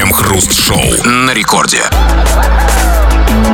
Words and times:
Крем-хруст-шоу 0.00 1.04
на 1.04 1.34
рекорде. 1.34 1.82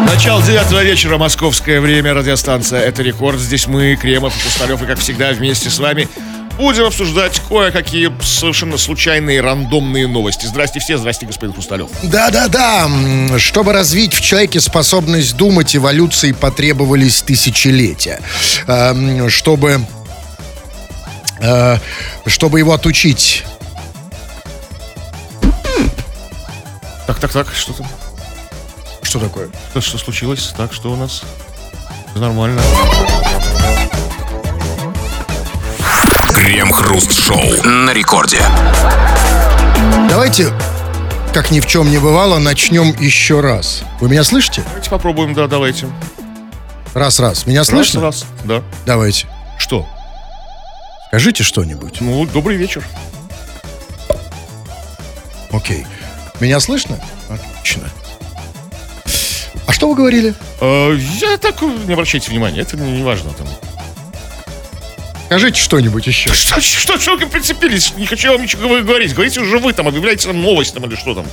Начало 0.07 0.41
девятого 0.45 0.85
вечера, 0.85 1.19
московское 1.19 1.81
время, 1.81 2.15
радиостанция 2.15 2.83
«Это 2.83 3.03
рекорд». 3.03 3.41
Здесь 3.41 3.67
мы, 3.67 3.97
Кремов 3.97 4.33
и 4.37 4.45
Пустарев, 4.45 4.81
и 4.81 4.87
как 4.87 5.01
всегда 5.01 5.33
вместе 5.33 5.71
с 5.71 5.81
вами 5.81 6.09
будем 6.57 6.85
обсуждать 6.85 7.43
кое-какие 7.49 8.13
совершенно 8.23 8.79
случайные, 8.79 9.41
рандомные 9.41 10.07
новости. 10.07 10.47
Здрасте 10.47 10.79
все, 10.79 10.99
здрасте, 10.99 11.27
господин 11.27 11.53
Хрусталев. 11.53 11.89
Да-да-да, 12.05 12.89
чтобы 13.39 13.73
развить 13.73 14.15
в 14.15 14.21
человеке 14.21 14.61
способность 14.61 15.37
думать, 15.37 15.75
эволюции 15.75 16.31
потребовались 16.31 17.23
тысячелетия. 17.23 18.21
Эм, 18.69 19.29
Чтобы, 19.31 19.81
э, 21.41 21.79
чтобы 22.29 22.61
его 22.61 22.73
отучить 22.73 23.43
Так, 27.07 27.21
так, 27.21 27.33
так, 27.33 27.55
что 27.55 27.73
там? 27.73 27.87
Что 29.03 29.21
такое? 29.21 29.49
Что, 29.71 29.81
что 29.81 29.99
случилось? 29.99 30.53
Так, 30.57 30.73
что 30.73 30.91
у 30.91 30.97
нас? 30.97 31.23
Нормально. 32.17 32.61
Крем-хруст-шоу 36.35 37.63
на 37.65 37.93
рекорде. 37.93 38.41
Давайте, 40.09 40.53
как 41.33 41.51
ни 41.51 41.61
в 41.61 41.67
чем 41.67 41.91
не 41.91 41.99
бывало, 41.99 42.39
начнем 42.39 42.93
еще 42.99 43.41
раз. 43.41 43.83
Вы 44.01 44.09
меня 44.09 44.25
слышите? 44.25 44.63
Давайте 44.67 44.91
попробуем, 44.91 45.35
да, 45.35 45.47
давайте. 45.47 45.87
Раз-раз. 46.95 47.47
Меня 47.47 47.63
слышно? 47.63 48.01
Раз, 48.01 48.23
раз, 48.23 48.45
да. 48.45 48.63
Давайте. 48.87 49.29
Что? 49.59 49.87
Скажите 51.09 51.45
что-нибудь. 51.45 52.01
Ну, 52.01 52.27
добрый 52.27 52.57
вечер. 52.57 52.83
Окей. 55.53 55.87
Меня 56.41 56.61
слышно? 56.61 57.01
Отлично. 57.29 57.89
А 59.67 59.73
что 59.73 59.89
вы 59.89 59.97
говорили? 59.97 60.35
Э, 60.61 60.97
я 61.21 61.37
так, 61.39 61.61
не 61.63 61.93
обращайте 61.93 62.31
внимания, 62.31 62.61
это 62.61 62.77
не, 62.77 62.91
не 62.99 63.03
важно 63.03 63.33
там. 63.33 63.49
Скажите 65.27 65.61
что-нибудь 65.61 66.07
еще. 66.07 66.33
Что, 66.33 66.61
что, 66.61 66.99
что 66.99 67.17
вы 67.17 67.27
прицепились? 67.27 67.93
Не 67.97 68.07
хочу 68.07 68.31
вам 68.31 68.43
ничего 68.43 68.81
говорить. 68.81 69.13
Говорите 69.13 69.41
уже 69.41 69.59
вы 69.59 69.73
там, 69.73 69.89
объявляйте 69.89 70.29
нам 70.29 70.41
новость 70.41 70.73
там 70.75 70.85
или 70.85 70.95
что 70.95 71.15
там. 71.15 71.27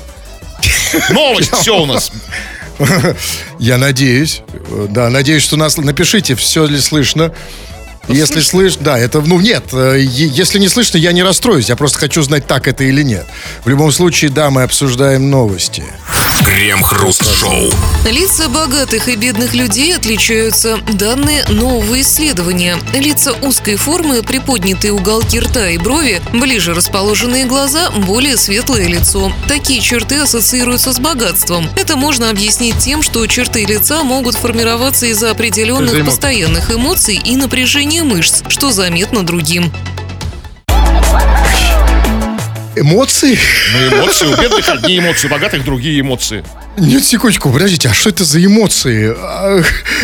Новость, 1.11 1.53
все 1.61 1.79
у 1.79 1.85
нас. 1.85 2.11
Я 3.59 3.77
надеюсь. 3.77 4.41
Э, 4.51 4.87
Да, 4.89 5.09
надеюсь, 5.09 5.43
что 5.43 5.57
нас... 5.57 5.77
Напишите, 5.77 6.33
все 6.33 6.65
ли 6.65 6.79
слышно. 6.79 7.33
Если 8.07 8.41
слышно, 8.41 8.83
да, 8.83 8.99
это, 8.99 9.21
ну 9.21 9.39
нет, 9.39 9.65
э, 9.71 9.99
если 10.01 10.59
не 10.59 10.67
слышно, 10.67 10.97
я 10.97 11.13
не 11.13 11.23
расстроюсь, 11.23 11.69
я 11.69 11.75
просто 11.75 11.99
хочу 11.99 12.21
знать, 12.21 12.45
так 12.45 12.67
это 12.67 12.83
или 12.83 13.01
нет. 13.01 13.25
В 13.63 13.69
любом 13.69 13.91
случае, 13.91 14.29
да, 14.29 14.49
мы 14.49 14.63
обсуждаем 14.63 15.29
новости. 15.29 15.83
Крем-хруст-шоу. 16.45 17.71
Лица 18.09 18.49
богатых 18.49 19.07
и 19.07 19.15
бедных 19.15 19.53
людей 19.53 19.95
отличаются. 19.95 20.77
Данные 20.91 21.45
нового 21.47 22.01
исследования. 22.01 22.77
Лица 22.93 23.33
узкой 23.41 23.77
формы, 23.77 24.21
приподнятые 24.23 24.91
уголки 24.91 25.39
рта 25.39 25.69
и 25.69 25.77
брови, 25.77 26.21
ближе 26.33 26.73
расположенные 26.73 27.45
глаза, 27.45 27.89
более 27.91 28.37
светлое 28.37 28.87
лицо. 28.87 29.31
Такие 29.47 29.79
черты 29.79 30.17
ассоциируются 30.17 30.91
с 30.91 30.99
богатством. 30.99 31.69
Это 31.77 31.95
можно 31.95 32.29
объяснить 32.29 32.77
тем, 32.77 33.01
что 33.01 33.25
черты 33.27 33.65
лица 33.65 34.03
могут 34.03 34.35
формироваться 34.35 35.05
из-за 35.05 35.31
определенных 35.31 36.05
постоянных 36.05 36.71
эмоций 36.71 37.15
и 37.23 37.35
напряжения 37.93 38.03
мышц, 38.03 38.43
что 38.47 38.71
заметно 38.71 39.23
другим. 39.23 39.71
Эмоции? 42.75 43.37
Ну, 43.73 43.97
эмоции. 43.97 44.25
У 44.25 44.35
бедных 44.35 44.67
одни 44.67 44.97
эмоции, 44.97 45.27
у 45.27 45.29
богатых 45.29 45.63
другие 45.63 46.01
эмоции. 46.01 46.43
Нет, 46.77 47.03
секундочку, 47.03 47.51
подождите, 47.51 47.89
а 47.89 47.93
что 47.93 48.09
это 48.09 48.23
за 48.23 48.43
эмоции? 48.43 49.13
А, 49.15 49.61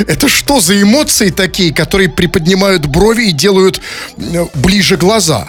Это 0.07 0.29
что 0.29 0.59
за 0.59 0.79
эмоции 0.79 1.29
такие, 1.31 1.73
которые 1.73 2.09
приподнимают 2.09 2.85
брови 2.85 3.29
и 3.29 3.31
делают 3.31 3.81
э, 4.17 4.45
ближе 4.53 4.97
глаза? 4.97 5.47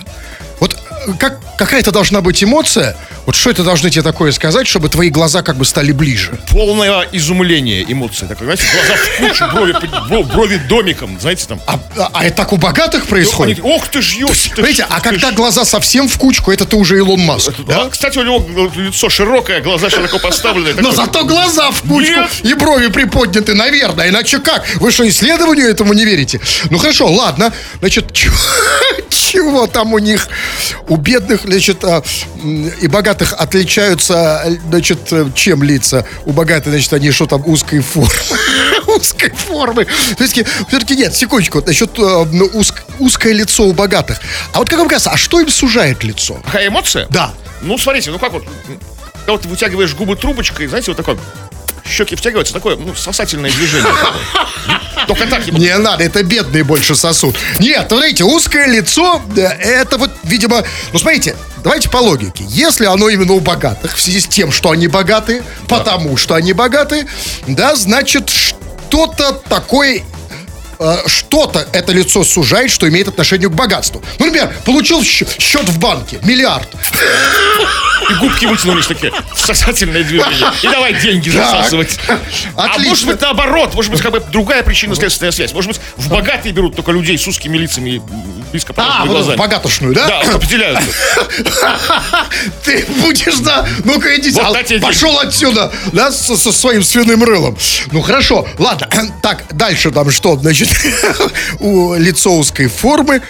Вот 0.60 0.78
э, 1.06 1.12
как, 1.18 1.40
какая-то 1.58 1.92
должна 1.92 2.22
быть 2.22 2.42
эмоция, 2.42 2.96
вот 3.30 3.36
что 3.36 3.50
это 3.50 3.62
должны 3.62 3.90
тебе 3.90 4.02
такое 4.02 4.32
сказать, 4.32 4.66
чтобы 4.66 4.88
твои 4.88 5.08
глаза 5.08 5.42
как 5.42 5.56
бы 5.56 5.64
стали 5.64 5.92
ближе? 5.92 6.32
Полное 6.48 7.02
изумление 7.12 7.84
эмоций. 7.88 8.26
Такое, 8.26 8.56
знаете, 8.56 8.64
глаза 8.74 8.94
в 8.96 9.18
кучу, 9.20 9.54
брови, 9.54 9.72
под- 9.72 10.08
бро- 10.08 10.22
брови 10.24 10.56
домиком, 10.68 11.16
знаете, 11.20 11.46
там. 11.46 11.60
А, 11.68 11.78
а- 11.96 12.10
а 12.12 12.24
это 12.24 12.38
так 12.38 12.52
у 12.52 12.56
богатых 12.56 13.06
происходит? 13.06 13.60
Они, 13.60 13.70
Ох 13.72 13.86
ты 13.86 14.02
ж, 14.02 14.16
ты 14.16 14.34
ж, 14.34 14.50
Понимаете, 14.56 14.84
а 14.90 14.96
ты 15.00 15.10
когда 15.10 15.30
ж». 15.30 15.34
глаза 15.34 15.64
совсем 15.64 16.08
в 16.08 16.18
кучку, 16.18 16.50
это 16.50 16.64
ты 16.64 16.74
уже 16.74 16.96
Илон 16.96 17.20
Маск, 17.20 17.52
Да, 17.68 17.84
да? 17.84 17.90
кстати, 17.90 18.18
у 18.18 18.24
него 18.24 18.44
лицо 18.74 19.08
широкое, 19.08 19.60
глаза 19.60 19.90
широко 19.90 20.18
поставленные. 20.18 20.74
Но 20.74 20.90
зато 20.90 21.24
глаза 21.24 21.70
в 21.70 21.82
кучку 21.82 22.10
Нет. 22.10 22.30
и 22.42 22.54
брови 22.54 22.88
приподняты, 22.88 23.54
наверное. 23.54 24.08
Иначе 24.08 24.40
как? 24.40 24.64
Вы 24.80 24.90
что, 24.90 25.08
исследованию 25.08 25.68
этому 25.68 25.92
не 25.92 26.04
верите? 26.04 26.40
Ну 26.70 26.78
хорошо, 26.78 27.06
ладно. 27.06 27.52
Значит, 27.78 28.12
чё- 28.12 28.32
чего 29.10 29.68
там 29.68 29.92
у 29.92 29.98
них? 30.00 30.28
У 30.88 30.96
бедных, 30.96 31.42
значит, 31.44 31.84
а, 31.84 32.02
и 32.80 32.88
богатых 32.88 33.19
отличаются, 33.20 34.42
э, 34.44 34.56
значит, 34.68 35.12
э, 35.12 35.26
чем 35.34 35.62
лица? 35.62 36.04
У 36.24 36.32
богатых, 36.32 36.72
значит, 36.72 36.92
они 36.92 37.10
что 37.10 37.26
там, 37.26 37.42
узкой 37.46 37.80
формы. 37.80 38.10
Узкой 38.86 39.32
формы. 39.32 39.86
Все-таки, 40.16 40.44
все-таки 40.68 40.96
нет, 40.96 41.14
секундочку. 41.14 41.62
Насчет 41.64 41.98
э, 41.98 42.26
ну, 42.32 42.46
узк- 42.54 42.82
узкое 42.98 43.32
лицо 43.32 43.64
у 43.64 43.72
богатых. 43.72 44.20
А 44.52 44.58
вот 44.58 44.68
как 44.68 44.78
вам 44.78 44.88
кажется, 44.88 45.10
а 45.10 45.16
что 45.16 45.40
им 45.40 45.48
сужает 45.48 46.02
лицо? 46.02 46.40
Какая 46.44 46.68
эмоция? 46.68 47.06
Да. 47.10 47.32
Ну, 47.62 47.78
смотрите, 47.78 48.10
ну 48.10 48.18
как 48.18 48.32
вот, 48.32 48.44
когда 49.12 49.32
вот 49.32 49.42
ты 49.42 49.48
вытягиваешь 49.48 49.94
губы 49.94 50.16
трубочкой, 50.16 50.66
знаете, 50.66 50.90
вот 50.90 50.96
такое, 50.96 51.18
щеки 51.90 52.16
втягиваются, 52.16 52.54
такое, 52.54 52.76
ну, 52.76 52.94
сосательное 52.94 53.50
движение. 53.50 53.92
Только 55.06 55.26
так, 55.26 55.44
типа, 55.44 55.56
Не 55.56 55.76
надо, 55.78 56.04
это 56.04 56.22
бедные 56.22 56.64
больше 56.64 56.94
сосут. 56.94 57.36
Нет, 57.58 57.86
смотрите, 57.88 58.24
узкое 58.24 58.66
лицо, 58.66 59.20
да, 59.34 59.52
это 59.52 59.98
вот, 59.98 60.10
видимо, 60.22 60.62
ну 60.92 60.98
смотрите, 60.98 61.36
давайте 61.64 61.88
по 61.88 61.98
логике. 61.98 62.44
Если 62.48 62.84
оно 62.84 63.08
именно 63.08 63.32
у 63.32 63.40
богатых, 63.40 63.96
в 63.96 64.00
связи 64.00 64.20
с 64.20 64.26
тем, 64.26 64.52
что 64.52 64.70
они 64.70 64.88
богаты, 64.88 65.42
потому 65.68 66.16
что 66.16 66.34
они 66.34 66.52
богаты, 66.52 67.06
да, 67.46 67.74
значит, 67.74 68.30
что-то 68.30 69.32
такое 69.48 70.02
э, 70.80 70.96
что-то 71.06 71.66
это 71.72 71.92
лицо 71.92 72.24
сужает, 72.24 72.70
что 72.70 72.88
имеет 72.88 73.06
отношение 73.08 73.48
к 73.48 73.52
богатству. 73.52 74.02
Ну, 74.18 74.26
например, 74.26 74.52
получил 74.64 75.02
счет 75.04 75.68
в 75.68 75.78
банке, 75.78 76.18
миллиард. 76.24 76.68
и 78.10 78.14
губки 78.14 78.46
вытянулись 78.46 78.86
такие, 78.86 79.12
сосательное 79.36 80.02
движение. 80.02 80.50
И 80.62 80.66
давай 80.66 80.94
деньги 81.00 81.28
засасывать. 81.30 81.98
А 82.56 82.78
может 82.78 83.06
быть 83.06 83.20
наоборот, 83.20 83.74
может 83.74 83.92
быть 83.92 84.00
как 84.00 84.12
бы 84.12 84.20
другая 84.32 84.62
причинно-следственная 84.62 85.30
связь. 85.32 85.52
Может 85.52 85.70
быть 85.72 85.80
в 85.96 86.08
богатые 86.08 86.52
берут 86.52 86.74
только 86.76 86.90
людей 86.92 87.16
с 87.18 87.26
узкими 87.28 87.56
лицами 87.58 87.90
и 87.90 88.02
близко 88.50 88.72
А, 88.76 89.04
вот 89.04 89.10
глазами. 89.10 89.36
богатошную, 89.36 89.94
да? 89.94 90.06
Да, 90.08 90.34
определяются. 90.34 90.88
Ты 92.64 92.84
будешь, 93.00 93.38
да? 93.38 93.66
Ну-ка 93.84 94.16
иди, 94.18 94.30
Вот 94.32 94.52
дайте 94.54 94.78
деньги. 94.78 94.84
пошел 94.84 95.18
отсюда, 95.20 95.72
да, 95.92 96.10
со 96.10 96.36
своим 96.52 96.82
свиным 96.82 97.22
рылом. 97.22 97.56
Ну 97.92 98.00
хорошо, 98.02 98.46
ладно. 98.58 98.88
Так, 99.22 99.44
дальше 99.52 99.90
там 99.90 100.10
что? 100.10 100.36
Значит, 100.36 100.69
у 101.60 101.94
лицо 101.94 102.36
узкой 102.36 102.68
формы, 102.68 103.22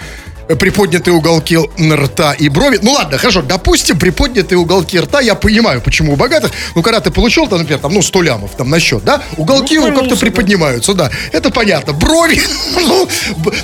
приподнятые 0.57 1.15
уголки 1.15 1.59
рта 1.79 2.33
и 2.33 2.49
брови. 2.49 2.79
Ну 2.83 2.93
ладно, 2.93 3.19
хорошо, 3.19 3.43
допустим, 3.43 3.99
приподнятые 3.99 4.59
уголки 4.59 4.99
рта, 4.99 5.21
я 5.21 5.35
понимаю, 5.35 5.81
почему 5.81 6.15
у 6.15 6.17
богатых. 6.17 6.51
Ну, 6.75 6.83
когда 6.83 7.01
ты 7.01 7.11
получил, 7.11 7.47
там, 7.47 7.59
например, 7.59 7.81
там, 7.81 7.93
ну, 7.93 8.03
100 8.03 8.23
лямов 8.23 8.51
там 8.57 8.71
на 8.71 8.81
счет, 8.81 9.05
да, 9.05 9.23
уголки 9.37 9.79
Ну, 9.79 9.95
как-то 9.95 10.17
приподнимаются, 10.17 10.95
да. 10.95 11.11
Это 11.33 11.51
понятно. 11.51 11.93
Брови, 11.93 12.41
ну, 12.77 13.09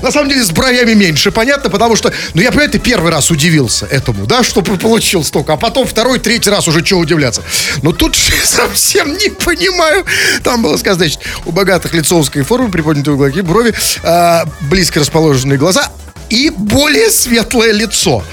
на 0.02 0.10
самом 0.10 0.28
деле, 0.28 0.44
с 0.44 0.50
бровями 0.50 0.94
меньше, 0.94 1.30
понятно, 1.30 1.70
потому 1.70 1.96
что, 1.96 2.12
ну, 2.34 2.40
я 2.40 2.50
понимаю, 2.50 2.70
ты 2.70 2.78
первый 2.78 3.10
раз 3.10 3.30
удивился 3.30 3.86
этому, 3.86 4.26
да, 4.26 4.42
что 4.42 4.62
получил 4.62 5.24
столько, 5.24 5.54
а 5.54 5.56
потом 5.56 5.86
второй, 5.86 6.18
третий 6.18 6.50
раз 6.50 6.68
уже 6.68 6.82
чего 6.82 7.00
удивляться. 7.00 7.42
Но 7.82 7.92
тут 7.92 8.16
совсем 8.44 9.16
не 9.16 9.30
понимаю. 9.30 10.04
Там 10.42 10.62
было 10.62 10.76
сказано, 10.76 11.04
значит, 11.04 11.20
у 11.44 11.52
богатых 11.52 11.92
лицо 11.94 12.18
узкой 12.18 12.42
формы, 12.42 12.70
приподнятые 12.70 13.14
уголки, 13.14 13.40
брови, 13.40 13.74
а, 14.02 14.44
близко 14.60 15.00
расположенные 15.00 15.58
глаза, 15.58 15.90
и 16.30 16.50
более 16.50 17.10
светлое 17.10 17.72
лицо. 17.72 18.24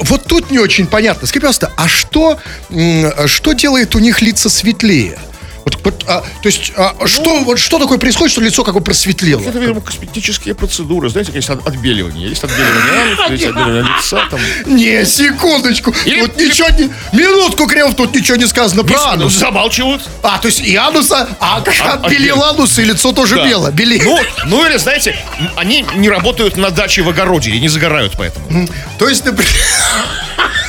Вот 0.00 0.24
тут 0.24 0.50
не 0.50 0.58
очень 0.58 0.86
понятно. 0.86 1.26
Скажи, 1.26 1.40
пожалуйста, 1.40 1.72
а 1.76 1.88
что, 1.88 2.38
что 3.26 3.52
делает 3.52 3.94
у 3.94 3.98
них 3.98 4.20
лица 4.22 4.48
светлее? 4.50 5.18
А, 6.06 6.20
то 6.20 6.46
есть, 6.46 6.72
а, 6.76 6.94
что, 7.06 7.40
вот, 7.44 7.58
что 7.58 7.78
такое 7.78 7.98
происходит, 7.98 8.32
что 8.32 8.40
лицо 8.40 8.62
как 8.64 8.74
бы 8.74 8.80
просветлело? 8.80 9.40
Это, 9.40 9.58
видимо, 9.58 9.80
косметические 9.80 10.54
процедуры. 10.54 11.08
Знаете, 11.08 11.32
есть 11.34 11.50
от- 11.50 11.66
отбеливание. 11.66 12.28
Есть 12.28 12.44
отбеливание 12.44 13.02
ануса, 13.12 13.32
есть 13.32 13.44
отбеливание 13.46 13.82
лица. 13.96 14.26
Там. 14.30 14.40
Не, 14.66 15.04
секундочку. 15.04 15.94
Или- 16.04 16.22
тут 16.26 16.36
ничего 16.36 16.68
не... 16.78 16.90
Минутку, 17.18 17.66
Кремов, 17.66 17.94
тут 17.96 18.14
ничего 18.14 18.36
не 18.36 18.46
сказано 18.46 18.84
про 18.84 18.96
Ну, 18.96 19.06
анус. 19.08 19.32
замалчивают. 19.34 20.02
А, 20.22 20.38
то 20.38 20.46
есть 20.48 20.60
и 20.60 20.76
ануса, 20.76 21.28
а 21.40 21.60
как 21.60 21.74
А- 21.80 21.92
отбелил 21.94 22.42
анус, 22.42 22.78
и 22.78 22.84
лицо 22.84 23.12
тоже 23.12 23.36
Да. 23.36 23.46
бело. 23.46 23.70
Бели... 23.70 24.00
Ну, 24.02 24.18
ну 24.46 24.66
или, 24.66 24.76
знаете, 24.78 25.16
они 25.56 25.84
не 25.96 26.08
работают 26.08 26.56
на 26.56 26.70
даче 26.70 27.02
в 27.02 27.08
огороде 27.08 27.50
и 27.50 27.60
не 27.60 27.68
загорают 27.68 28.14
поэтому. 28.16 28.68
То 28.98 29.08
есть, 29.08 29.24
например... 29.24 29.50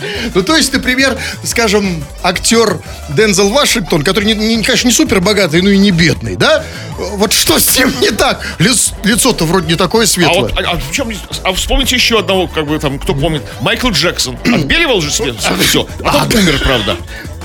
Ну, 0.34 0.42
то 0.42 0.56
есть, 0.56 0.72
например, 0.72 1.18
скажем, 1.44 2.04
актер 2.22 2.80
Дензел 3.10 3.50
Вашингтон, 3.50 4.02
который, 4.02 4.24
не, 4.24 4.34
не, 4.34 4.62
конечно, 4.62 4.86
не 4.88 4.92
супер 4.94 5.20
богатый, 5.20 5.62
но 5.62 5.70
и 5.70 5.78
не 5.78 5.90
бедный, 5.90 6.36
да? 6.36 6.64
Вот 6.96 7.32
что 7.32 7.58
с 7.58 7.78
ним 7.78 7.92
не 8.00 8.10
так? 8.10 8.40
Лиц- 8.58 8.92
лицо-то 9.04 9.44
вроде 9.44 9.68
не 9.68 9.74
такое 9.76 10.04
А 10.04 10.08
светлое. 10.08 10.40
вот, 10.42 10.58
а, 10.58 10.70
а 10.72 10.76
в 10.76 10.92
чем, 10.92 11.10
а 11.44 11.52
вспомните 11.52 11.96
еще 11.96 12.18
одного, 12.18 12.46
как 12.48 12.66
бы 12.66 12.78
там, 12.78 12.98
кто 12.98 13.14
помнит, 13.14 13.42
Майкл 13.60 13.90
Джексон. 13.90 14.36
Отбеливал 14.54 15.00
же 15.00 15.10
себе 15.10 15.34
все. 15.66 15.86
А 16.04 16.12
потом 16.24 16.40
умер, 16.40 16.60
правда. 16.62 16.96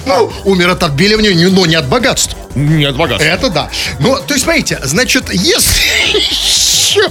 Ну, 0.06 0.32
умер 0.44 0.70
от 0.72 0.84
отбеливания, 0.84 1.50
но 1.50 1.66
не 1.66 1.76
от 1.76 1.88
богатства. 1.88 2.38
Не 2.56 2.86
от 2.86 2.98
богатства. 2.98 3.26
Это 3.26 3.50
да. 3.50 3.70
Ну, 4.00 4.18
то 4.18 4.34
есть, 4.34 4.44
смотрите, 4.44 4.80
значит, 4.84 5.32
если 5.32 5.82
еще... 6.18 7.08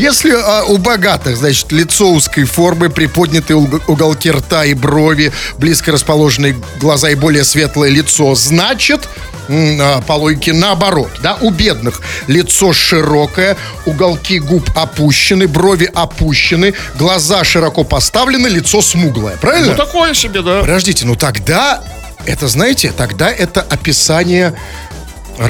Если 0.00 0.32
а, 0.32 0.64
у 0.64 0.78
богатых, 0.78 1.36
значит, 1.36 1.72
лицо 1.72 2.10
узкой 2.10 2.44
формы, 2.44 2.88
приподнятые 2.88 3.58
уг- 3.58 3.82
уголки 3.86 4.30
рта 4.30 4.64
и 4.64 4.72
брови, 4.72 5.30
близко 5.58 5.92
расположенные 5.92 6.56
глаза 6.80 7.10
и 7.10 7.14
более 7.14 7.44
светлое 7.44 7.90
лицо, 7.90 8.34
значит, 8.34 9.10
а, 9.50 10.00
по 10.00 10.14
логике 10.14 10.54
наоборот, 10.54 11.10
да, 11.22 11.36
у 11.42 11.50
бедных 11.50 12.00
лицо 12.28 12.72
широкое, 12.72 13.58
уголки 13.84 14.38
губ 14.38 14.70
опущены, 14.74 15.46
брови 15.46 15.90
опущены, 15.94 16.72
глаза 16.94 17.44
широко 17.44 17.84
поставлены, 17.84 18.48
лицо 18.48 18.80
смуглое, 18.80 19.36
правильно? 19.36 19.72
Ну, 19.72 19.76
такое 19.76 20.14
себе, 20.14 20.40
да. 20.40 20.62
Подождите, 20.62 21.04
ну 21.04 21.14
тогда, 21.14 21.84
это 22.24 22.48
знаете, 22.48 22.90
тогда 22.96 23.30
это 23.30 23.60
описание 23.60 24.54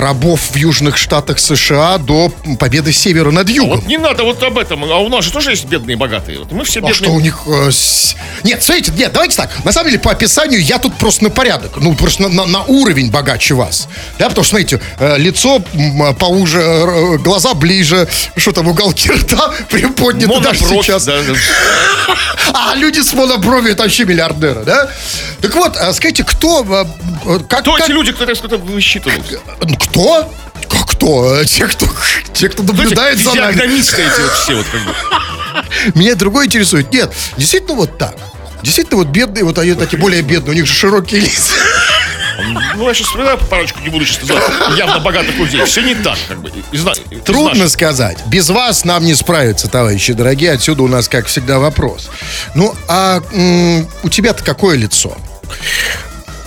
рабов 0.01 0.41
в 0.53 0.57
Южных 0.57 0.97
Штатах 0.97 1.41
США 1.41 1.99
до 1.99 2.33
победы 2.61 2.93
Севера 2.93 3.33
над 3.33 3.49
Югом. 3.51 3.81
Вот 3.81 3.87
не 3.89 3.99
надо 3.99 4.23
вот 4.23 4.41
об 4.43 4.57
этом. 4.57 4.85
А 4.85 4.99
у 4.99 5.09
нас 5.09 5.25
же 5.25 5.33
тоже 5.33 5.51
есть 5.51 5.65
бедные 5.65 5.95
и 5.97 5.99
богатые. 5.99 6.39
Вот 6.39 6.53
мы 6.53 6.65
все 6.65 6.79
А 6.79 6.83
бедные. 6.83 6.95
что 6.95 7.11
у 7.11 7.19
них... 7.21 7.41
э, 7.47 7.71
с- 7.73 8.15
Нет, 8.45 8.63
смотрите, 8.63 8.93
нет, 8.97 9.13
давайте 9.13 9.37
так. 9.37 9.51
На 9.65 9.73
самом 9.73 9.89
деле, 9.91 10.01
по 10.01 10.13
описанию 10.13 10.63
я 10.63 10.79
тут 10.79 10.95
просто 10.97 11.25
на 11.25 11.31
порядок. 11.31 11.73
Ну, 11.79 11.95
просто 11.97 12.23
на, 12.23 12.29
на- 12.29 12.47
на 12.47 12.63
уровень 12.65 13.11
богаче 13.11 13.55
вас. 13.55 13.89
Да, 14.19 14.29
потому 14.29 14.45
что, 14.45 14.51
смотрите, 14.51 14.81
э, 15.01 15.19
лицо 15.19 15.61
м, 15.75 16.15
поуже, 16.15 16.61
э, 16.61 17.17
глаза 17.19 17.55
ближе, 17.55 18.07
что 18.37 18.53
там, 18.53 18.69
уголки 18.69 19.11
рта 19.13 19.53
приподняты 19.69 20.41
даже 20.41 20.61
Монобровь, 20.63 20.87
сейчас. 20.87 21.05
да, 21.05 21.21
да. 21.21 21.35
А 22.53 22.75
люди 22.75 23.01
с 23.01 23.13
монобровью 23.13 23.73
это 23.73 23.83
вообще 23.85 24.05
миллиардеры, 24.05 24.65
да? 24.65 24.89
Так 25.41 25.55
вот, 25.55 25.77
а 25.77 25.93
скажите, 25.93 26.25
кто... 26.25 26.65
э, 26.65 26.85
э, 27.27 27.39
Как, 27.49 27.61
Кто 27.63 27.73
как- 27.75 27.85
эти 27.85 27.93
люди, 27.93 28.13
которые 28.13 28.35
кто-то 28.37 28.57
высчитывают? 28.59 29.41
Кто? 29.81 30.33
Как 30.69 30.87
кто? 30.91 31.41
Э, 31.41 31.45
Те, 31.45 31.67
кто, 31.67 31.87
те, 32.33 32.49
кто 32.49 32.63
наблюдает 32.63 33.19
за 33.19 33.35
нами. 33.35 33.53
Физиогномисты 33.53 34.03
эти 34.03 34.21
вот 34.21 34.33
все 34.33 34.55
вот 34.57 34.67
как 34.71 34.81
бы. 34.85 35.99
Меня 35.99 36.15
другое 36.15 36.47
интересует. 36.47 36.93
Нет, 36.93 37.13
действительно 37.37 37.75
вот 37.75 37.99
так. 37.99 38.15
Действительно, 38.63 38.99
вот 38.99 39.09
бедные, 39.09 39.43
вот 39.45 39.59
они 39.59 39.73
такие 39.75 39.99
более 39.99 40.21
бедные, 40.23 40.53
у 40.53 40.55
них 40.55 40.67
же 40.67 40.75
широкие 40.75 41.21
лица. 41.23 41.55
Ну, 42.77 42.89
я 42.89 42.95
сейчас 42.95 43.09
вспоминаю 43.09 43.39
парочку, 43.39 43.81
не 43.81 43.89
буду 43.91 44.05
сейчас 44.07 44.21
называть, 44.23 44.79
явно 44.79 44.99
богатых 45.01 45.35
людей. 45.37 45.65
Все 45.65 45.83
не 45.83 45.95
так, 45.95 46.17
как 46.29 46.41
бы. 46.41 46.51
Из 46.73 46.81
из 46.83 47.23
Трудно 47.25 47.55
наших. 47.55 47.71
сказать. 47.71 48.19
Без 48.27 48.49
вас 48.49 48.85
нам 48.85 49.05
не 49.05 49.15
справиться, 49.15 49.69
товарищи 49.69 50.13
дорогие. 50.13 50.53
Отсюда 50.53 50.83
у 50.83 50.89
нас, 50.89 51.09
как 51.09 51.27
всегда, 51.27 51.59
вопрос. 51.59 52.09
Ну, 52.55 52.75
а 52.89 53.21
м, 53.33 53.87
у 54.03 54.09
тебя-то 54.09 54.43
какое 54.45 54.77
лицо? 54.77 55.17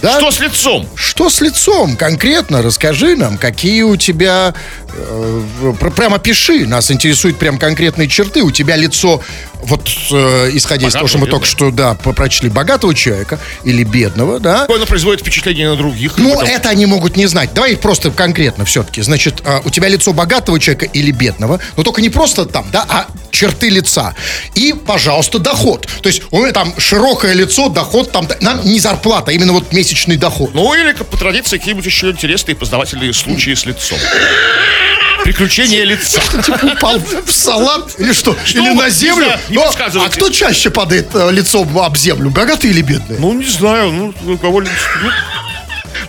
Да? 0.03 0.19
Что 0.19 0.31
с 0.31 0.39
лицом? 0.41 0.85
Что 0.95 1.29
с 1.29 1.39
лицом 1.39 1.95
конкретно? 1.95 2.61
Расскажи 2.61 3.15
нам, 3.15 3.37
какие 3.37 3.83
у 3.83 3.95
тебя... 3.95 4.53
э, 4.95 5.73
пр- 5.79 5.91
прямо 5.91 6.19
пиши, 6.19 6.65
нас 6.67 6.91
интересуют 6.91 7.37
прям 7.39 7.57
конкретные 7.57 8.07
черты. 8.07 8.41
У 8.43 8.51
тебя 8.51 8.75
лицо, 8.75 9.21
вот 9.63 9.89
э, 10.11 10.49
исходя 10.53 10.87
из 10.87 10.93
того, 10.93 11.05
Богатого, 11.05 11.07
что 11.07 11.17
мы 11.19 11.27
только 11.27 11.45
бедного. 11.45 11.71
что, 11.71 11.71
да, 11.71 11.93
прочли, 12.13 12.49
богатого 12.49 12.93
человека 12.95 13.39
или 13.63 13.83
бедного, 13.83 14.39
да? 14.39 14.65
Оно 14.69 14.85
производит 14.85 15.21
впечатление 15.21 15.69
на 15.69 15.75
других? 15.75 16.17
Ну, 16.17 16.31
Потом- 16.35 16.47
это 16.49 16.69
они 16.69 16.85
могут 16.85 17.15
не 17.17 17.27
знать. 17.27 17.53
Давай 17.53 17.75
просто 17.77 18.11
конкретно 18.11 18.65
все-таки. 18.65 19.01
Значит, 19.01 19.41
а, 19.45 19.61
у 19.65 19.69
тебя 19.69 19.87
лицо 19.87 20.13
богатого 20.13 20.59
человека 20.59 20.85
или 20.85 21.11
бедного, 21.11 21.59
но 21.77 21.83
только 21.83 22.01
не 22.01 22.09
просто 22.09 22.45
там, 22.45 22.65
да, 22.71 22.85
а 22.87 23.07
черты 23.31 23.69
лица. 23.69 24.15
И, 24.55 24.73
пожалуйста, 24.73 25.39
доход. 25.39 25.87
То 26.01 26.07
есть 26.09 26.21
у 26.31 26.39
меня 26.41 26.51
там 26.51 26.73
широкое 26.77 27.33
лицо, 27.33 27.69
доход 27.69 28.11
там, 28.11 28.27
нам 28.41 28.63
не 28.63 28.79
зарплата, 28.79 29.31
а 29.31 29.33
именно 29.33 29.53
вот 29.53 29.71
месячный 29.73 30.17
доход. 30.17 30.51
Ну, 30.53 30.73
или 30.73 30.93
по 30.93 31.17
традиции 31.17 31.57
какие-нибудь 31.57 31.85
еще 31.85 32.11
интересные 32.11 32.55
познавательные 32.55 33.13
случаи 33.13 33.53
с 33.55 33.65
лицом. 33.65 33.97
Приключения 35.23 35.85
лица. 35.85 36.19
упал 36.63 36.99
в 37.25 37.31
салат 37.31 37.95
или 37.97 38.11
что? 38.11 38.35
Что 38.45 38.59
или 38.59 38.73
на 38.73 38.85
не 38.85 38.89
землю? 38.91 39.25
знаю, 39.25 39.39
не 39.49 39.55
Но- 39.55 40.03
а 40.03 40.09
кто 40.09 40.29
чаще 40.29 40.69
падает 40.69 41.07
э, 41.13 41.31
лицом 41.31 41.77
об 41.77 41.95
землю? 41.97 42.29
Богатый 42.29 42.71
или 42.71 42.81
бедный? 42.81 43.17
Ну, 43.19 43.33
не 43.33 43.45
знаю, 43.45 43.91
ну, 43.91 44.33
у 44.33 44.37
кого 44.37 44.59
ли... 44.59 44.67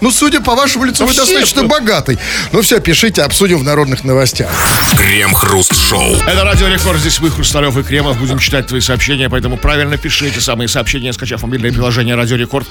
ну, 0.01 0.11
судя 0.11 0.41
по 0.41 0.57
вашему 0.57 0.85
лицу, 0.85 1.05
Ну, 1.05 1.11
вы 1.11 1.15
достаточно 1.15 1.63
богатый. 1.65 2.19
Ну, 2.51 2.63
все, 2.63 2.81
пишите, 2.81 3.23
обсудим 3.23 3.59
в 3.59 3.63
народных 3.63 4.03
новостях. 4.03 4.51
Крем-хруст-шоу. 4.99 6.17
Это 6.27 6.43
Радио 6.43 6.67
Рекорд, 6.67 6.99
здесь 6.99 7.21
мы, 7.21 7.31
Хрусталев 7.31 7.77
и 7.79 7.83
Кремов. 7.85 8.19
Будем 8.19 8.39
читать 8.41 8.67
твои 8.67 8.81
сообщения, 8.81 9.29
поэтому 9.31 9.57
правильно 9.57 9.97
пиши 9.97 10.27
эти 10.27 10.41
самые 10.41 10.67
сообщения, 10.67 11.13
скачав 11.13 11.43
мобильное 11.43 11.71
приложение 11.73 12.17
Радио 12.17 12.37
Рекорд. 12.37 12.67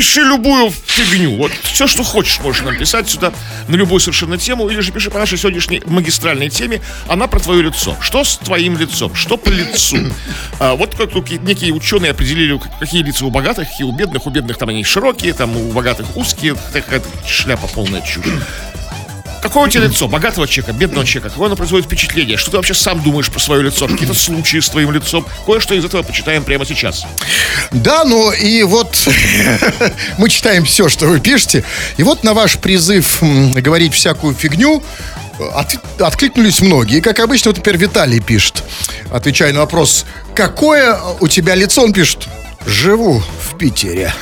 Пиши 0.00 0.22
любую 0.22 0.70
фигню. 0.70 1.36
Вот 1.36 1.52
все, 1.62 1.86
что 1.86 2.02
хочешь, 2.02 2.40
можешь 2.40 2.62
нам 2.62 2.74
писать 2.74 3.10
сюда 3.10 3.34
на 3.68 3.76
любую 3.76 4.00
совершенно 4.00 4.38
тему. 4.38 4.66
Или 4.70 4.80
же 4.80 4.92
пиши 4.92 5.10
по 5.10 5.18
нашей 5.18 5.36
сегодняшней 5.36 5.82
магистральной 5.84 6.48
теме. 6.48 6.80
Она 7.06 7.26
про 7.26 7.38
твое 7.38 7.64
лицо. 7.64 7.94
Что 8.00 8.24
с 8.24 8.38
твоим 8.38 8.78
лицом? 8.78 9.14
Что 9.14 9.36
по 9.36 9.50
лицу? 9.50 9.98
А, 10.58 10.74
вот 10.74 10.94
как 10.94 11.14
некие 11.42 11.74
ученые 11.74 12.12
определили, 12.12 12.56
как- 12.56 12.78
какие 12.78 13.02
лица 13.02 13.26
у 13.26 13.30
богатых, 13.30 13.68
какие 13.68 13.86
у 13.86 13.92
бедных. 13.92 14.26
У 14.26 14.30
бедных 14.30 14.56
там 14.56 14.70
они 14.70 14.84
широкие, 14.84 15.34
там 15.34 15.54
у 15.54 15.70
богатых 15.70 16.16
узкие. 16.16 16.56
Какая-то 16.72 17.06
шляпа 17.28 17.66
полная 17.66 18.00
чушь. 18.00 18.24
Какое 19.42 19.64
у 19.64 19.68
тебя 19.68 19.84
лицо? 19.84 20.06
Богатого 20.06 20.46
человека, 20.46 20.72
бедного 20.78 21.06
человека? 21.06 21.30
Какое 21.30 21.46
оно 21.46 21.56
производит 21.56 21.86
впечатление? 21.86 22.36
Что 22.36 22.50
ты 22.50 22.56
вообще 22.58 22.74
сам 22.74 23.02
думаешь 23.02 23.30
про 23.30 23.38
свое 23.40 23.62
лицо? 23.62 23.88
Какие-то 23.88 24.14
случаи 24.14 24.60
с 24.60 24.68
твоим 24.68 24.92
лицом? 24.92 25.26
Кое-что 25.46 25.74
из 25.74 25.84
этого 25.84 26.02
почитаем 26.02 26.44
прямо 26.44 26.66
сейчас. 26.66 27.06
Да, 27.70 28.04
ну 28.04 28.30
и 28.32 28.62
вот 28.64 29.08
мы 30.18 30.28
читаем 30.28 30.64
все, 30.64 30.88
что 30.88 31.06
вы 31.06 31.20
пишете. 31.20 31.64
И 31.96 32.02
вот 32.02 32.22
на 32.22 32.34
ваш 32.34 32.58
призыв 32.58 33.18
говорить 33.54 33.94
всякую 33.94 34.34
фигню 34.34 34.82
э, 35.38 35.44
от- 35.54 36.00
откликнулись 36.00 36.60
многие. 36.60 37.00
Как 37.00 37.18
обычно, 37.20 37.50
вот, 37.50 37.56
например, 37.56 37.80
Виталий 37.80 38.20
пишет, 38.20 38.62
отвечая 39.10 39.52
на 39.52 39.60
вопрос, 39.60 40.04
какое 40.34 40.98
у 41.20 41.28
тебя 41.28 41.54
лицо, 41.54 41.82
он 41.82 41.92
пишет, 41.94 42.28
живу 42.66 43.22
в 43.50 43.56
Питере. 43.56 44.12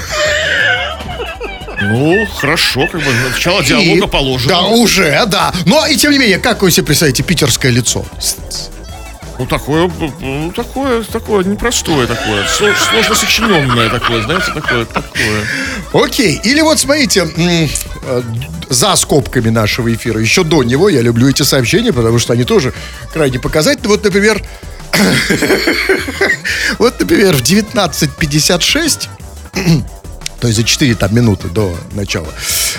Ну, 1.80 2.26
хорошо, 2.26 2.87
как 2.90 3.00
бы 3.00 3.12
начало 3.32 3.62
диалога 3.64 4.06
И- 4.06 4.08
положено. 4.08 4.49
Да, 4.54 4.61
уже, 4.68 5.23
да. 5.26 5.52
Но 5.66 5.87
и 5.87 5.97
тем 5.97 6.12
не 6.12 6.18
менее, 6.18 6.38
как 6.38 6.62
вы 6.62 6.70
себе 6.70 6.87
представляете 6.87 7.23
питерское 7.23 7.70
лицо? 7.70 8.04
Ну, 9.38 9.47
такое, 9.47 9.88
ну, 10.20 10.50
такое, 10.54 11.04
такое, 11.04 11.44
непростое 11.44 12.08
такое, 12.08 12.44
сло- 12.47 12.75
сложно 12.76 13.14
сочиненное 13.14 13.88
такое, 13.88 14.20
знаете, 14.23 14.50
такое, 14.52 14.85
такое. 14.85 15.44
Окей, 15.92 16.40
или 16.42 16.61
вот 16.61 16.80
смотрите, 16.80 17.28
э, 17.37 17.68
за 18.68 18.97
скобками 18.97 19.49
нашего 19.50 19.94
эфира, 19.94 20.20
еще 20.20 20.42
до 20.42 20.64
него 20.64 20.88
я 20.88 21.02
люблю 21.02 21.28
эти 21.28 21.42
сообщения, 21.44 21.92
потому 21.92 22.18
что 22.18 22.32
они 22.32 22.42
тоже 22.42 22.75
крайне 23.12 23.38
показательны. 23.38 23.88
Вот, 23.90 24.02
например, 24.02 24.42
вот, 26.80 26.99
например, 26.99 27.37
в 27.37 27.42
19.56 27.42 29.08
то 30.40 30.47
есть 30.47 30.59
за 30.59 30.64
4 30.64 30.95
там, 30.95 31.14
минуты 31.14 31.49
до 31.49 31.76
начала, 31.92 32.28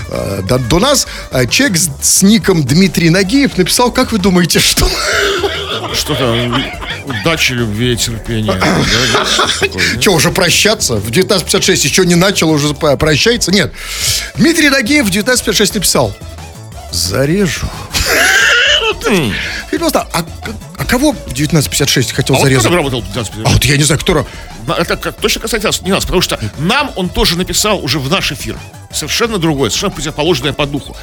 э, 0.09 0.41
до, 0.47 0.57
до 0.59 0.79
нас 0.79 1.07
э, 1.31 1.45
человек 1.47 1.77
с, 1.77 1.89
с 2.01 2.21
ником 2.21 2.63
Дмитрий 2.63 3.09
Нагиев 3.09 3.57
написал, 3.57 3.91
как 3.91 4.11
вы 4.11 4.17
думаете, 4.17 4.59
что? 4.59 4.89
Что 5.93 6.15
там, 6.15 6.63
удачи, 7.05 7.53
любви 7.53 7.93
и 7.93 7.95
терпения. 7.97 8.53
Что-то? 9.55 9.79
Что, 9.99 10.13
уже 10.13 10.31
прощаться? 10.31 10.95
В 10.95 11.09
19.56 11.09 11.71
еще 11.73 12.05
не 12.05 12.15
начал, 12.15 12.49
уже 12.49 12.73
прощается? 12.73 13.51
Нет. 13.51 13.73
Дмитрий 14.35 14.69
Нагиев 14.69 15.07
в 15.07 15.09
19.56 15.09 15.71
написал 15.75 16.15
«Зарежу». 16.91 17.67
И 19.71 19.77
просто, 19.77 20.07
а, 20.13 20.25
а 20.77 20.85
кого 20.85 21.11
в 21.13 21.27
19.56 21.33 22.13
хотел 22.13 22.35
А 22.35 22.39
кто 22.39 22.45
зарезать? 22.47 22.63
там 22.65 22.75
работал 22.75 23.01
в 23.01 23.05
19 23.05 23.33
А 23.45 23.49
вот 23.49 23.65
я 23.65 23.77
не 23.77 23.83
знаю, 23.83 23.99
кто... 24.01 24.13
ра- 24.13 24.25
Это 24.77 24.97
как, 24.97 25.15
точно 25.17 25.41
касается 25.41 25.83
не 25.83 25.91
нас, 25.91 26.03
потому 26.05 26.21
что 26.21 26.39
нам 26.57 26.91
он 26.95 27.09
тоже 27.09 27.37
написал 27.37 27.83
уже 27.83 27.99
в 27.99 28.09
наш 28.09 28.31
эфир. 28.31 28.57
Совершенно 28.91 29.37
другое, 29.37 29.69
совершенно 29.69 29.93
противоположное 29.95 30.53
по 30.53 30.65
духу. 30.65 30.95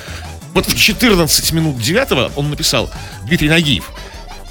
Вот 0.55 0.67
в 0.67 0.77
14 0.79 1.53
минут 1.53 1.79
9 1.79 2.33
он 2.37 2.51
написал 2.51 2.91
Дмитрий 3.25 3.49
Нагиев. 3.49 3.91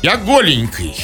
Я 0.01 0.17
голенький. 0.17 0.95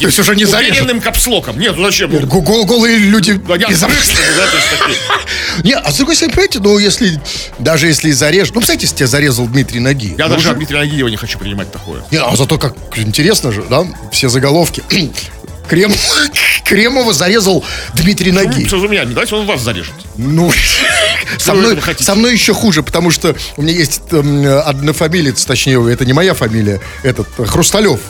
То 0.00 0.06
есть 0.06 0.18
уже 0.18 0.34
не 0.36 0.44
зарежут. 0.44 0.76
Уверенным 0.76 1.00
капслоком. 1.00 1.58
Нет, 1.58 1.76
ну 1.76 1.84
зачем? 1.84 2.10
Го- 2.10 2.40
го- 2.40 2.64
Голые 2.64 2.98
люди... 2.98 3.32
Да, 3.32 3.56
не 3.56 3.64
зар- 3.74 3.90
открыт, 3.90 4.18
да, 4.36 4.46
то 4.46 4.56
есть 4.56 4.68
такие. 4.70 4.98
Не, 5.64 5.74
а 5.76 5.90
с 5.92 5.96
другой 5.96 6.16
стороны, 6.16 6.32
понимаете, 6.34 6.58
ну, 6.60 6.78
если... 6.78 7.20
Даже 7.58 7.86
если 7.86 8.10
зарежут... 8.10 8.54
Ну, 8.54 8.60
если 8.60 8.86
тебя 8.86 9.06
зарезал 9.06 9.46
Дмитрий 9.46 9.80
Нагиев. 9.80 10.18
Я 10.18 10.28
Ну, 10.28 10.34
даже 10.34 10.52
Дмитрия 10.54 10.78
Нагиева 10.80 11.08
не 11.08 11.16
хочу 11.16 11.38
принимать 11.38 11.70
такое. 11.70 12.02
Не, 12.10 12.18
а 12.18 12.34
зато 12.36 12.58
как 12.58 12.74
интересно 12.96 13.52
же, 13.52 13.62
да? 13.70 13.86
Все 14.12 14.28
заголовки. 14.28 14.82
Крем... 15.68 15.92
Кремова 16.64 17.12
зарезал 17.12 17.62
Дмитрий 17.94 18.32
Ноги. 18.32 18.66
Что 18.66 18.80
за 18.80 18.88
меня? 18.88 19.04
Давайте 19.04 19.34
он 19.34 19.46
вас 19.46 19.60
зарежет. 19.60 19.94
Ну, 20.16 20.50
со 21.38 21.54
мной, 21.54 21.78
со 22.00 22.14
мной 22.14 22.32
еще 22.32 22.54
хуже, 22.54 22.82
потому 22.82 23.10
что 23.10 23.36
у 23.56 23.62
меня 23.62 23.74
есть 23.74 24.00
эм, 24.10 24.46
однофамилец, 24.64 25.44
точнее, 25.44 25.92
это 25.92 26.04
не 26.06 26.12
моя 26.14 26.34
фамилия, 26.34 26.80
этот, 27.02 27.28
Хрусталев. 27.36 28.00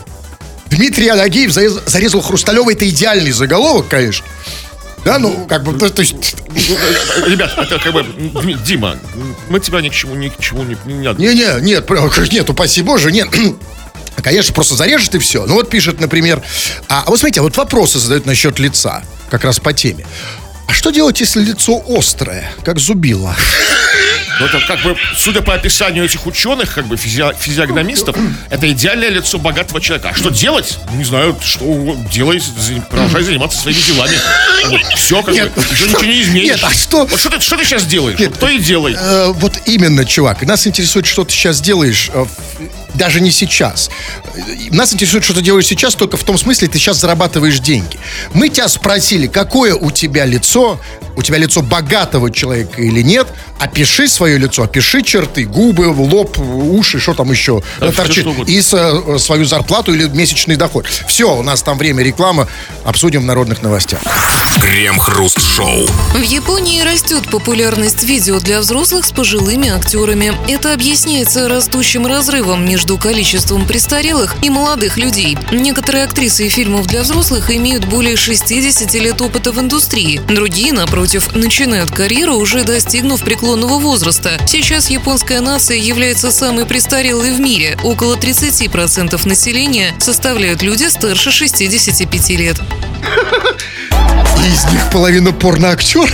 Дмитрий 0.74 1.08
Анагиев 1.08 1.50
зарез- 1.50 1.82
зарезал 1.86 2.20
Хрусталева, 2.20 2.70
это 2.72 2.88
идеальный 2.88 3.32
заголовок, 3.32 3.88
конечно. 3.88 4.26
Да, 5.04 5.18
ну, 5.18 5.46
как 5.46 5.62
бы, 5.64 5.78
то, 5.78 5.90
то 5.90 6.00
есть, 6.00 6.14
Ребят, 7.26 7.52
это 7.58 7.78
как 7.78 7.92
бы... 7.92 8.04
Дима, 8.64 8.96
мы 9.50 9.60
тебя 9.60 9.82
ни 9.82 9.90
к 9.90 9.92
чему, 9.94 10.14
ни 10.14 10.28
к 10.28 10.38
чему 10.38 10.62
не... 10.62 10.76
не 10.86 10.94
не-не, 11.18 11.60
нет, 11.60 11.86
про- 11.86 12.10
нет, 12.30 12.48
упаси 12.48 12.80
боже, 12.82 13.12
нет. 13.12 13.28
Конечно, 14.22 14.54
просто 14.54 14.76
зарежет 14.76 15.14
и 15.14 15.18
все. 15.18 15.44
Ну 15.44 15.54
вот 15.54 15.68
пишет, 15.68 16.00
например, 16.00 16.42
а, 16.88 17.02
а 17.06 17.10
вот 17.10 17.18
смотрите, 17.18 17.40
а 17.40 17.42
вот 17.42 17.56
вопросы 17.56 17.98
задают 17.98 18.24
насчет 18.24 18.58
лица, 18.58 19.02
как 19.30 19.44
раз 19.44 19.60
по 19.60 19.74
теме. 19.74 20.06
А 20.66 20.72
что 20.72 20.90
делать, 20.90 21.20
если 21.20 21.42
лицо 21.42 21.82
острое, 21.86 22.50
как 22.64 22.78
зубило? 22.78 23.36
Ну, 24.40 24.46
это 24.46 24.60
как 24.66 24.82
бы, 24.82 24.96
судя 25.16 25.42
по 25.42 25.54
описанию 25.54 26.04
этих 26.04 26.26
ученых, 26.26 26.74
как 26.74 26.86
бы 26.86 26.96
физи- 26.96 27.36
физиогномистов, 27.38 28.16
это 28.50 28.70
идеальное 28.72 29.08
лицо 29.10 29.38
богатого 29.38 29.80
человека. 29.80 30.10
А 30.10 30.14
что 30.14 30.30
делать? 30.30 30.78
Не 30.96 31.04
знаю, 31.04 31.36
что 31.42 31.96
делай, 32.12 32.40
за- 32.40 32.80
продолжай 32.90 33.22
заниматься 33.22 33.58
своими 33.60 33.80
делами. 33.80 34.16
все, 34.96 35.22
как 35.22 35.34
Нет, 35.34 35.52
бы, 35.54 35.62
что- 35.62 35.86
ничего 35.86 36.02
не 36.04 36.22
изменишь. 36.22 36.48
нет, 36.48 36.60
а 36.64 36.70
что- 36.72 37.06
Вот 37.06 37.20
что 37.20 37.30
ты, 37.30 37.40
что 37.40 37.56
ты 37.56 37.64
сейчас 37.64 37.84
делаешь? 37.86 38.18
Нет, 38.18 38.38
то 38.38 38.48
и 38.48 38.58
делай. 38.58 38.96
Э, 38.98 39.32
вот 39.34 39.54
именно, 39.66 40.04
чувак. 40.04 40.42
Нас 40.42 40.66
интересует, 40.66 41.06
что 41.06 41.24
ты 41.24 41.32
сейчас 41.32 41.60
делаешь, 41.60 42.10
э, 42.12 42.24
даже 42.94 43.20
не 43.20 43.30
сейчас. 43.30 43.90
Нас 44.70 44.92
интересует, 44.94 45.24
что 45.24 45.34
ты 45.34 45.42
делаешь 45.42 45.66
сейчас, 45.66 45.94
только 45.94 46.16
в 46.16 46.24
том 46.24 46.38
смысле, 46.38 46.68
ты 46.68 46.78
сейчас 46.78 46.98
зарабатываешь 47.00 47.58
деньги. 47.60 47.98
Мы 48.32 48.48
тебя 48.48 48.68
спросили, 48.68 49.26
какое 49.26 49.74
у 49.74 49.90
тебя 49.90 50.24
лицо, 50.24 50.80
у 51.16 51.22
тебя 51.22 51.38
лицо 51.38 51.60
богатого 51.62 52.30
человека 52.32 52.82
или 52.82 53.02
нет. 53.02 53.28
Опиши 53.60 54.08
свое 54.08 54.23
лицо, 54.32 54.62
опиши 54.64 55.02
черты, 55.02 55.44
губы, 55.44 55.86
лоб, 55.86 56.38
уши, 56.38 56.98
что 57.00 57.14
там 57.14 57.30
еще 57.30 57.62
Да, 57.80 57.92
торчит. 57.92 58.26
И 58.48 58.60
с- 58.60 58.74
э, 58.74 59.18
свою 59.18 59.44
зарплату 59.44 59.94
или 59.94 60.06
месячный 60.08 60.56
доход. 60.56 60.86
Все, 61.06 61.34
у 61.36 61.42
нас 61.42 61.62
там 61.62 61.78
время 61.78 62.02
реклама. 62.02 62.48
Обсудим 62.84 63.22
в 63.22 63.24
народных 63.24 63.62
новостях. 63.62 64.00
Крем-хруст-шоу. 64.60 65.86
В 66.14 66.22
Японии 66.22 66.80
растет 66.80 67.28
популярность 67.30 68.02
видео 68.04 68.38
для 68.40 68.60
взрослых 68.60 69.04
с 69.04 69.12
пожилыми 69.12 69.68
актерами. 69.68 70.32
Это 70.48 70.72
объясняется 70.72 71.48
растущим 71.48 72.06
разрывом 72.06 72.64
между 72.66 72.96
количеством 72.98 73.66
престарелых 73.66 74.34
и 74.42 74.50
молодых 74.50 74.96
людей. 74.96 75.36
Некоторые 75.52 76.04
актрисы 76.04 76.48
фильмов 76.48 76.86
для 76.86 77.02
взрослых 77.02 77.50
имеют 77.50 77.84
более 77.84 78.16
60 78.16 78.94
лет 78.94 79.20
опыта 79.20 79.52
в 79.52 79.60
индустрии. 79.60 80.20
Другие, 80.28 80.72
напротив, 80.72 81.34
начинают 81.34 81.90
карьеру, 81.90 82.34
уже 82.36 82.64
достигнув 82.64 83.22
преклонного 83.22 83.78
возраста. 83.78 84.13
Сейчас 84.14 84.90
японская 84.90 85.40
нация 85.40 85.76
является 85.76 86.30
самой 86.30 86.66
престарелой 86.66 87.32
в 87.32 87.40
мире. 87.40 87.76
Около 87.82 88.14
30% 88.14 89.26
населения 89.26 89.92
составляют 89.98 90.62
люди 90.62 90.84
старше 90.88 91.32
65 91.32 92.30
лет. 92.30 92.56
И 94.44 94.52
из 94.52 94.64
них 94.72 94.90
половина 94.92 95.32
порноактер? 95.32 96.04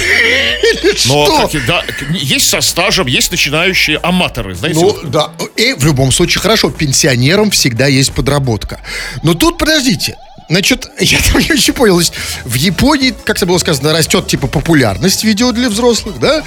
Или 0.63 1.09
Но 1.09 1.27
что? 1.27 1.37
как 1.43 1.55
и- 1.55 1.61
да, 1.61 1.83
есть 2.13 2.49
со 2.49 2.61
стажем, 2.61 3.07
есть 3.07 3.31
начинающие 3.31 3.99
аматоры, 3.99 4.55
знаете. 4.55 4.81
Ну, 4.81 4.87
вот. 4.93 5.11
да. 5.11 5.31
И 5.57 5.75
в 5.75 5.85
любом 5.85 6.13
случае, 6.13 6.41
хорошо, 6.41 6.71
пенсионерам 6.71 7.51
всегда 7.51 7.87
есть 7.87 8.13
подработка. 8.13 8.81
Но 9.23 9.35
тут, 9.35 9.59
подождите, 9.59 10.17
Значит, 10.51 10.91
я 10.99 11.19
там 11.21 11.41
не 11.41 11.53
очень 11.53 11.73
понял. 11.73 11.99
Есть 11.99 12.13
в 12.45 12.55
Японии, 12.55 13.15
как 13.25 13.37
это 13.37 13.47
было 13.47 13.59
сказано, 13.59 13.93
растет 13.93 14.27
типа 14.27 14.49
популярность 14.49 15.25
видео 15.25 15.53
для 15.53 15.71
взрослых, 15.71 16.19
да? 16.19 16.43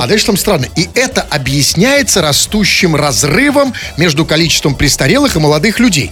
А 0.00 0.06
дальше 0.06 0.26
там 0.26 0.36
странно. 0.36 0.66
И 0.74 0.88
это 0.94 1.20
объясняется 1.20 2.22
растущим 2.22 2.96
разрывом 2.96 3.74
между 3.98 4.24
количеством 4.24 4.74
престарелых 4.74 5.36
и 5.36 5.38
молодых 5.38 5.78
людей. 5.78 6.10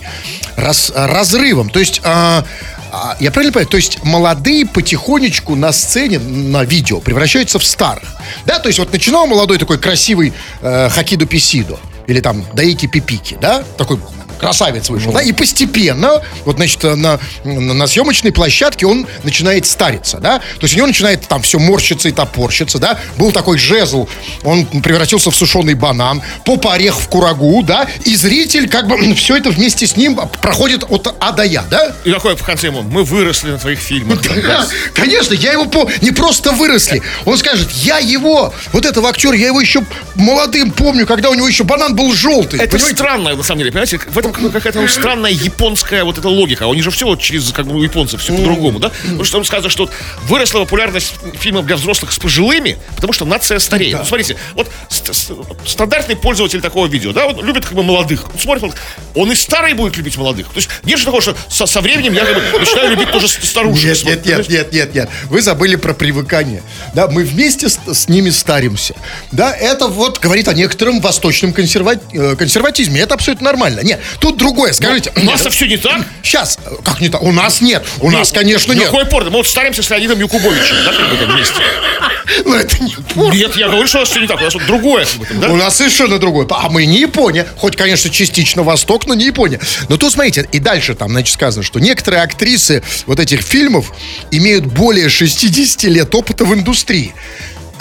Раз- 0.57 0.93
разрывом. 0.95 1.71
То 1.71 1.81
есть 1.81 2.03
а, 2.05 2.45
а, 2.93 3.17
я 3.21 3.31
правильно 3.31 3.53
понимаю? 3.53 3.69
То 3.69 3.79
есть 3.79 4.05
молодые 4.05 4.67
потихонечку 4.67 5.55
на 5.55 5.73
сцене, 5.73 6.19
на 6.19 6.65
видео 6.65 7.01
превращаются 7.01 7.59
в 7.59 7.65
старых. 7.65 8.09
Да, 8.45 8.59
то 8.59 8.69
есть 8.69 8.79
вот 8.79 8.93
начинал 8.93 9.27
молодой 9.27 9.57
такой 9.59 9.79
красивый 9.79 10.35
э, 10.61 10.89
Хакиду 10.91 11.27
Писидо. 11.27 11.79
Или 12.07 12.21
там 12.21 12.45
Даики 12.55 12.87
Пипики, 12.87 13.39
да? 13.41 13.63
Такой 13.79 13.99
красавец 14.41 14.89
вышел, 14.89 15.13
да? 15.13 15.23
И 15.23 15.33
постепенно, 15.33 16.23
вот, 16.45 16.57
значит, 16.57 16.83
на, 16.83 17.21
на, 17.45 17.75
на 17.75 17.87
съемочной 17.87 18.33
площадке 18.33 18.87
он 18.87 19.07
начинает 19.23 19.67
стариться, 19.67 20.19
да? 20.19 20.39
То 20.39 20.63
есть 20.63 20.75
у 20.75 20.77
него 20.79 20.87
начинает 20.87 21.27
там 21.29 21.43
все 21.43 21.59
морщиться 21.59 22.09
и 22.09 22.13
топорщиться, 22.13 22.79
да? 22.79 22.99
Был 23.17 23.33
такой 23.33 23.59
жезл, 23.59 24.09
он 24.43 24.67
превратился 24.67 25.31
в 25.31 25.37
сушеный 25.37 25.75
банан, 25.75 26.23
попа 26.45 26.75
орех 26.75 26.99
в 26.99 27.09
курагу, 27.09 27.63
да? 27.63 27.87
И 28.05 28.17
зритель 28.17 28.69
как 28.69 28.89
бы 28.89 29.15
все 29.15 29.37
это 29.37 29.51
вместе 29.51 29.87
с 29.87 29.97
ним 29.97 30.19
проходит 30.41 30.85
от 30.89 31.15
А 31.21 31.33
до 31.33 31.45
Я, 31.45 31.63
да? 31.63 31.95
И 32.05 32.11
такой 32.11 32.37
в 32.37 32.43
конце 32.43 32.69
ему, 32.69 32.83
мы 32.83 33.05
выросли 33.05 33.51
на 33.51 33.59
твоих 33.59 33.79
фильмах. 33.79 34.21
Да, 34.23 34.67
конечно, 34.95 35.35
я 35.35 35.53
его 35.53 35.67
по... 35.67 35.89
не 36.01 36.11
просто 36.11 36.53
выросли. 36.53 37.03
Он 37.25 37.37
скажет, 37.37 37.71
я 37.73 37.99
его, 37.99 38.53
вот 38.73 38.87
этого 38.87 39.09
актера, 39.09 39.37
я 39.37 39.49
его 39.49 39.61
еще 39.61 39.83
молодым 40.15 40.71
помню, 40.71 41.07
когда 41.07 41.31
у 41.31 41.35
него 41.35 41.49
еще 41.49 41.65
банан 41.65 41.95
был 41.95 42.13
желтый. 42.13 42.61
Это 42.61 42.73
Понимаете? 42.73 42.97
странно, 42.97 43.37
на 43.37 43.43
самом 43.43 43.59
деле, 43.59 43.73
понимаете? 43.73 43.99
В 43.99 44.19
этом 44.19 44.30
какая-то 44.33 44.81
ну, 44.81 44.89
странная 44.89 45.31
японская 45.31 46.05
вот 46.05 46.19
эта 46.19 46.29
логика. 46.29 46.67
У 46.67 46.75
них 46.75 46.83
же 46.85 46.91
все 46.91 47.07
вот 47.07 47.21
через, 47.21 47.53
как 47.53 47.67
бы, 47.67 47.77
у 47.77 47.83
японцев 47.83 48.21
все 48.23 48.33
по-другому, 48.35 48.79
да? 48.79 48.91
Потому 49.03 49.25
что 49.25 49.37
там 49.39 49.45
сказано, 49.45 49.71
что 49.71 49.85
вот 49.85 49.93
выросла 50.25 50.61
популярность 50.61 51.15
фильмов 51.39 51.67
для 51.67 51.77
взрослых 51.77 52.13
с 52.13 52.19
пожилыми, 52.19 52.79
потому 52.97 53.13
что 53.13 53.25
нация 53.25 53.59
стареет. 53.59 53.99
Ну, 53.99 54.05
смотрите, 54.05 54.37
вот 54.55 54.69
ст- 54.89 55.15
ст- 55.15 55.33
стандартный 55.67 56.17
пользователь 56.17 56.61
такого 56.61 56.87
видео, 56.87 57.13
да, 57.13 57.27
он 57.27 57.45
любит 57.45 57.65
как 57.65 57.75
бы 57.75 57.83
молодых. 57.83 58.25
Он 58.33 58.39
смотрит, 58.41 58.63
он, 58.65 58.73
он 59.15 59.33
и 59.33 59.35
старый 59.35 59.75
будет 59.75 59.97
любить 59.97 60.17
молодых. 60.17 60.47
То 60.49 60.57
есть 60.57 60.69
нет 60.85 60.99
же 60.99 61.05
такого, 61.05 61.23
что 61.23 61.37
со, 61.49 61.67
со 61.67 61.81
временем 61.81 62.13
я 62.15 62.25
как 62.25 62.37
бы, 62.53 62.59
начинаю 62.59 62.91
любить 62.91 63.11
тоже 63.11 63.29
старушек. 63.29 63.85
Нет, 64.07 64.25
нет, 64.25 64.27
нет, 64.27 64.49
нет, 64.49 64.73
нет, 64.73 64.95
нет. 64.95 65.11
Вы 65.25 65.43
забыли 65.43 65.77
про 65.77 65.95
привыкание. 65.95 66.63
Да, 66.95 67.09
мы 67.09 67.25
вместе 67.25 67.69
с, 67.69 67.79
с 67.93 68.09
ними 68.09 68.31
старимся. 68.31 68.95
Да, 69.33 69.55
это 69.55 69.87
вот 69.89 70.19
говорит 70.19 70.49
о 70.49 70.55
некотором 70.55 71.01
восточном 71.01 71.53
консерва- 71.53 72.01
э, 72.13 72.37
консерватизме. 72.37 73.01
Это 73.01 73.15
абсолютно 73.15 73.45
нормально. 73.47 73.81
Нет, 73.81 74.01
тут 74.21 74.37
другое. 74.37 74.73
Скажите. 74.73 75.13
У 75.17 75.21
нас-то 75.25 75.51
все 75.51 75.67
не 75.67 75.77
так. 75.77 76.07
Сейчас, 76.23 76.59
как 76.85 77.01
не 77.01 77.09
так? 77.09 77.23
У 77.23 77.33
нас 77.33 77.61
нет. 77.61 77.85
У 78.01 78.11
нас, 78.11 78.31
конечно, 78.31 78.73
нет. 78.73 78.87
Какой 78.87 79.07
порно? 79.07 79.31
Мы 79.31 79.39
вот 79.39 79.47
старимся 79.49 79.83
с 79.83 79.91
Леонидом 79.91 80.21
Якубовичем, 80.21 80.77
да, 80.85 80.93
как 80.93 81.11
бы 81.11 81.17
там 81.17 81.35
вместе. 81.35 81.55
Ну, 82.45 82.55
это 82.55 82.77
не 82.83 82.95
Нет, 83.37 83.57
я 83.57 83.69
говорю, 83.69 83.87
что 83.89 83.99
у 83.99 84.01
нас 84.01 84.09
все 84.09 84.21
не 84.21 84.29
так. 84.29 84.41
У 84.41 84.45
нас 84.45 84.55
вот 84.55 84.65
другое? 84.65 85.05
У 85.49 85.57
нас 85.57 85.77
совершенно 85.77 86.19
другой. 86.19 86.47
А 86.51 86.69
мы 86.69 86.87
не 86.87 87.01
Япония. 87.01 87.45
Хоть, 87.57 87.77
конечно, 87.77 88.09
частично 88.09 88.63
Восток, 88.63 89.07
но 89.07 89.15
не 89.15 89.27
Япония. 89.27 89.59
Но 89.89 89.97
тут, 89.97 90.13
смотрите, 90.13 90.49
и 90.53 90.61
дальше 90.61 90.95
там, 90.95 91.11
значит, 91.11 91.35
сказано, 91.35 91.65
что 91.65 91.81
некоторые 91.81 92.23
актрисы 92.23 92.83
вот 93.07 93.19
этих 93.19 93.43
фильмов 93.43 93.93
имеют 94.31 94.65
более 94.65 95.09
60 95.09 95.83
лет 95.85 96.15
опыта 96.15 96.45
в 96.45 96.55
индустрии. 96.55 97.15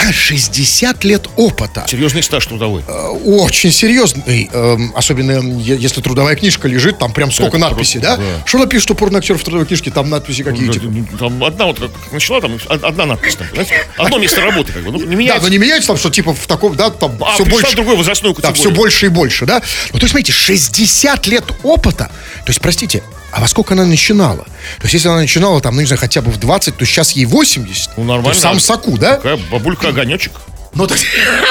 А 0.02 0.14
60 0.14 1.04
лет 1.04 1.28
опыта. 1.36 1.86
Серьезный 1.90 2.24
стаж 2.24 2.46
трудовой. 2.48 2.84
Э, 2.88 3.08
Очень 3.26 3.72
серьезный. 3.72 4.50
эм, 4.54 4.94
особенно 4.96 5.42
если 5.62 6.00
трудовая 6.02 6.36
книжка 6.38 6.68
лежит, 6.70 6.98
там 7.00 7.12
прям 7.12 7.32
сколько 7.34 7.58
Это 7.58 7.68
надписей, 7.68 8.00
да? 8.00 8.16
да. 8.16 8.24
Что 8.46 8.60
напишет, 8.60 8.84
что 8.84 8.96
порноактер 8.96 9.38
в 9.38 9.44
трудовой 9.44 9.66
книжке, 9.66 9.92
там 9.92 10.10
надписи 10.10 10.44
какие, 10.44 10.68
Да, 10.68 10.74
типа? 10.74 11.18
Там 11.18 11.44
одна 11.44 11.66
вот 11.66 11.80
как 11.80 11.92
начала, 12.14 12.40
там 12.40 12.54
од- 12.70 12.84
одна 12.84 13.06
надпись. 13.08 13.36
Там? 13.36 13.48
Одно 13.98 14.18
место 14.20 14.40
работы, 14.42 14.72
как 14.72 14.84
бы. 14.84 14.92
Ну, 14.92 15.00
не 15.00 15.06
Да, 15.06 15.16
меняется. 15.16 15.44
но 15.44 15.50
не 15.50 15.58
меняется 15.58 15.88
там, 15.88 15.98
что 15.98 16.10
типа 16.10 16.34
в 16.34 16.48
таком, 16.48 16.76
да, 16.78 16.90
там 16.92 17.18
А, 17.22 17.34
все 17.34 17.44
больше. 17.46 17.72
в 17.72 17.76
другую 17.76 17.98
возрастную 17.98 18.34
Да, 18.36 18.42
категорию. 18.50 18.72
все 18.72 18.72
больше 18.82 19.06
и 19.08 19.10
больше, 19.10 19.46
да? 19.46 19.62
Ну, 19.92 20.00
то 20.00 20.06
есть, 20.06 20.12
смотрите, 20.12 20.32
60 20.32 21.28
лет 21.28 21.44
опыта. 21.64 22.06
То 22.46 22.50
есть, 22.52 22.62
простите, 22.62 23.04
а 23.32 23.42
во 23.42 23.48
сколько 23.48 23.74
она 23.74 23.86
начинала? 23.86 24.44
То 24.78 24.84
есть, 24.84 24.94
если 24.96 25.08
она 25.08 25.18
начинала 25.18 25.62
там, 25.62 25.76
ну, 25.76 25.82
не 25.82 25.88
знаю, 25.88 26.00
хотя 26.00 26.22
бы 26.22 26.32
в 26.32 26.38
20, 26.38 26.78
то 26.78 26.86
сейчас 26.86 27.12
ей 27.12 27.26
80. 27.26 27.92
Ну, 27.98 28.04
нормально. 28.04 28.34
То 28.34 28.40
сам 28.40 28.60
соку, 28.60 28.98
да? 28.98 29.16
Такая 29.18 29.38
бабулька-огонечек. 29.52 30.34
Ну, 30.74 30.88
так- 30.88 30.98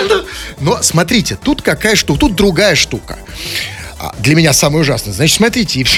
Но 0.61 0.83
смотрите, 0.83 1.37
тут 1.43 1.63
какая 1.63 1.97
штука, 1.97 2.21
тут 2.21 2.35
другая 2.35 2.75
штука. 2.75 3.19
А, 3.99 4.15
Для 4.19 4.35
меня 4.37 4.53
самое 4.53 4.83
ужасное. 4.83 5.13
Значит, 5.13 5.37
смотрите. 5.37 5.85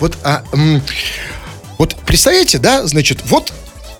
Вот, 0.00 0.16
а, 0.22 0.44
вот 1.76 1.96
представляете, 2.06 2.58
да, 2.58 2.86
значит, 2.86 3.20
вот 3.24 3.52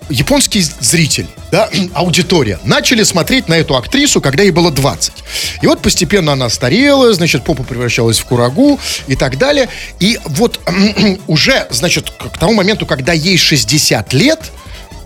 японский 0.09 0.61
зритель, 0.61 1.27
да, 1.51 1.69
аудитория, 1.93 2.59
начали 2.63 3.03
смотреть 3.03 3.47
на 3.47 3.55
эту 3.55 3.75
актрису, 3.75 4.21
когда 4.21 4.43
ей 4.43 4.51
было 4.51 4.71
20. 4.71 5.13
И 5.61 5.67
вот 5.67 5.81
постепенно 5.81 6.33
она 6.33 6.49
старела, 6.49 7.13
значит, 7.13 7.43
попа 7.43 7.63
превращалась 7.63 8.19
в 8.19 8.25
курагу 8.25 8.79
и 9.07 9.15
так 9.15 9.37
далее. 9.37 9.69
И 9.99 10.19
вот 10.25 10.59
уже, 11.27 11.67
значит, 11.69 12.09
к 12.11 12.37
тому 12.37 12.53
моменту, 12.53 12.85
когда 12.85 13.13
ей 13.13 13.37
60 13.37 14.13
лет, 14.13 14.39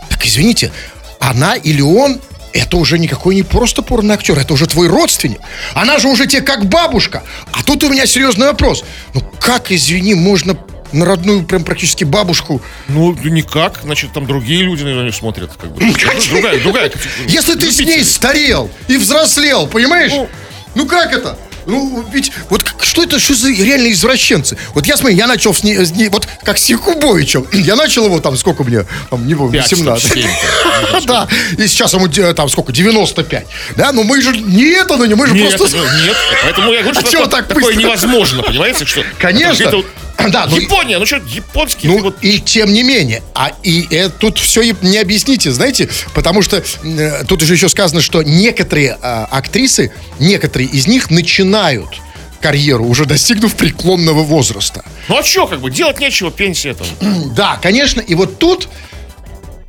так 0.09 0.25
извините, 0.25 0.71
она 1.19 1.55
или 1.55 1.81
он 1.81 2.19
это 2.53 2.77
уже 2.77 2.99
никакой 2.99 3.35
не 3.35 3.43
просто 3.43 3.81
порноактер, 3.81 4.37
это 4.37 4.53
уже 4.53 4.67
твой 4.67 4.87
родственник. 4.87 5.39
Она 5.73 5.97
же 5.97 6.07
уже 6.07 6.27
тебе 6.27 6.43
как 6.43 6.67
бабушка. 6.67 7.23
А 7.51 7.63
тут 7.63 7.83
у 7.83 7.89
меня 7.89 8.05
серьезный 8.05 8.45
вопрос. 8.45 8.83
Ну 9.15 9.21
как, 9.39 9.71
извини, 9.71 10.13
можно 10.13 10.55
на 10.93 11.05
родную 11.05 11.43
прям 11.43 11.63
практически 11.63 12.03
бабушку. 12.03 12.61
Ну, 12.87 13.13
никак, 13.23 13.81
значит, 13.83 14.13
там 14.13 14.25
другие 14.25 14.63
люди, 14.63 14.83
наверное, 14.83 15.11
смотрят. 15.11 15.51
Как 15.59 15.71
бы. 15.71 15.81
Другая, 16.29 16.59
другая. 16.61 16.91
Если 17.27 17.55
ты 17.55 17.71
с 17.71 17.79
ней 17.79 18.03
старел 18.03 18.69
и 18.87 18.97
взрослел, 18.97 19.67
понимаешь? 19.67 20.11
Ну. 20.11 20.29
Ну 20.75 20.87
как 20.87 21.13
это? 21.13 21.37
Ну, 21.65 22.03
ведь, 22.11 22.31
вот 22.49 22.65
что 22.81 23.03
это, 23.03 23.19
что 23.19 23.33
за 23.35 23.49
реальные 23.49 23.93
извращенцы? 23.93 24.57
Вот 24.73 24.85
я, 24.85 24.97
смотри, 24.97 25.15
я 25.15 25.27
начал 25.27 25.53
с 25.53 25.63
ней, 25.63 25.77
с 25.77 25.91
ней- 25.91 26.09
вот 26.09 26.27
как 26.43 26.57
с 26.57 26.67
Якубовичем. 26.67 27.47
Я 27.53 27.75
начал 27.75 28.05
его 28.05 28.19
там, 28.19 28.35
сколько 28.35 28.63
мне, 28.63 28.85
там, 29.09 29.25
не 29.25 29.33
помню, 29.35 29.53
Пять, 29.53 29.67
что 29.67 29.75
ли, 29.77 29.81
17. 29.81 30.13
семь, 30.13 30.29
Да, 31.05 31.27
и 31.57 31.67
сейчас 31.67 31.93
ему 31.93 32.07
там 32.09 32.49
сколько, 32.49 32.73
95. 32.73 33.45
Да, 33.77 33.93
но 33.93 34.03
мы 34.03 34.21
же 34.21 34.35
не 34.35 34.71
это, 34.73 34.97
ну 34.97 35.05
не, 35.05 35.15
мы 35.15 35.27
же 35.27 35.35
просто... 35.35 35.77
нет, 35.77 36.17
поэтому 36.43 36.73
я 36.73 36.81
говорю, 36.81 36.99
А 37.03 37.07
что 37.07 37.27
такое, 37.27 37.75
невозможно, 37.75 38.43
понимаете, 38.43 38.85
что... 38.85 39.03
Конечно. 39.17 39.83
Да, 40.31 40.47
ну, 40.49 40.57
Япония, 40.57 40.99
ну 40.99 41.05
что, 41.05 41.17
японский, 41.17 41.87
Ну, 41.87 42.01
вот 42.01 42.17
и 42.21 42.39
тем 42.39 42.71
не 42.71 42.83
менее, 42.83 43.21
а 43.33 43.51
и 43.63 43.87
э, 43.89 44.09
тут 44.09 44.39
все 44.39 44.63
не 44.81 44.97
объясните, 44.97 45.51
знаете, 45.51 45.89
потому 46.13 46.41
что 46.41 46.63
э, 46.83 47.23
тут 47.25 47.41
же 47.41 47.53
еще 47.53 47.69
сказано, 47.69 48.01
что 48.01 48.23
некоторые 48.23 48.97
э, 49.01 49.25
актрисы, 49.29 49.91
некоторые 50.19 50.69
из 50.69 50.87
них 50.87 51.09
начинают 51.09 52.01
карьеру, 52.41 52.85
уже 52.85 53.05
достигнув 53.05 53.55
преклонного 53.55 54.23
возраста. 54.23 54.83
Ну 55.07 55.17
а 55.17 55.23
что, 55.23 55.47
как 55.47 55.61
бы, 55.61 55.71
делать 55.71 55.99
нечего, 55.99 56.31
пенсия 56.31 56.73
там. 56.73 56.87
Да, 57.35 57.57
конечно, 57.61 58.01
и 58.01 58.15
вот 58.15 58.37
тут 58.37 58.69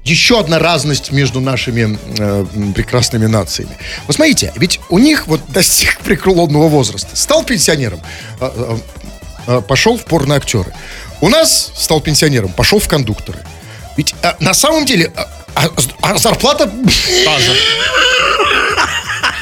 еще 0.04 0.38
одна 0.38 0.58
разность 0.58 1.12
между 1.12 1.40
нашими 1.40 1.98
э, 2.18 2.46
прекрасными 2.74 3.26
нациями. 3.26 3.76
Вот 4.06 4.16
смотрите, 4.16 4.52
ведь 4.56 4.80
у 4.90 4.98
них 4.98 5.26
вот 5.26 5.40
достиг 5.48 6.00
преклонного 6.00 6.68
возраста, 6.68 7.16
стал 7.16 7.44
пенсионером, 7.44 8.00
э, 8.40 8.50
э, 8.54 8.76
пошел 9.60 9.98
в 9.98 10.04
порноактеры. 10.04 10.72
У 11.20 11.28
нас 11.28 11.72
стал 11.74 12.00
пенсионером, 12.00 12.52
пошел 12.52 12.78
в 12.78 12.88
кондукторы. 12.88 13.38
Ведь 13.96 14.14
э, 14.22 14.32
на 14.40 14.54
самом 14.54 14.84
деле 14.84 15.12
э, 15.16 15.24
а, 15.54 15.68
а 16.02 16.18
зарплата, 16.18 16.70
Та 17.24 17.38
же. 17.38 17.52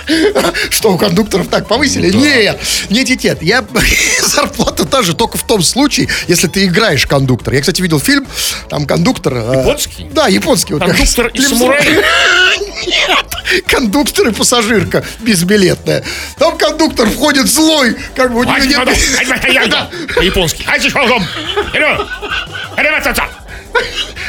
что 0.71 0.92
у 0.92 0.99
кондукторов 0.99 1.49
так 1.49 1.66
повысили? 1.68 2.11
Нет, 2.11 2.59
нет, 2.90 3.09
нет, 3.09 3.25
нет. 3.25 3.42
Я, 3.42 3.64
зарплата 4.23 4.85
та 4.85 5.02
же, 5.02 5.14
только 5.14 5.38
в 5.38 5.44
том 5.44 5.62
случае, 5.62 6.09
если 6.28 6.49
ты 6.49 6.64
играешь 6.64 7.06
кондуктор. 7.06 7.54
Я, 7.54 7.61
кстати, 7.61 7.80
видел 7.82 8.00
фильм, 8.00 8.26
там 8.68 8.87
кондуктор... 8.87 9.35
э, 9.35 9.61
Японский? 9.61 10.09
Да, 10.12 10.28
японский. 10.28 10.75
вот. 10.75 10.82
Кондуктор 10.85 11.26
и 11.28 11.38
Для 11.38 11.49
самурай? 11.49 11.87
Нет, 12.87 13.64
кондуктор 13.66 14.28
и 14.28 14.32
пассажирка 14.32 15.04
безбилетная. 15.21 16.04
Там 16.38 16.56
кондуктор 16.59 17.09
входит 17.09 17.47
злой, 17.47 17.97
как 18.14 18.32
бы 18.32 18.40
у 18.40 18.44
него 18.44 18.56
нет... 18.59 18.78
По-японски. 20.14 20.64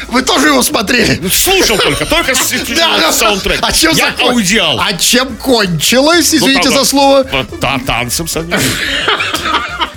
Вы 0.07 0.21
тоже 0.21 0.47
его 0.47 0.61
смотрели? 0.61 1.19
Ну, 1.21 1.29
Слушал 1.29 1.77
только, 1.77 2.05
только 2.05 2.35
с- 2.35 2.51
Да, 2.69 2.97
да. 2.99 3.11
саундтрек. 3.11 3.59
А 3.61 3.71
чем 3.71 3.95
Я 3.95 4.13
аудиал. 4.21 4.79
А 4.79 4.93
чем 4.93 5.35
кончилось, 5.37 6.31
Ну, 6.33 6.37
извините 6.39 6.69
за 6.69 6.85
слово? 6.85 7.23
Да, 7.59 7.79
танцем 7.85 8.27
совместно. 8.27 8.69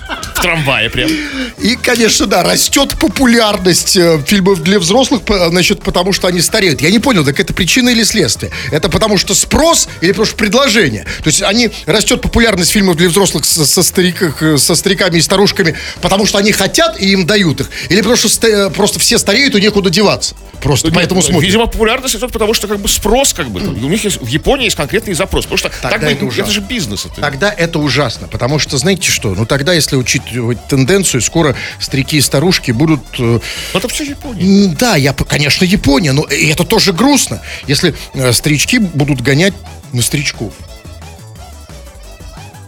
Трамвае 0.47 0.91
прям. 0.91 1.11
И, 1.59 1.77
конечно, 1.77 2.27
да, 2.27 2.45
растет 2.45 2.95
популярность 3.01 3.97
э, 3.97 4.23
фильмов 4.25 4.63
для 4.63 4.79
взрослых, 4.79 5.23
значит, 5.49 5.83
потому 5.83 6.13
что 6.13 6.29
они 6.29 6.41
стареют. 6.41 6.81
Я 6.81 6.91
не 6.91 7.01
понял, 7.01 7.25
так 7.25 7.41
это 7.41 7.53
причина 7.53 7.89
или 7.89 8.05
следствие? 8.05 8.53
Это 8.71 8.89
потому 8.89 9.19
что 9.19 9.35
спрос 9.35 9.89
или 10.01 10.11
потому 10.11 10.27
что 10.27 10.37
предложение? 10.37 11.05
То 11.25 11.27
есть 11.27 11.43
они 11.43 11.71
растет 11.87 12.21
популярность 12.21 12.71
фильмов 12.71 12.97
для 12.97 13.09
взрослых 13.09 13.45
со, 13.45 13.67
со, 13.67 13.83
стариках, 13.83 14.41
э, 14.41 14.57
со 14.57 14.77
стариками 14.77 15.19
и 15.19 15.21
старушками, 15.21 15.75
потому 16.01 16.27
что 16.27 16.39
они 16.39 16.53
хотят 16.53 17.01
и 17.01 17.11
им 17.11 17.27
дают 17.27 17.63
их? 17.63 17.71
Или 17.89 18.03
потому 18.03 18.17
что 18.17 18.47
э, 18.47 18.71
просто 18.71 19.01
все 19.01 19.19
стареют 19.19 19.57
и 19.57 19.61
некуда 19.61 19.91
деваться? 19.91 20.37
Просто 20.63 20.93
поэтому 20.93 21.21
Нет, 21.21 21.31
смотрят. 21.31 21.47
Видимо, 21.47 21.67
популярность 21.67 22.15
идет 22.15 22.33
потому, 22.33 22.55
что 22.55 22.69
как 22.69 22.79
бы 22.79 22.89
спрос, 22.89 23.33
как 23.33 23.49
бы. 23.49 23.61
там. 23.61 23.85
У 23.85 23.89
них 23.89 24.05
есть, 24.05 24.21
в 24.21 24.27
Японии 24.29 24.65
есть 24.65 24.77
конкретный 24.77 25.15
запрос. 25.15 25.45
Потому 25.45 25.59
что 25.59 25.71
так 25.83 26.01
бы, 26.01 26.07
это 26.07 26.15
это, 26.15 26.25
ужасно. 26.25 26.53
же 26.53 26.61
бизнес. 26.61 27.07
Это. 27.07 27.21
Тогда 27.21 27.53
это 27.53 27.79
ужасно, 27.79 28.29
потому 28.29 28.59
что, 28.59 28.79
знаете 28.79 29.11
что, 29.11 29.35
ну 29.35 29.45
тогда, 29.45 29.73
если 29.73 29.97
учитывать 29.97 30.36
тенденцию, 30.69 31.21
скоро 31.21 31.55
старики 31.81 32.19
и 32.19 32.21
старушки 32.21 32.73
будут 32.73 33.03
э, 33.19 33.41
это 33.75 33.89
все 33.89 34.05
Япония. 34.05 34.75
Да, 34.79 34.97
я, 34.97 35.13
конечно, 35.13 35.65
Япония, 35.65 36.13
но 36.13 36.25
это 36.25 36.65
тоже 36.65 36.93
грустно, 36.93 37.41
если 37.67 37.95
э, 38.15 38.33
старички 38.33 38.79
будут 38.79 39.21
гонять 39.21 39.55
на 39.93 40.03
старичков. 40.03 40.53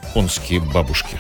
Японские 0.09 0.61
бабушки. 0.61 1.19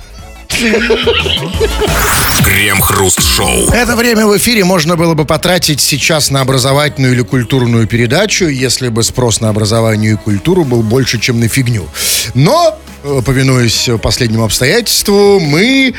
Крем-хруст-шоу. 2.45 3.69
Это 3.71 3.95
время 3.95 4.27
в 4.27 4.37
эфире 4.37 4.65
можно 4.65 4.97
было 4.97 5.15
бы 5.15 5.25
потратить 5.25 5.81
сейчас 5.81 6.31
на 6.31 6.41
образовательную 6.41 7.13
или 7.15 7.23
культурную 7.23 7.87
передачу, 7.87 8.47
если 8.47 8.89
бы 8.89 9.05
спрос 9.05 9.41
на 9.41 9.51
образование 9.51 10.13
и 10.13 10.17
культуру 10.17 10.65
был 10.65 10.83
больше, 10.83 11.21
чем 11.21 11.39
на 11.39 11.49
фигню. 11.49 11.87
Но, 12.35 12.77
э, 13.05 13.23
повинуясь 13.25 13.89
последнему 14.03 14.45
обстоятельству, 14.45 15.39
мы 15.39 15.95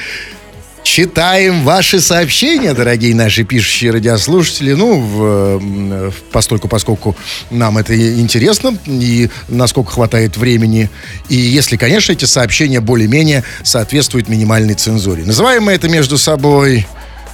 читаем 0.84 1.64
ваши 1.64 2.00
сообщения, 2.00 2.74
дорогие 2.74 3.14
наши 3.16 3.44
пишущие 3.44 3.92
радиослушатели. 3.92 4.74
Ну, 4.74 5.00
в, 5.00 6.10
в- 6.10 6.14
постольку, 6.32 6.68
поскольку 6.68 7.16
нам 7.50 7.78
это 7.78 7.96
интересно, 8.20 8.78
и 8.86 9.30
насколько 9.48 9.92
хватает 9.92 10.38
времени. 10.38 10.90
И 11.30 11.36
если, 11.36 11.78
конечно, 11.78 12.12
эти 12.12 12.26
сообщения 12.26 12.80
более-менее 12.80 13.44
соответствуют 13.64 14.30
минимальной 14.30 14.74
цензуре. 14.74 15.24
Называем 15.26 15.64
мы 15.64 15.74
это 15.74 15.88
между 15.90 16.18
собой 16.18 16.88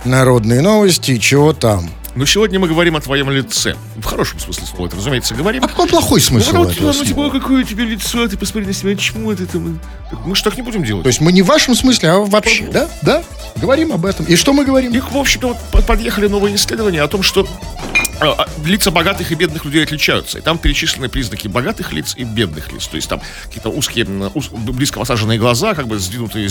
народные 0.04 0.62
новости 0.62 1.18
чего 1.18 1.54
там. 1.54 1.90
Но 2.16 2.26
сегодня 2.26 2.60
мы 2.60 2.70
говорим 2.70 2.96
о 2.96 3.02
твоем 3.02 3.30
лице. 3.30 3.76
В 3.98 4.06
хорошем 4.06 4.40
смысле 4.40 4.66
слова, 4.66 4.88
это, 4.88 4.96
разумеется, 4.96 5.36
говорим. 5.36 5.64
А 5.66 5.68
какой 5.68 5.88
плохой 5.88 6.22
смысл 6.22 6.54
Ну, 6.54 6.62
у 6.62 6.64
вот, 6.64 6.74
этого 6.74 6.94
ну, 6.94 7.04
типа, 7.06 7.30
какое 7.30 7.62
у 7.62 7.64
тебя 7.64 7.84
лицо, 7.84 8.26
ты 8.30 8.38
посмотри 8.38 8.68
на 8.68 8.74
себя, 8.74 8.96
чему 8.96 9.32
это 9.34 9.46
там. 9.46 9.82
Мы 10.26 10.36
же 10.36 10.44
так 10.44 10.56
не 10.56 10.62
будем 10.62 10.84
делать. 10.86 11.04
То 11.04 11.10
есть 11.10 11.20
мы 11.20 11.34
не 11.34 11.42
в 11.42 11.48
вашем 11.48 11.76
смысле, 11.76 12.10
а 12.12 12.20
вообще, 12.20 12.68
да? 12.68 12.88
Да? 13.02 13.22
Говорим 13.58 13.92
об 13.92 14.06
этом. 14.06 14.26
И 14.28 14.36
что 14.38 14.54
мы 14.54 14.64
говорим? 14.64 14.94
Их, 14.94 15.12
в 15.12 15.18
общем-то, 15.18 15.50
вот 15.50 15.58
под- 15.72 15.86
подъехали 15.86 16.28
новые 16.28 16.56
исследования 16.56 17.02
о 17.02 17.08
том, 17.10 17.22
что 17.22 17.46
лица 18.64 18.92
богатых 18.92 19.32
и 19.32 19.36
бедных 19.36 19.66
людей 19.66 19.84
отличаются. 19.84 20.40
И 20.40 20.42
там 20.42 20.58
перечислены 20.58 21.10
признаки 21.10 21.48
богатых 21.48 21.92
лиц 21.94 22.14
и 22.16 22.24
бедных 22.24 22.72
лиц. 22.72 22.88
То 22.88 22.96
есть 22.96 23.10
там 23.10 23.22
какие-то 23.44 23.70
узкие, 23.70 24.06
уз- 24.34 24.50
близко 24.50 25.00
посаженные 25.00 25.40
глаза, 25.40 25.74
как 25.74 25.88
бы 25.88 26.00
сдвинутые 26.00 26.50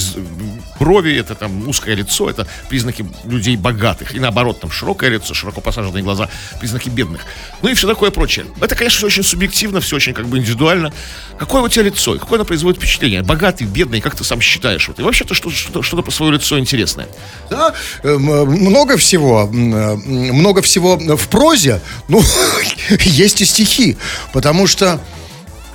брови, 0.78 1.16
это 1.16 1.34
там 1.34 1.68
узкое 1.68 1.94
лицо, 1.94 2.28
это 2.28 2.46
признаки 2.68 3.06
людей 3.24 3.56
богатых. 3.56 4.14
И 4.14 4.20
наоборот, 4.20 4.60
там 4.60 4.70
широкое 4.70 5.10
лицо, 5.10 5.34
широко 5.34 5.60
посаженные 5.60 6.02
глаза, 6.02 6.28
признаки 6.60 6.88
бедных. 6.88 7.22
Ну 7.62 7.68
и 7.68 7.74
все 7.74 7.86
такое 7.86 8.10
прочее. 8.10 8.46
Это, 8.60 8.74
конечно, 8.74 8.98
все 8.98 9.06
очень 9.06 9.22
субъективно, 9.22 9.80
все 9.80 9.96
очень 9.96 10.12
как 10.12 10.26
бы 10.26 10.38
индивидуально. 10.38 10.92
Какое 11.38 11.62
у 11.62 11.68
тебя 11.68 11.84
лицо? 11.84 12.14
И 12.14 12.18
какое 12.18 12.38
оно 12.38 12.44
производит 12.44 12.78
впечатление? 12.78 13.22
Богатый, 13.22 13.64
бедный, 13.64 14.00
как 14.00 14.14
ты 14.16 14.24
сам 14.24 14.40
считаешь? 14.40 14.88
Вот. 14.88 14.98
И 14.98 15.02
вообще-то 15.02 15.34
что, 15.34 15.50
что, 15.50 15.82
что-то 15.82 16.02
про 16.02 16.10
свое 16.10 16.32
лицо 16.32 16.58
интересное. 16.58 17.08
Да, 17.50 17.74
э, 18.02 18.14
много 18.16 18.96
всего, 18.96 19.48
э, 19.52 19.94
много 19.96 20.62
всего 20.62 20.96
в 20.96 21.28
прозе, 21.54 21.80
ну, 22.08 22.20
есть 23.04 23.40
и 23.40 23.44
стихи, 23.44 23.96
потому 24.32 24.66
что, 24.66 25.00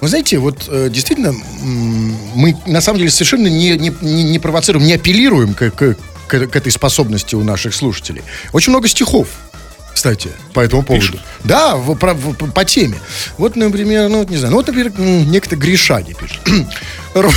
вы 0.01 0.09
знаете, 0.09 0.37
вот 0.37 0.65
э, 0.67 0.89
действительно, 0.91 1.31
мы 2.35 2.57
на 2.65 2.81
самом 2.81 2.99
деле 2.99 3.09
совершенно 3.11 3.47
не, 3.47 3.77
не, 3.77 3.93
не- 4.01 4.23
не 4.23 4.39
провоцируем, 4.39 4.85
не 4.85 4.93
апеллируем 4.93 5.53
к, 5.53 5.69
к- 5.71 5.95
к- 6.27 6.47
к 6.47 6.55
этой 6.55 6.71
способности 6.71 7.35
у 7.35 7.43
наших 7.43 7.73
слушателей. 7.73 8.23
Очень 8.51 8.71
много 8.71 8.87
стихов. 8.89 9.29
Кстати, 9.93 10.29
по 10.53 10.59
этому 10.59 10.83
поводу. 10.83 11.05
Пишут? 11.05 11.21
Да, 11.45 11.75
в- 11.77 11.95
про- 11.95 12.13
в- 12.13 12.33
по, 12.51 12.65
теме. 12.65 12.97
Вот, 13.37 13.55
например, 13.55 14.09
ну, 14.09 14.19
вот 14.19 14.29
не 14.29 14.37
знаю, 14.37 14.51
ну, 14.51 14.57
вот, 14.57 14.67
например, 14.67 14.91
Гришаги 15.55 16.13
пишет. 16.13 16.41
Ро- 17.13 17.31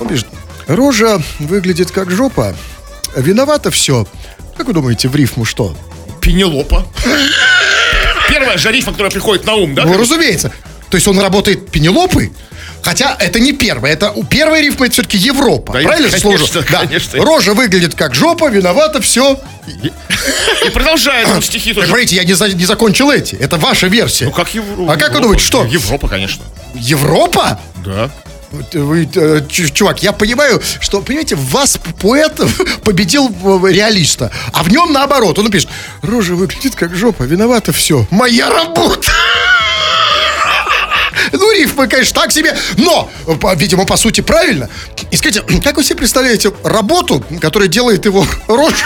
Он 0.00 0.06
пишет, 0.08 0.26
рожа 0.66 1.22
выглядит 1.38 1.90
как 1.90 2.10
жопа, 2.10 2.54
виновато 3.16 3.70
все. 3.70 4.06
Как 4.56 4.66
вы 4.66 4.72
думаете, 4.72 5.08
в 5.08 5.16
рифму 5.16 5.44
что? 5.44 5.76
Пенелопа. 6.20 6.86
Первая 8.28 8.56
же 8.58 8.72
рифма, 8.72 8.92
которая 8.92 9.10
приходит 9.10 9.44
на 9.46 9.54
ум, 9.54 9.74
да? 9.74 9.84
Ну, 9.84 9.96
разумеется. 9.98 10.52
То 10.90 10.96
есть 10.96 11.06
он 11.08 11.18
работает 11.18 11.70
Пенелопой, 11.70 12.32
хотя 12.82 13.16
это 13.18 13.40
не 13.40 13.52
первая. 13.52 13.92
Это 13.92 14.12
у 14.12 14.22
первой 14.24 14.62
рифмы 14.62 14.86
это 14.86 14.92
все-таки 14.94 15.18
Европа. 15.18 15.72
Да, 15.74 15.80
Правильно 15.80 16.08
конечно, 16.08 16.18
сложно? 16.38 16.62
Да. 16.70 16.78
конечно. 16.80 17.24
Рожа 17.24 17.52
выглядит 17.54 17.94
как 17.94 18.14
жопа, 18.14 18.48
виновато 18.48 19.00
все. 19.00 19.40
И 20.66 20.70
продолжает 20.70 21.28
он 21.28 21.42
стихи 21.42 21.70
Так, 21.70 21.76
тоже. 21.76 21.88
смотрите, 21.88 22.16
я 22.16 22.24
не, 22.24 22.34
за- 22.34 22.48
не 22.54 22.64
закончил 22.64 23.10
эти. 23.10 23.34
Это 23.34 23.56
ваша 23.56 23.88
версия. 23.88 24.26
Ну, 24.26 24.30
как 24.30 24.54
Европа. 24.54 24.92
А 24.92 24.96
как 24.96 25.14
вы 25.14 25.20
думаете, 25.20 25.44
что? 25.44 25.64
Европа, 25.64 26.08
конечно. 26.08 26.44
Европа? 26.74 27.58
Да. 27.84 28.10
Вот 28.54 28.74
Вы, 28.74 29.08
э, 29.12 29.40
чувак, 29.48 30.02
я 30.02 30.12
понимаю, 30.12 30.62
что, 30.80 31.00
понимаете, 31.00 31.34
вас 31.34 31.76
поэт 32.00 32.40
победил 32.84 33.28
э, 33.28 33.72
реалиста, 33.72 34.30
а 34.52 34.62
в 34.62 34.70
нем 34.70 34.92
наоборот. 34.92 35.38
Он 35.38 35.50
пишет, 35.50 35.68
рожа 36.02 36.34
выглядит 36.34 36.76
как 36.76 36.94
жопа, 36.94 37.24
виновата 37.24 37.72
все. 37.72 38.06
Моя 38.10 38.48
работа. 38.50 39.10
Ну, 41.32 41.52
рифмы, 41.52 41.88
конечно, 41.88 42.20
так 42.20 42.32
себе, 42.32 42.56
но, 42.76 43.10
видимо, 43.56 43.86
по 43.86 43.96
сути, 43.96 44.20
правильно. 44.20 44.68
И 45.10 45.16
скажите, 45.16 45.42
как 45.64 45.76
вы 45.76 45.82
себе 45.82 45.96
представляете 45.96 46.52
работу, 46.62 47.24
которая 47.40 47.68
делает 47.68 48.04
его 48.04 48.26
рожь? 48.46 48.84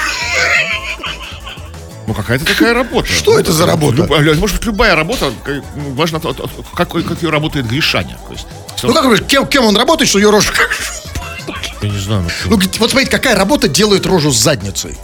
Ну, 2.09 2.15
какая-то 2.15 2.47
такая 2.47 2.73
работа. 2.73 3.07
Что 3.07 3.39
это 3.39 3.53
за 3.53 3.67
работа? 3.67 4.07
Может 4.07 4.57
быть, 4.57 4.65
любая 4.65 4.95
работа, 4.95 5.31
ну, 5.77 5.93
важно, 5.93 6.21
как, 6.75 6.89
как 6.89 7.23
ее 7.23 7.29
работает 7.29 7.67
Гришаня. 7.67 8.19
То 8.27 8.33
есть, 8.33 8.47
Ну, 8.83 8.95
как 8.95 9.03
вы 9.05 9.09
говорите, 9.11 9.29
кем, 9.29 9.47
кем 9.47 9.67
он 9.67 9.77
работает, 9.77 10.09
что 10.09 10.19
ее 10.19 10.31
рожа... 10.31 10.51
я 11.83 11.89
не 11.91 11.99
знаю, 11.99 12.23
ну, 12.47 12.57
Ну, 12.57 12.57
вот 12.79 12.91
смотрите, 12.91 13.11
какая 13.11 13.37
работа 13.37 13.69
делает 13.69 14.07
рожу 14.07 14.33
с 14.33 14.39
задницей? 14.39 14.97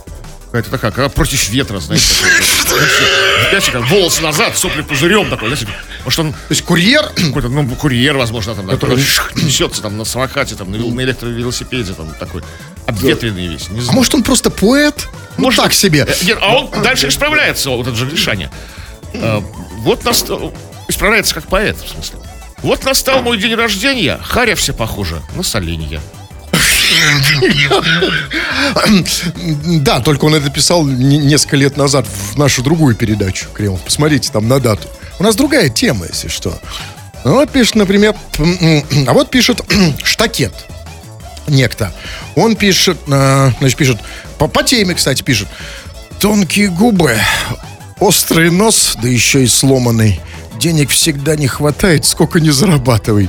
Какая-то 0.54 0.70
такая, 0.70 0.92
когда 0.92 1.08
против 1.08 1.48
ветра, 1.48 1.80
знаете, 1.80 2.06
знаете, 3.50 3.72
как 3.72 3.90
волосы 3.90 4.22
назад, 4.22 4.56
сопли 4.56 4.82
пузырем 4.82 5.28
такой, 5.28 5.48
знаете, 5.48 5.66
может, 6.04 6.20
он 6.20 6.32
То 6.32 6.38
есть 6.50 6.62
курьер... 6.62 7.02
какой-то, 7.16 7.48
ну, 7.48 7.68
курьер, 7.74 8.16
возможно, 8.16 8.54
там, 8.54 8.68
который 8.68 8.96
несется 9.34 9.82
там 9.82 9.96
на 9.98 10.04
самокате, 10.04 10.54
там, 10.54 10.70
на, 10.70 10.76
вел- 10.76 10.94
на 10.94 11.00
электровелосипеде, 11.00 11.92
там, 11.94 12.08
такой, 12.20 12.44
обветренный 12.86 13.48
весь, 13.48 13.68
не 13.70 13.80
А 13.80 13.92
может, 13.92 14.14
он 14.14 14.22
просто 14.22 14.50
поэт? 14.50 15.08
Ну, 15.38 15.50
так 15.50 15.72
себе. 15.72 16.06
Э, 16.08 16.34
а 16.40 16.54
он 16.54 16.70
дальше 16.84 17.08
исправляется, 17.08 17.70
вот 17.70 17.88
этот 17.88 17.98
же 17.98 18.06
Гришаня. 18.06 18.48
Э, 19.12 19.40
Вот 19.78 20.04
настал, 20.04 20.54
исправляется 20.86 21.34
как 21.34 21.48
поэт, 21.48 21.76
в 21.84 21.88
смысле. 21.88 22.20
Вот 22.58 22.84
настал 22.84 23.22
мой 23.22 23.38
день 23.38 23.56
рождения, 23.56 24.20
харя 24.22 24.54
все 24.54 24.72
похоже 24.72 25.20
на 25.34 25.42
соленья. 25.42 26.00
Да, 29.80 30.00
только 30.00 30.24
он 30.24 30.34
это 30.34 30.50
писал 30.50 30.84
не- 30.86 31.18
несколько 31.18 31.56
лет 31.56 31.76
назад 31.76 32.06
в 32.06 32.38
нашу 32.38 32.62
другую 32.62 32.94
передачу, 32.94 33.46
Кремов. 33.52 33.80
Посмотрите 33.80 34.30
там 34.32 34.48
на 34.48 34.60
дату. 34.60 34.88
У 35.18 35.22
нас 35.22 35.36
другая 35.36 35.68
тема, 35.68 36.06
если 36.06 36.28
что. 36.28 36.58
Ну, 37.24 37.34
Вот 37.34 37.50
пишет, 37.50 37.74
например, 37.76 38.14
а 38.38 39.12
вот 39.12 39.30
пишет 39.30 39.62
штакет 40.04 40.52
некто. 41.46 41.92
Он 42.36 42.56
пишет, 42.56 42.98
э, 43.06 43.50
значит, 43.58 43.76
пишет, 43.76 43.98
по, 44.38 44.48
по 44.48 44.62
теме, 44.62 44.94
кстати, 44.94 45.22
пишет. 45.22 45.48
Тонкие 46.18 46.68
губы, 46.68 47.18
острый 48.00 48.50
нос, 48.50 48.96
да 49.00 49.08
еще 49.08 49.44
и 49.44 49.46
сломанный. 49.46 50.20
Денег 50.58 50.90
всегда 50.90 51.36
не 51.36 51.46
хватает, 51.48 52.04
сколько 52.04 52.40
не 52.40 52.50
зарабатывай. 52.50 53.28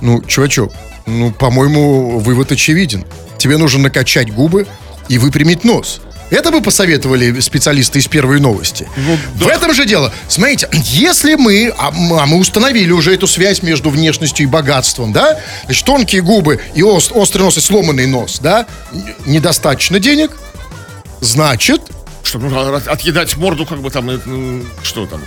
Ну, 0.00 0.22
чувачок, 0.22 0.72
ну, 1.06 1.30
по-моему, 1.32 2.18
вывод 2.18 2.52
очевиден. 2.52 3.04
Тебе 3.38 3.56
нужно 3.56 3.82
накачать 3.84 4.32
губы 4.32 4.66
и 5.08 5.18
выпрямить 5.18 5.64
нос. 5.64 6.00
Это 6.30 6.50
бы 6.50 6.62
посоветовали 6.62 7.38
специалисты 7.40 7.98
из 7.98 8.08
первой 8.08 8.40
новости. 8.40 8.88
В 9.34 9.46
этом 9.46 9.74
же 9.74 9.84
дело. 9.84 10.12
Смотрите, 10.26 10.68
если 10.72 11.34
мы, 11.34 11.72
а 11.76 11.88
а 11.88 12.26
мы 12.26 12.38
установили 12.38 12.90
уже 12.92 13.14
эту 13.14 13.26
связь 13.26 13.62
между 13.62 13.90
внешностью 13.90 14.46
и 14.46 14.48
богатством, 14.48 15.12
да? 15.12 15.38
Значит, 15.66 15.84
тонкие 15.84 16.22
губы 16.22 16.60
и 16.74 16.82
ос- 16.82 17.10
острый 17.14 17.42
нос 17.42 17.58
и 17.58 17.60
сломанный 17.60 18.06
нос, 18.06 18.38
да? 18.42 18.66
Недостаточно 19.26 20.00
денег, 20.00 20.30
значит, 21.20 21.82
Что, 22.22 22.38
ну, 22.38 22.74
от- 22.74 22.88
отъедать 22.88 23.36
морду, 23.36 23.66
как 23.66 23.80
бы 23.82 23.90
там, 23.90 24.08
э, 24.10 24.18
ну, 24.24 24.62
что 24.82 25.06
там, 25.06 25.20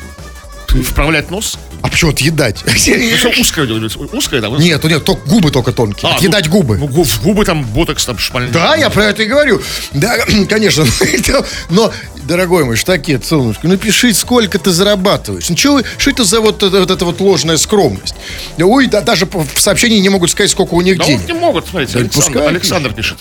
вправлять 0.67 1.31
нос? 1.31 1.57
а 1.81 1.89
почему 1.89 2.11
отъедать? 2.11 2.63
Ну, 2.87 3.41
узкое, 3.41 3.67
узкое, 4.13 4.41
да? 4.41 4.49
Нет, 4.49 4.83
нет, 4.83 5.03
только 5.05 5.27
губы 5.29 5.51
только 5.51 5.71
тонкие. 5.71 6.09
А, 6.11 6.15
Отъедать 6.15 6.45
ну, 6.47 6.51
губы. 6.51 6.77
Ну, 6.77 6.87
губ- 6.87 7.21
губы 7.21 7.45
там, 7.45 7.63
ботокс 7.63 8.05
там 8.05 8.17
шпальный. 8.17 8.51
Да, 8.51 8.75
я 8.75 8.89
про 8.89 9.05
это 9.05 9.23
и 9.23 9.25
говорю. 9.25 9.61
Да, 9.93 10.17
конечно. 10.49 10.85
Но, 11.69 11.91
дорогой 12.23 12.65
мой 12.65 12.75
штакет, 12.77 13.25
солнышко, 13.25 13.67
напиши, 13.67 14.13
сколько 14.13 14.57
ты 14.59 14.71
зарабатываешь. 14.71 15.49
Ну, 15.49 15.55
чё 15.55 15.73
вы- 15.73 15.83
что 15.97 16.09
это 16.09 16.23
за 16.23 16.41
вот, 16.41 16.63
это- 16.63 16.79
вот 16.79 16.91
эта 16.91 17.05
вот 17.05 17.19
ложная 17.21 17.57
скромность? 17.57 18.15
Ой, 18.57 18.87
да, 18.87 19.01
даже 19.01 19.25
в 19.25 19.59
сообщении 19.61 19.99
не 19.99 20.09
могут 20.09 20.31
сказать, 20.31 20.51
сколько 20.51 20.73
у 20.73 20.81
них 20.81 20.97
Да 20.97 21.03
вот 21.03 21.09
денег. 21.11 21.27
не 21.27 21.33
могут, 21.33 21.67
смотрите, 21.67 21.93
Да 21.93 21.99
Александр, 21.99 22.41
Александр 22.47 22.93
пишет. 22.93 23.17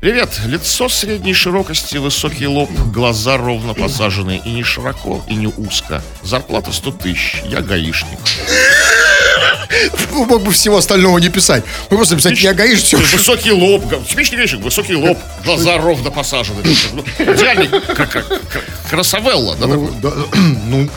Привет, 0.00 0.28
лицо 0.46 0.88
средней 0.88 1.34
широкости, 1.34 1.96
высокий 1.96 2.46
лоб, 2.46 2.70
глаза 2.92 3.36
ровно 3.36 3.74
посажены, 3.74 4.40
и 4.44 4.50
не 4.50 4.62
широко, 4.62 5.24
и 5.26 5.34
не 5.34 5.48
узко. 5.48 6.04
Зарплата 6.22 6.70
100 6.72 6.92
тысяч, 6.92 7.42
я 7.46 7.60
гаишник. 7.62 8.16
Мог 10.12 10.42
бы 10.44 10.52
всего 10.52 10.76
остального 10.76 11.18
не 11.18 11.30
писать. 11.30 11.64
Вы 11.90 11.96
просто 11.96 12.14
писать, 12.14 12.40
я 12.40 12.54
гаишь, 12.54 12.80
все. 12.80 12.96
Высокий 12.96 13.50
лоб, 13.50 13.82
типичный 14.08 14.38
гаишник, 14.38 14.62
высокий 14.62 14.94
лоб, 14.94 15.18
глаза 15.44 15.78
ровно 15.78 16.12
посажены. 16.12 16.62
Ну, 16.92 17.02
Идеальный, 17.18 17.68
красавелла, 18.88 19.56
да, 19.56 19.66
такой. 19.66 19.90
Ну, 20.68 20.88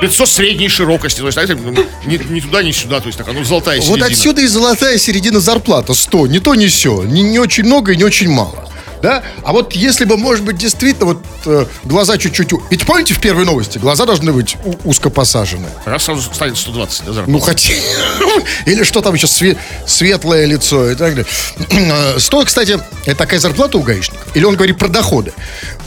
лицо 0.00 0.26
средней 0.26 0.68
широкости, 0.68 1.20
то 1.20 1.26
есть, 1.26 1.34
знаете, 1.34 1.54
ну, 1.54 1.72
ни, 2.06 2.16
ни 2.32 2.40
туда, 2.40 2.62
ни 2.62 2.72
сюда, 2.72 3.00
то 3.00 3.06
есть, 3.06 3.18
такая, 3.18 3.34
ну, 3.34 3.44
золотая 3.44 3.78
вот 3.78 3.86
середина. 3.86 4.06
отсюда 4.06 4.40
и 4.42 4.46
золотая 4.46 4.98
середина 4.98 5.40
зарплата. 5.40 5.94
100. 5.94 6.26
Не 6.28 6.40
то, 6.40 6.54
не 6.54 6.66
все. 6.68 7.04
Не, 7.04 7.22
не 7.22 7.38
очень 7.38 7.64
много 7.64 7.92
и 7.92 7.96
не 7.96 8.04
очень 8.04 8.28
мало. 8.28 8.68
Да? 9.04 9.22
А 9.42 9.52
вот 9.52 9.74
если 9.74 10.06
бы, 10.06 10.16
может 10.16 10.46
быть, 10.46 10.56
действительно 10.56 11.04
вот 11.04 11.22
э, 11.44 11.66
глаза 11.84 12.16
чуть-чуть... 12.16 12.54
Ведь 12.70 12.86
помните 12.86 13.12
в 13.12 13.20
первой 13.20 13.44
новости? 13.44 13.76
Глаза 13.76 14.06
должны 14.06 14.32
быть 14.32 14.56
узко 14.82 15.10
посажены. 15.10 15.66
Раз 15.84 16.04
сразу 16.04 16.22
станет 16.22 16.56
120, 16.56 17.04
да, 17.04 17.12
зарплата. 17.12 17.30
Ну, 17.30 17.38
хотя... 17.38 17.74
Или 18.64 18.82
что 18.82 19.02
там 19.02 19.12
еще, 19.12 19.26
све- 19.26 19.58
светлое 19.86 20.46
лицо 20.46 20.90
и 20.90 20.94
так 20.94 21.16
далее. 21.16 22.18
Стоит, 22.18 22.46
кстати, 22.46 22.80
это 23.04 23.14
такая 23.14 23.38
зарплата 23.40 23.76
у 23.76 23.82
гаишников? 23.82 24.26
Или 24.34 24.44
он 24.46 24.54
говорит 24.56 24.78
про 24.78 24.88
доходы? 24.88 25.34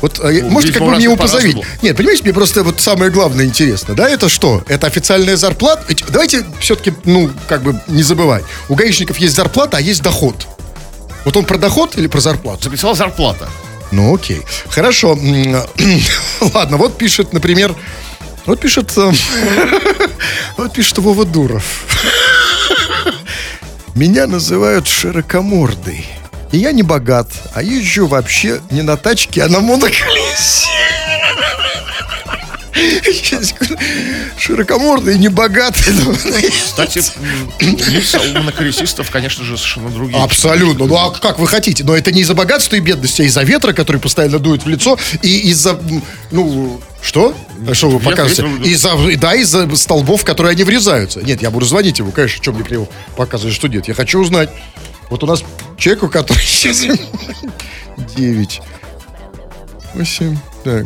Вот, 0.01 0.19
э, 0.19 0.43
можете 0.43 0.73
как 0.73 0.83
бы 0.83 0.91
мне 0.91 1.05
его 1.05 1.15
позовить? 1.15 1.55
по-разному. 1.55 1.81
Нет, 1.81 1.97
понимаете, 1.97 2.21
мне 2.21 2.33
просто 2.33 2.61
вот 2.61 2.79
самое 2.79 3.09
главное 3.09 3.45
интересно, 3.45 3.95
да, 3.95 4.07
это 4.07 4.29
что? 4.29 4.63
Это 4.67 4.85
официальная 4.85 5.37
зарплата? 5.37 5.83
Ведь 5.87 6.03
давайте 6.07 6.45
все-таки, 6.59 6.93
ну, 7.03 7.31
как 7.47 7.63
бы 7.63 7.81
не 7.87 8.03
забывать. 8.03 8.43
У 8.69 8.75
гаишников 8.75 9.17
есть 9.17 9.35
зарплата, 9.35 9.77
а 9.77 9.81
есть 9.81 10.03
доход. 10.03 10.47
Вот 11.27 11.35
он 11.35 11.43
про 11.43 11.57
доход 11.57 11.97
или 11.97 12.07
про 12.07 12.21
зарплату? 12.21 12.63
Записала 12.63 12.95
зарплата. 12.95 13.49
Ну, 13.91 14.15
окей. 14.15 14.43
Хорошо. 14.69 15.19
Ладно, 16.53 16.77
вот 16.77 16.97
пишет, 16.97 17.33
например... 17.33 17.75
Вот 18.45 18.61
пишет... 18.61 18.97
э, 18.97 19.11
Вот 20.57 20.71
пишет 20.71 20.99
Вова 20.99 21.25
Дуров. 21.25 21.65
Меня 23.93 24.25
называют 24.25 24.87
широкомордой. 24.87 26.05
И 26.53 26.59
я 26.59 26.71
не 26.71 26.81
богат, 26.81 27.27
а 27.53 27.61
езжу 27.61 28.07
вообще 28.07 28.61
не 28.71 28.81
на 28.81 28.95
тачке, 28.95 29.43
а 29.43 29.49
на 29.49 29.59
моноколесе. 29.59 30.69
Широкомордый 34.37 35.15
и 35.15 35.17
не 35.17 35.29
богатый. 35.29 35.93
Кстати, 36.51 37.01
лица 37.59 38.19
у 38.21 38.33
моноколесистов, 38.33 39.09
конечно 39.09 39.43
же, 39.43 39.57
совершенно 39.57 39.89
другие. 39.89 40.21
Абсолютно. 40.21 40.85
Ну 40.85 40.95
а 40.95 41.11
как 41.11 41.39
вы 41.39 41.47
хотите? 41.47 41.83
Но 41.83 41.95
это 41.95 42.11
не 42.11 42.21
из-за 42.21 42.33
богатства 42.33 42.75
и 42.75 42.79
бедности, 42.79 43.21
а 43.21 43.25
из-за 43.25 43.43
ветра, 43.43 43.73
который 43.73 43.99
постоянно 44.01 44.39
дует 44.39 44.63
в 44.63 44.67
лицо, 44.67 44.97
и 45.21 45.49
из-за... 45.49 45.79
Ну, 46.31 46.81
что? 47.01 47.35
Что 47.73 47.89
вы 47.89 47.99
показываете? 47.99 48.69
Из-за, 48.69 48.91
да, 49.17 49.35
из-за 49.35 49.73
столбов, 49.75 50.23
которые 50.23 50.51
они 50.51 50.63
врезаются. 50.63 51.21
Нет, 51.21 51.41
я 51.41 51.51
буду 51.51 51.65
звонить 51.65 51.99
ему, 51.99 52.11
конечно, 52.11 52.41
что 52.41 52.51
мне 52.51 52.63
криво 52.63 52.87
показывает, 53.15 53.55
что 53.55 53.67
нет. 53.67 53.87
Я 53.87 53.93
хочу 53.93 54.19
узнать. 54.19 54.49
Вот 55.09 55.23
у 55.23 55.27
нас 55.27 55.43
человек, 55.77 56.03
у 56.03 56.09
которого 56.09 56.41
сейчас 56.45 56.81
9, 58.15 58.61
8, 59.93 60.37
так. 60.63 60.85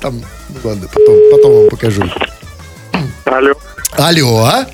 Там, 0.00 0.22
ну 0.48 0.56
ладно, 0.64 0.88
потом, 0.92 1.16
потом 1.30 1.52
вам 1.54 1.68
покажу. 1.70 2.02
Алло. 3.24 3.54
Алло, 3.92 4.38
а? 4.44 4.66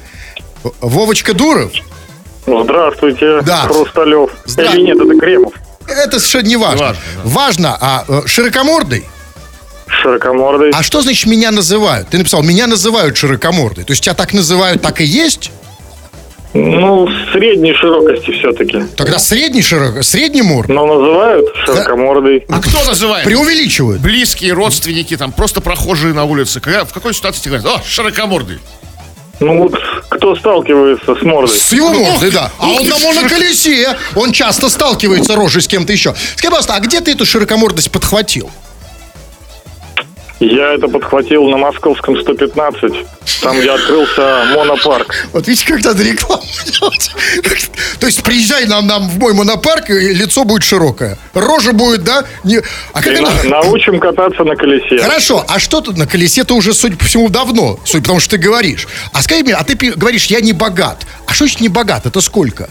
Вовочка 0.80 1.34
Дуров? 1.34 1.72
Здравствуйте, 2.46 3.40
Да. 3.42 3.62
Хрусталев. 3.62 4.30
Здра- 4.46 4.72
Или 4.74 4.82
нет, 4.82 4.98
это 5.00 5.18
Кремов. 5.18 5.52
Это 5.88 6.18
совершенно 6.20 6.48
не 6.48 6.56
важно. 6.56 6.86
Важно, 6.86 7.00
Важно, 7.24 7.78
а 7.80 8.04
э, 8.08 8.22
широкомордый? 8.26 9.04
Широкомордый. 9.88 10.70
А 10.70 10.82
что 10.82 11.00
значит 11.00 11.26
меня 11.26 11.50
называют? 11.50 12.08
Ты 12.08 12.18
написал, 12.18 12.42
меня 12.42 12.66
называют 12.66 13.16
широкомордый. 13.16 13.84
То 13.84 13.92
есть 13.92 14.02
тебя 14.02 14.14
так 14.14 14.32
называют, 14.32 14.82
так 14.82 15.00
и 15.00 15.04
есть? 15.04 15.50
Ну, 16.54 17.06
средней 17.32 17.74
широкости 17.74 18.30
все-таки. 18.30 18.84
Тогда 18.96 19.18
средний 19.18 19.62
широко, 19.62 20.02
средний 20.02 20.42
морд. 20.42 20.68
Но 20.68 20.86
называют 20.86 21.46
широкомордый. 21.66 22.44
А 22.48 22.60
кто 22.60 22.82
называет? 22.84 23.24
Преувеличивают. 23.24 24.00
Близкие, 24.00 24.54
родственники, 24.54 25.16
там, 25.16 25.32
просто 25.32 25.60
прохожие 25.60 26.14
на 26.14 26.24
улице. 26.24 26.60
Когда, 26.60 26.84
в 26.84 26.92
какой 26.92 27.12
ситуации 27.12 27.42
тебе 27.42 27.58
говорят, 27.58 27.80
о, 27.80 27.84
широкомордый? 27.86 28.58
Ну 29.38 29.64
вот, 29.64 29.74
кто 30.08 30.34
сталкивается 30.34 31.14
с 31.14 31.22
мордой? 31.22 31.58
С 31.58 31.70
его 31.72 31.90
мордой, 31.90 32.30
да. 32.30 32.50
А 32.58 32.68
он 32.68 32.88
на 32.88 32.98
моноколесе. 32.98 33.94
Он 34.14 34.32
часто 34.32 34.70
сталкивается 34.70 35.36
рожей 35.36 35.60
с 35.60 35.68
кем-то 35.68 35.92
еще. 35.92 36.14
Скажи, 36.36 36.48
пожалуйста, 36.48 36.74
а 36.74 36.80
где 36.80 37.02
ты 37.02 37.12
эту 37.12 37.26
широкомордость 37.26 37.90
подхватил? 37.90 38.50
Я 40.38 40.74
это 40.74 40.86
подхватил 40.88 41.48
на 41.48 41.56
московском 41.56 42.20
115. 42.20 42.92
Там, 43.40 43.58
где 43.58 43.70
открылся 43.70 44.44
монопарк. 44.54 45.28
Вот 45.32 45.46
видите, 45.48 45.66
как 45.66 45.82
надо 45.82 46.02
рекламу 46.02 46.42
делать. 46.66 47.10
То 48.00 48.06
есть 48.06 48.22
приезжай 48.22 48.66
нам, 48.66 48.86
нам 48.86 49.08
в 49.08 49.18
мой 49.18 49.32
монопарк, 49.32 49.88
и 49.88 50.12
лицо 50.12 50.44
будет 50.44 50.62
широкое. 50.62 51.16
Рожа 51.32 51.72
будет, 51.72 52.04
да? 52.04 52.24
Не... 52.44 52.60
А 52.92 53.02
как 53.02 53.18
она... 53.18 53.30
на- 53.30 53.62
научим 53.62 53.98
кататься 53.98 54.44
на 54.44 54.56
колесе. 54.56 54.98
Хорошо, 54.98 55.42
а 55.48 55.58
что 55.58 55.80
тут 55.80 55.96
на 55.96 56.06
колесе-то 56.06 56.54
уже, 56.54 56.74
судя 56.74 56.96
по 56.96 57.06
всему, 57.06 57.30
давно, 57.30 57.78
судя 57.84 58.02
потому 58.02 58.20
что 58.20 58.32
ты 58.32 58.36
говоришь. 58.36 58.86
А 59.12 59.22
скажи 59.22 59.42
мне, 59.42 59.54
а 59.54 59.64
ты 59.64 59.74
говоришь, 59.74 60.26
я 60.26 60.40
не 60.40 60.52
богат. 60.52 61.06
А 61.26 61.32
что 61.32 61.44
значит 61.44 61.60
не 61.60 61.68
богат? 61.68 62.04
Это 62.04 62.20
сколько? 62.20 62.68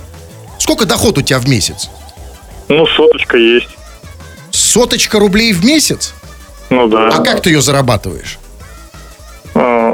Сколько 0.60 0.86
доход 0.86 1.17
у 1.17 1.21
тебя 1.23 1.39
в 1.39 1.47
месяц? 1.49 1.89
Ну, 2.67 2.86
соточка 2.86 3.38
есть. 3.38 3.69
Соточка 4.51 5.19
рублей 5.19 5.51
в 5.54 5.65
месяц? 5.65 6.13
Ну 6.69 6.88
да. 6.88 7.10
А 7.10 7.23
как 7.23 7.41
ты 7.41 7.49
ее 7.51 7.62
зарабатываешь? 7.62 8.39
Э, 9.54 9.93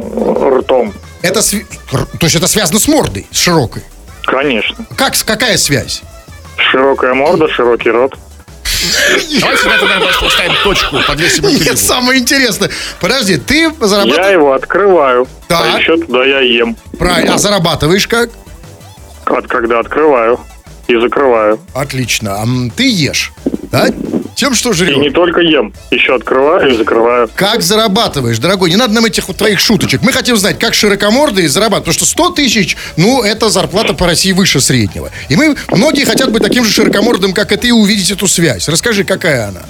ртом. 0.57 0.93
Это 1.21 1.41
св- 1.41 1.65
То 1.91 2.25
есть 2.25 2.35
это 2.35 2.47
связано 2.47 2.79
с 2.79 2.87
мордой, 2.87 3.27
с 3.31 3.37
широкой. 3.37 3.83
Конечно. 4.23 4.85
Как, 4.95 5.13
какая 5.25 5.57
связь? 5.57 6.01
Широкая 6.57 7.13
морда, 7.13 7.47
широкий 7.49 7.89
рот. 7.91 8.17
Давайте 9.39 9.67
на 9.67 9.73
этом, 9.73 9.89
поставим 10.23 10.53
точку 10.63 10.95
по 11.07 11.15
2 11.15 11.29
секунды. 11.29 11.63
Нет, 11.65 11.77
самое 11.77 12.19
интересное. 12.19 12.69
Подожди, 12.99 13.37
ты 13.37 13.63
Я 13.63 13.71
зарабатываешь... 13.87 14.31
его 14.31 14.53
открываю. 14.53 15.27
Так. 15.47 15.75
А 15.75 15.79
еще 15.79 15.97
туда 15.97 16.25
я 16.25 16.39
ем. 16.39 16.75
Правильно, 16.97 17.35
а 17.35 17.37
зарабатываешь 17.37 18.07
как? 18.07 18.29
От 19.25 19.47
когда 19.47 19.79
открываю 19.79 20.39
и 20.87 20.95
закрываю. 20.99 21.59
Отлично. 21.73 22.41
А 22.41 22.45
ты 22.75 22.89
ешь, 22.89 23.31
да? 23.71 23.87
Тем, 24.41 24.55
что 24.55 24.71
И 24.71 24.73
жрешь. 24.73 24.97
не 24.97 25.11
только 25.11 25.39
ем. 25.41 25.71
Еще 25.91 26.15
открываю 26.15 26.71
и 26.71 26.75
закрываю. 26.75 27.29
Как 27.35 27.61
зарабатываешь, 27.61 28.39
дорогой? 28.39 28.71
Не 28.71 28.75
надо 28.75 28.91
нам 28.95 29.05
этих 29.05 29.27
вот 29.27 29.37
твоих 29.37 29.59
шуточек. 29.59 30.01
Мы 30.01 30.11
хотим 30.11 30.35
знать, 30.35 30.57
как 30.57 30.73
широкомордые 30.73 31.47
зарабатывают. 31.47 31.85
Потому 31.85 31.93
что 31.93 32.05
100 32.07 32.29
тысяч, 32.31 32.75
ну, 32.97 33.21
это 33.21 33.51
зарплата 33.51 33.93
по 33.93 34.07
России 34.07 34.31
выше 34.31 34.59
среднего. 34.59 35.11
И 35.29 35.35
мы, 35.35 35.55
многие 35.69 36.05
хотят 36.05 36.31
быть 36.31 36.41
таким 36.41 36.63
же 36.65 36.71
широкомордым, 36.71 37.33
как 37.33 37.51
и 37.51 37.55
ты, 37.55 37.67
и 37.67 37.71
увидеть 37.71 38.09
эту 38.09 38.25
связь. 38.25 38.67
Расскажи, 38.67 39.03
какая 39.03 39.49
она? 39.49 39.61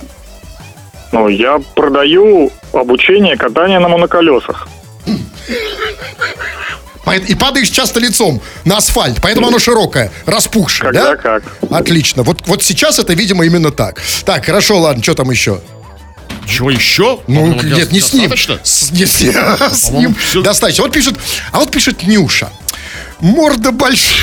Ну, 1.11 1.27
я 1.27 1.59
продаю 1.75 2.49
обучение 2.71 3.35
катания 3.35 3.81
на 3.81 3.89
моноколесах. 3.89 4.69
И 7.27 7.35
падаешь 7.35 7.69
часто 7.69 7.99
лицом 7.99 8.41
на 8.63 8.77
асфальт, 8.77 9.19
поэтому 9.21 9.47
оно 9.47 9.57
широкое, 9.59 10.11
распухшее, 10.25 10.91
Когда 10.91 11.11
да? 11.11 11.15
как. 11.17 11.43
Отлично. 11.71 12.23
Вот, 12.23 12.47
вот 12.47 12.63
сейчас 12.63 12.99
это, 12.99 13.13
видимо, 13.13 13.43
именно 13.45 13.71
так. 13.71 13.99
Так, 14.23 14.45
хорошо, 14.45 14.79
ладно, 14.79 15.01
что 15.01 15.15
там 15.15 15.31
еще? 15.31 15.61
Чего 16.47 16.69
еще? 16.69 17.19
Ну, 17.27 17.53
нет, 17.53 17.91
не 17.91 17.99
с 17.99 18.13
ним. 18.13 18.31
С, 18.63 18.91
не 18.91 19.05
с 19.05 19.21
ним. 19.21 19.33
С 19.71 19.89
ним 19.89 20.15
всё- 20.15 20.41
достаточно. 20.41 20.83
Вот 20.83 20.93
пишет, 20.93 21.15
а 21.51 21.59
вот 21.59 21.71
пишет 21.71 22.03
Нюша. 22.03 22.49
Морда 23.19 23.71
большая. 23.71 24.17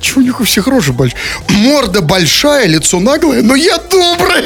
Чего 0.00 0.20
у 0.20 0.24
них 0.24 0.40
у 0.40 0.44
всех 0.44 0.66
рожи 0.66 0.92
большая? 0.92 1.18
Морда 1.48 2.00
большая, 2.02 2.66
лицо 2.66 3.00
наглое, 3.00 3.42
но 3.42 3.54
я 3.54 3.78
добрый. 3.78 4.44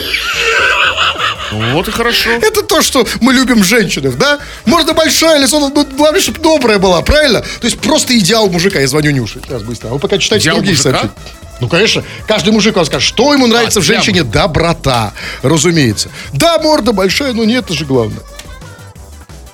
Вот 1.52 1.88
и 1.88 1.90
хорошо. 1.90 2.30
Это 2.30 2.62
то, 2.62 2.82
что 2.82 3.06
мы 3.20 3.32
любим 3.32 3.62
в 3.62 3.64
женщинах, 3.64 4.16
да? 4.16 4.38
Морда 4.66 4.92
большая, 4.94 5.38
лицо, 5.38 5.58
ну, 5.60 5.86
главное, 5.96 6.20
чтобы 6.20 6.40
добрая 6.40 6.78
была, 6.78 7.00
правильно? 7.02 7.40
То 7.40 7.64
есть 7.66 7.78
просто 7.80 8.16
идеал 8.18 8.48
мужика. 8.50 8.78
Я 8.80 8.88
звоню 8.88 9.10
Нюше. 9.10 9.40
Сейчас 9.44 9.62
быстро. 9.62 9.88
А 9.88 9.92
вы 9.92 9.98
пока 9.98 10.18
читайте 10.18 10.44
Идеал 10.44 10.56
другие 10.56 10.76
мужика? 10.76 10.90
сообщения. 10.90 11.14
Ну, 11.60 11.68
конечно, 11.68 12.04
каждый 12.26 12.52
мужик 12.52 12.76
вам 12.76 12.84
скажет, 12.84 13.08
что 13.08 13.32
ему 13.34 13.46
нравится 13.48 13.80
А, 13.80 13.82
в 13.82 13.84
женщине. 13.84 14.22
Доброта, 14.22 15.12
разумеется. 15.42 16.08
Да, 16.32 16.58
морда 16.58 16.92
большая, 16.92 17.32
но 17.32 17.44
нет, 17.44 17.64
это 17.64 17.74
же 17.74 17.84
главное. 17.84 18.20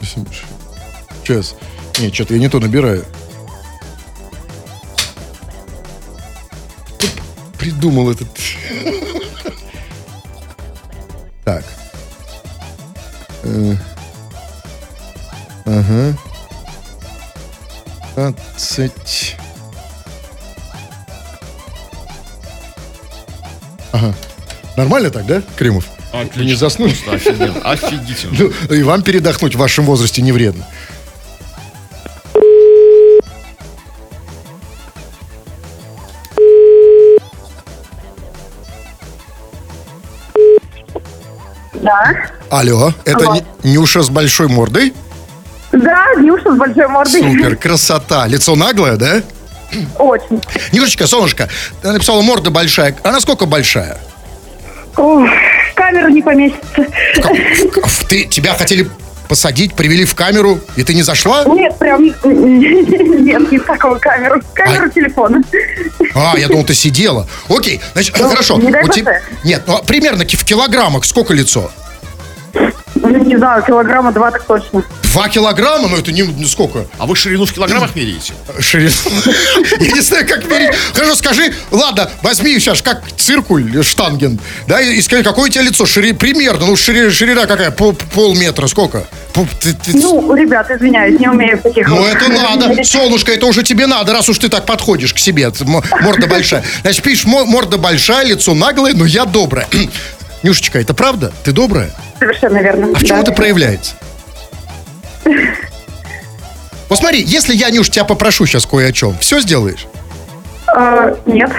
Сейчас. 0.02 1.54
Нет, 1.98 2.14
что-то 2.14 2.34
я 2.34 2.40
не 2.40 2.48
то 2.48 2.58
набираю. 2.60 3.04
Придумал 7.58 8.10
этот... 8.10 8.28
Так. 11.44 11.62
Э, 13.44 13.74
Ага. 15.66 16.16
20. 18.16 19.36
Ага. 23.92 24.14
Нормально 24.76 25.10
так, 25.10 25.26
да, 25.26 25.42
Кремов? 25.56 25.86
Отлично. 26.12 26.42
Не 26.42 26.54
заснуть? 26.54 27.04
Просто 27.04 27.30
офигенно. 27.30 27.60
Офигительно. 27.64 28.52
Ну, 28.68 28.74
и 28.74 28.82
вам 28.82 29.02
передохнуть 29.02 29.54
в 29.54 29.58
вашем 29.58 29.84
возрасте 29.84 30.22
не 30.22 30.32
вредно. 30.32 30.66
Да. 41.74 42.33
Алло, 42.58 42.92
это. 43.04 43.26
Ни- 43.32 43.44
Нюша 43.72 44.02
с 44.02 44.08
большой 44.10 44.46
мордой? 44.48 44.94
Да, 45.72 46.04
Нюша 46.18 46.52
с 46.54 46.56
большой 46.56 46.86
мордой. 46.86 47.20
Супер, 47.22 47.56
красота. 47.60 48.26
Лицо 48.28 48.54
наглое, 48.54 48.96
да? 48.96 49.22
Очень. 49.98 50.40
Нюшечка, 50.70 51.08
солнышко, 51.08 51.48
ты 51.82 51.90
написала 51.90 52.22
морда 52.22 52.50
большая. 52.50 52.96
А 53.02 53.10
насколько 53.10 53.46
большая? 53.46 53.98
Ох, 54.96 55.28
камера 55.74 56.08
не 56.10 56.22
поместится. 56.22 56.82
Ф- 57.16 58.04
Ты, 58.08 58.24
тебя 58.26 58.54
хотели 58.54 58.88
посадить, 59.28 59.74
привели 59.74 60.04
в 60.04 60.14
камеру, 60.14 60.60
и 60.76 60.84
ты 60.84 60.94
не 60.94 61.02
зашла? 61.02 61.42
Нет, 61.46 61.76
прям 61.78 62.04
нет, 62.04 63.50
не 63.50 63.58
в 63.58 63.64
такую 63.64 63.98
камеру. 63.98 64.40
Камеру 64.52 64.88
телефона. 64.90 65.42
А, 66.14 66.34
я 66.38 66.46
думал, 66.46 66.62
ты 66.64 66.74
сидела. 66.74 67.26
Окей, 67.48 67.80
значит, 67.94 68.14
Ну, 68.16 68.28
хорошо. 68.28 68.58
не 68.58 68.70
дай 68.70 68.84
У 68.84 68.88
тебя- 68.88 69.20
Нет, 69.42 69.62
ну, 69.66 69.82
примерно 69.84 70.24
ки- 70.24 70.36
в 70.36 70.44
килограммах 70.44 71.04
сколько 71.04 71.34
лицо? 71.34 71.72
Ну, 72.94 73.08
Не 73.24 73.36
знаю, 73.36 73.62
килограмма 73.62 74.12
два 74.12 74.30
так 74.30 74.44
точно. 74.44 74.82
Два 75.12 75.28
килограмма? 75.28 75.88
Ну, 75.88 75.96
это 75.96 76.10
не 76.10 76.22
ну, 76.22 76.46
сколько? 76.46 76.86
А 76.98 77.06
вы 77.06 77.14
ширину 77.16 77.44
в 77.44 77.52
килограммах 77.52 77.94
меряете? 77.94 78.32
Ширину. 78.58 78.90
Я 79.80 79.92
не 79.92 80.00
знаю, 80.00 80.26
как 80.26 80.48
мерить. 80.48 80.70
Хорошо, 80.94 81.14
скажи, 81.16 81.54
ладно, 81.70 82.10
возьми 82.22 82.58
сейчас, 82.58 82.82
как 82.82 83.02
циркуль, 83.16 83.82
штанген, 83.84 84.40
да, 84.66 84.80
и 84.80 85.00
скажи, 85.02 85.22
какое 85.22 85.46
у 85.46 85.48
тебя 85.48 85.62
лицо? 85.62 85.86
Шири, 85.86 86.12
примерно, 86.12 86.66
ну, 86.66 86.72
шири- 86.74 87.10
ширина 87.10 87.46
какая? 87.46 87.70
Пол, 87.70 87.94
полметра, 88.14 88.66
сколько? 88.66 89.06
Ну, 89.36 90.34
ребят, 90.34 90.70
извиняюсь, 90.70 91.18
не 91.20 91.28
умею 91.28 91.60
таких... 91.60 91.88
Ну, 91.88 92.04
это 92.04 92.28
надо. 92.58 92.82
Солнышко, 92.84 93.32
это 93.32 93.46
уже 93.46 93.62
тебе 93.62 93.86
надо, 93.86 94.12
раз 94.12 94.28
уж 94.28 94.38
ты 94.38 94.48
так 94.48 94.64
подходишь 94.66 95.12
к 95.12 95.18
себе. 95.18 95.50
Морда 96.00 96.26
большая. 96.26 96.64
Значит, 96.82 97.02
пишешь, 97.02 97.26
мо- 97.26 97.44
морда 97.44 97.76
большая, 97.76 98.24
лицо 98.24 98.54
наглое, 98.54 98.94
но 98.94 99.04
я 99.04 99.24
добрая. 99.24 99.68
Нюшечка, 100.42 100.78
это 100.80 100.94
правда? 100.94 101.32
Ты 101.44 101.52
добрая? 101.52 101.92
Совершенно 102.18 102.58
верно. 102.58 102.88
А 102.94 102.98
в 102.98 103.04
чем 103.04 103.16
да. 103.16 103.22
это 103.22 103.32
проявляется? 103.32 103.94
Вот 106.90 106.98
смотри, 106.98 107.22
если 107.22 107.54
я, 107.56 107.70
Нюш, 107.70 107.88
тебя 107.90 108.04
попрошу 108.04 108.46
сейчас 108.46 108.66
кое 108.66 108.88
о 108.90 108.92
чем, 108.92 109.16
все 109.18 109.40
сделаешь? 109.40 109.86
А, 110.68 111.16
Нет. 111.26 111.50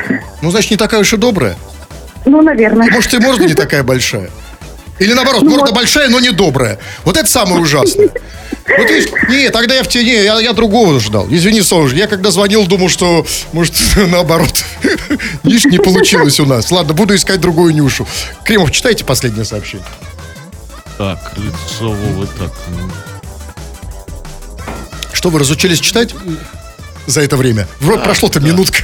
Ну, 0.42 0.52
значит, 0.52 0.72
не 0.72 0.78
такая 0.78 1.02
уж 1.02 1.12
и 1.14 1.18
добрая. 1.18 1.56
Ну, 2.26 2.42
наверное. 2.42 2.90
Может, 2.92 3.14
и 3.16 3.18
морда 3.18 3.44
не 3.46 3.56
такая 3.56 3.84
большая. 3.84 4.30
Или 5.00 5.14
наоборот, 5.14 5.42
Ну, 5.42 5.50
морда 5.50 5.66
вот. 5.66 5.76
большая, 5.76 6.10
но 6.10 6.20
не 6.20 6.30
добрая. 6.30 6.78
Вот 7.04 7.18
это 7.18 7.28
самое 7.28 7.60
ужасное. 7.60 8.10
Вот 8.78 8.90
видишь, 8.90 9.10
не, 9.30 9.50
тогда 9.50 9.76
я 9.76 9.84
в 9.84 9.88
тебе, 9.88 10.06
не, 10.06 10.24
я, 10.24 10.40
я 10.40 10.54
другого 10.54 11.00
ждал. 11.00 11.28
Извини, 11.30 11.62
солнышко, 11.62 11.98
я 11.98 12.08
когда 12.08 12.32
звонил, 12.32 12.66
думал, 12.66 12.88
что, 12.90 13.26
может, 13.52 13.74
наоборот. 13.96 14.64
Видишь, 15.44 15.66
не 15.66 15.80
получилось 15.80 16.40
у 16.40 16.46
нас. 16.46 16.72
Ладно, 16.72 16.94
буду 16.94 17.14
искать 17.16 17.42
другую 17.42 17.74
Нюшу. 17.74 18.08
Кремов, 18.44 18.72
читайте 18.72 19.04
последнее 19.04 19.44
сообщение. 19.44 19.86
Так, 20.98 21.34
лицо 21.38 21.90
Вовы, 21.92 22.28
так. 22.40 22.52
ну, 22.70 22.90
Что, 25.14 25.30
вы 25.30 25.40
разучились 25.40 25.80
читать 25.80 26.16
за 27.06 27.22
это 27.22 27.36
время? 27.36 27.68
Вроде 27.80 28.04
прошло-то 28.04 28.40
минутка. 28.40 28.84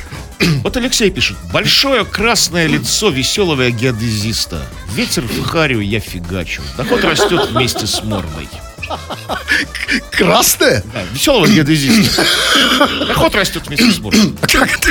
Вот 0.63 0.75
Алексей 0.75 1.09
пишет. 1.11 1.37
Большое 1.53 2.03
красное 2.03 2.67
лицо 2.67 3.09
веселого 3.09 3.69
геодезиста. 3.69 4.65
Ветер 4.93 5.23
в 5.23 5.43
харю, 5.43 5.79
я 5.79 5.99
фигачу. 5.99 6.61
Доход 6.77 7.03
растет 7.03 7.49
вместе 7.51 7.85
с 7.87 8.03
мордой. 8.03 8.49
Красное? 10.11 10.83
Да, 10.93 11.03
веселого 11.13 11.47
геодезиста. 11.47 12.25
Доход 13.07 13.35
растет 13.35 13.67
вместе 13.67 13.89
с 13.91 13.99
мордой. 13.99 14.33
А 14.41 14.47
как 14.47 14.69
это? 14.77 14.89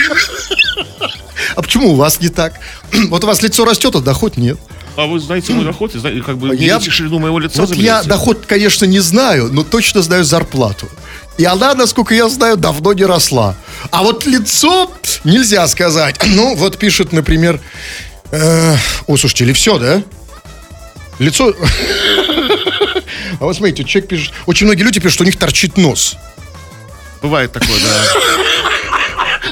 А 1.57 1.63
почему 1.63 1.91
у 1.91 1.95
вас 1.97 2.21
не 2.21 2.29
так? 2.29 2.55
Вот 3.09 3.25
у 3.25 3.27
вас 3.27 3.43
лицо 3.43 3.65
растет, 3.65 3.95
а 3.97 4.01
доход 4.01 4.37
нет. 4.37 4.59
А 5.01 5.07
вы 5.07 5.19
знаете 5.19 5.55
мой 5.55 5.65
доход, 5.65 5.95
и 5.95 6.21
как 6.21 6.37
бы 6.37 6.55
Я- 6.55 6.75
мерите 6.75 6.91
ширину 6.91 7.19
моего 7.19 7.39
лица, 7.39 7.63
Вот 7.63 7.75
я 7.75 8.03
доход, 8.03 8.45
конечно, 8.47 8.85
не 8.85 9.01
знаю, 9.01 9.49
но 9.51 9.65
точно 9.65 10.03
знаю 10.03 10.25
зарплату. 10.25 10.91
И 11.39 11.45
она, 11.47 11.75
насколько 11.75 12.15
я 12.15 12.29
знаю, 12.29 12.59
давно 12.59 12.93
не 12.93 13.05
росла. 13.07 13.57
А 13.91 14.03
вот 14.03 14.27
лицо 14.27 14.91
нельзя 15.25 15.67
сказать. 15.69 16.17
Ну, 16.27 16.55
вот 16.55 16.77
пишет, 16.77 17.13
например... 17.13 17.61
э, 18.31 18.77
О, 19.07 19.17
слушайте, 19.17 19.45
или 19.45 19.55
все, 19.55 19.79
да? 19.79 20.03
Лицо... 21.19 21.55
А 23.41 23.45
вот 23.45 23.57
смотрите, 23.57 23.85
человек 23.85 24.11
пишет, 24.11 24.35
очень 24.45 24.67
многие 24.67 24.83
люди 24.83 25.01
пишут, 25.01 25.15
что 25.15 25.23
у 25.23 25.27
них 25.27 25.39
торчит 25.39 25.79
нос. 25.79 26.17
Бывает 27.23 27.53
такое, 27.53 27.79
да. 27.79 28.21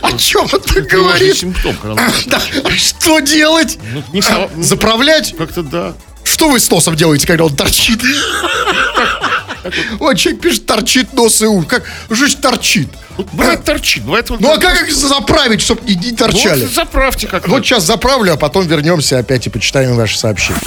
О 0.02 0.12
чем 0.16 0.46
это 0.46 0.80
говорит? 0.82 1.36
симптом. 1.36 1.76
Да, 2.26 2.40
что 2.76 3.20
делать? 3.20 3.78
Ну, 3.92 4.02
не 4.12 4.20
сова- 4.20 4.50
ну, 4.54 4.62
Заправлять? 4.62 5.34
Как-то 5.36 5.62
да. 5.62 5.94
Что 6.24 6.48
вы 6.50 6.60
с 6.60 6.70
носом 6.70 6.94
делаете, 6.94 7.26
когда 7.26 7.44
он 7.44 7.54
торчит? 7.56 8.00
Вот 9.98 10.14
человек 10.14 10.40
пишет, 10.40 10.66
торчит 10.66 11.12
нос 11.12 11.42
и 11.42 11.46
ум. 11.46 11.64
Как 11.64 11.84
жизнь 12.08 12.40
торчит? 12.40 12.88
Вот 13.18 13.64
торчит, 13.64 14.04
бывает 14.04 14.30
вот... 14.30 14.40
Ну 14.40 14.52
а 14.52 14.58
как 14.58 14.82
их 14.82 14.94
заправить, 14.94 15.60
чтобы 15.60 15.82
не, 15.82 15.96
не 15.96 16.12
торчали? 16.12 16.64
Вот 16.64 16.72
заправьте 16.72 17.26
как-то. 17.26 17.50
Вот 17.50 17.64
сейчас 17.64 17.84
заправлю, 17.84 18.34
а 18.34 18.36
потом 18.36 18.66
вернемся 18.66 19.18
опять 19.18 19.46
и 19.46 19.50
почитаем 19.50 19.96
ваши 19.96 20.18
сообщения. 20.18 20.60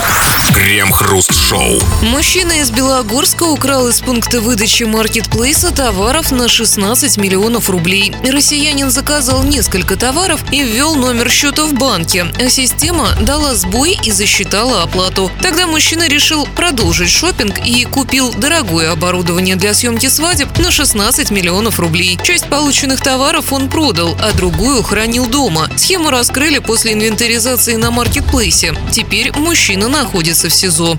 Крем-хруст-шоу. 0.54 1.80
Мужчина 2.02 2.52
из 2.60 2.72
Белогорска 2.72 3.44
украл 3.44 3.88
из 3.88 4.02
пункта 4.02 4.42
выдачи 4.42 4.84
маркетплейса 4.84 5.74
товаров 5.74 6.32
на 6.32 6.50
16 6.50 7.18
миллионов 7.18 7.70
рублей. 7.70 8.14
Россиянин 8.30 8.92
заказал 8.92 9.44
несколько 9.44 9.96
товаров 9.96 10.42
и 10.52 10.62
ввел 10.62 10.96
номер 10.96 11.30
счета 11.30 11.64
в 11.66 11.74
банке, 11.74 12.26
а 12.38 12.50
система 12.50 13.16
дала 13.22 13.56
сбой 13.56 13.98
и 14.04 14.12
засчитала 14.12 14.84
оплату. 14.84 15.32
Тогда 15.42 15.68
мужчина 15.68 16.08
решил 16.10 16.46
продолжить 16.56 17.10
шопинг 17.10 17.66
и 17.66 17.86
купил 17.86 18.34
дорогое 18.34 18.92
оборудование 18.92 19.56
для 19.56 19.74
съемки 19.74 20.08
свадеб 20.08 20.58
на 20.58 20.70
16 20.70 21.32
миллионов 21.32 21.80
рублей. 21.80 22.20
Часть 22.24 22.41
полученных 22.50 23.02
товаров 23.02 23.52
он 23.54 23.70
продал, 23.70 24.16
а 24.22 24.34
другую 24.34 24.84
хранил 24.84 25.28
дома. 25.28 25.70
Схему 25.76 26.10
раскрыли 26.10 26.60
после 26.60 26.94
инвентаризации 26.94 27.76
на 27.76 27.92
маркетплейсе. 27.92 28.74
Теперь 28.92 29.32
мужчина 29.38 29.88
находится 29.88 30.50
в 30.50 30.54
СИЗО. 30.54 30.98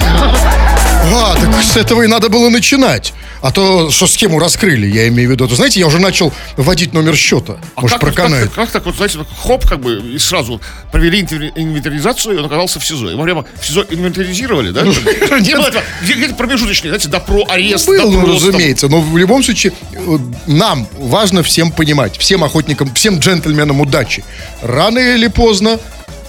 А, 0.00 1.36
так 1.36 1.62
с 1.62 1.76
этого 1.76 2.02
и 2.02 2.06
надо 2.06 2.28
было 2.28 2.48
начинать. 2.50 3.12
А 3.40 3.52
то, 3.52 3.90
что 3.90 4.06
схему 4.06 4.38
раскрыли, 4.38 4.86
я 4.86 5.06
имею 5.08 5.28
в 5.28 5.32
виду. 5.32 5.46
То, 5.46 5.54
знаете, 5.54 5.78
я 5.80 5.86
уже 5.86 6.00
начал 6.00 6.32
вводить 6.56 6.92
номер 6.92 7.16
счета. 7.16 7.58
А 7.76 7.82
Может, 7.82 7.98
как, 7.98 8.00
проканает. 8.14 8.46
как, 8.46 8.54
как 8.54 8.70
так 8.70 8.86
вот, 8.86 8.96
знаете, 8.96 9.18
хоп, 9.42 9.64
как 9.68 9.80
бы, 9.80 9.98
и 10.14 10.18
сразу 10.18 10.60
провели 10.90 11.20
инвентаризацию, 11.20 12.34
и 12.34 12.38
он 12.38 12.44
оказался 12.46 12.80
в 12.80 12.84
СИЗО. 12.86 13.10
Его 13.10 13.22
прямо 13.22 13.44
в 13.60 13.66
СИЗо 13.66 13.86
инвентаризировали, 13.90 14.70
да? 14.70 14.82
Не 14.82 15.54
было 15.56 15.66
этого, 15.68 15.82
где- 16.02 16.14
где-то 16.14 16.34
промежуточный, 16.34 16.90
знаете, 16.90 17.08
допро, 17.08 17.44
арест, 17.48 17.86
Был, 17.86 18.20
разумеется, 18.34 18.88
но 18.88 19.00
в 19.00 19.16
любом 19.16 19.42
случае 19.44 19.72
э, 19.94 20.18
нам 20.46 20.88
важно 20.98 21.42
всем 21.42 21.70
понимать, 21.70 22.16
всем 22.18 22.42
охотникам, 22.44 22.92
всем 22.94 23.18
джентльменам 23.18 23.80
удачи. 23.80 24.24
Рано 24.62 24.98
или 24.98 25.28
поздно 25.28 25.78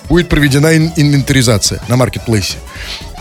будет 0.10 0.30
проведена 0.30 0.76
ин- 0.76 0.92
инвентаризация 0.96 1.82
на 1.88 1.96
маркетплейсе. 1.96 2.58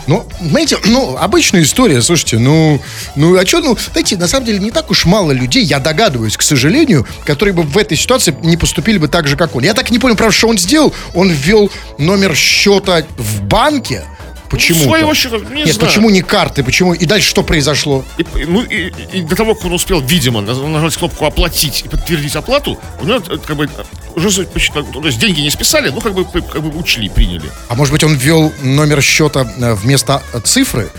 Ну, 0.07 0.25
знаете, 0.41 0.77
ну, 0.85 1.17
обычная 1.17 1.63
история, 1.63 2.01
слушайте, 2.01 2.39
ну, 2.39 2.81
ну, 3.15 3.37
а 3.37 3.45
что, 3.45 3.59
ну, 3.59 3.77
знаете, 3.91 4.17
на 4.17 4.27
самом 4.27 4.45
деле 4.45 4.59
не 4.59 4.71
так 4.71 4.89
уж 4.91 5.05
мало 5.05 5.31
людей, 5.31 5.63
я 5.63 5.79
догадываюсь, 5.79 6.37
к 6.37 6.41
сожалению, 6.41 7.05
которые 7.25 7.53
бы 7.53 7.63
в 7.63 7.77
этой 7.77 7.97
ситуации 7.97 8.35
не 8.43 8.57
поступили 8.57 8.97
бы 8.97 9.07
так 9.07 9.27
же, 9.27 9.35
как 9.35 9.55
он. 9.55 9.63
Я 9.63 9.73
так 9.73 9.91
не 9.91 9.99
понял, 9.99 10.15
правда, 10.15 10.35
что 10.35 10.47
он 10.47 10.57
сделал. 10.57 10.93
Он 11.13 11.29
ввел 11.29 11.71
номер 11.97 12.35
счета 12.35 13.03
в 13.17 13.41
банке, 13.43 14.03
Почему? 14.49 14.83
своего 14.83 15.13
счета, 15.13 15.37
не 15.37 15.63
Нет, 15.63 15.75
знаю. 15.75 15.87
почему 15.89 16.09
не 16.09 16.21
карты? 16.21 16.63
Почему? 16.63 16.93
И 16.93 17.05
дальше 17.05 17.29
что 17.29 17.43
произошло? 17.43 18.03
И, 18.17 18.25
ну, 18.45 18.61
и, 18.63 18.91
и 19.13 19.21
до 19.21 19.35
того, 19.35 19.53
как 19.55 19.65
он 19.65 19.73
успел, 19.73 20.01
видимо, 20.01 20.41
нажать 20.41 20.95
кнопку 20.97 21.25
«Оплатить» 21.25 21.83
и 21.85 21.89
подтвердить 21.89 22.35
оплату, 22.35 22.77
у 23.01 23.05
него, 23.05 23.19
э, 23.29 23.37
как 23.37 23.55
бы, 23.55 23.69
уже, 24.15 24.43
посчитали, 24.45 24.85
то 24.91 25.05
есть 25.05 25.19
деньги 25.19 25.41
не 25.41 25.49
списали, 25.51 25.89
ну, 25.89 26.01
как 26.01 26.13
бы, 26.13 26.25
как 26.25 26.61
бы 26.63 26.77
учли, 26.79 27.09
приняли. 27.09 27.49
А 27.67 27.75
может 27.75 27.91
быть, 27.93 28.03
он 28.03 28.15
ввел 28.15 28.51
номер 28.61 29.01
счета 29.01 29.47
э, 29.59 29.73
вместо 29.75 30.21
э, 30.33 30.39
цифры 30.43 30.89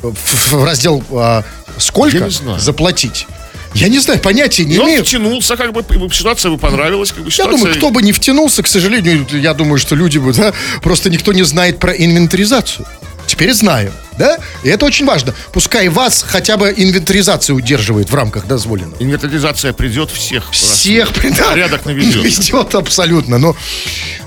в, 0.00 0.12
в- 0.14 0.52
в 0.52 0.64
раздел 0.64 1.02
а, 1.12 1.42
сколько 1.78 2.28
заплатить? 2.58 3.26
Я 3.74 3.88
не 3.88 3.98
знаю, 3.98 4.20
понятия 4.20 4.64
не 4.64 4.74
И 4.74 4.78
он 4.78 4.88
имею. 4.88 5.04
втянулся, 5.04 5.56
как 5.56 5.72
бы, 5.72 5.84
ситуация 6.12 6.48
ему 6.50 6.58
понравилась, 6.58 7.10
как 7.10 7.20
бы, 7.22 7.28
Я 7.28 7.30
ситуация... 7.32 7.58
думаю, 7.58 7.74
кто 7.76 7.90
бы 7.90 8.02
не 8.02 8.12
втянулся, 8.12 8.62
к 8.62 8.66
сожалению, 8.66 9.26
я 9.30 9.54
думаю, 9.54 9.78
что 9.78 9.94
люди 9.94 10.18
бы, 10.18 10.32
да, 10.32 10.52
просто 10.82 11.10
никто 11.10 11.32
не 11.32 11.42
знает 11.42 11.78
про 11.78 11.92
инвентаризацию. 11.92 12.86
Теперь 13.26 13.54
знаем, 13.54 13.92
да? 14.18 14.36
И 14.62 14.68
это 14.68 14.84
очень 14.84 15.06
важно. 15.06 15.34
Пускай 15.52 15.88
вас 15.88 16.22
хотя 16.26 16.56
бы 16.58 16.74
инвентаризация 16.76 17.54
удерживает 17.54 18.10
в 18.10 18.14
рамках 18.14 18.46
дозволенного. 18.46 19.00
Инвентаризация 19.02 19.72
придет 19.72 20.10
всех. 20.10 20.50
Всех 20.50 21.10
да, 21.38 21.50
порядок 21.50 21.86
наведет. 21.86 22.22
Ведет 22.24 22.74
абсолютно. 22.74 23.38
Но 23.38 23.56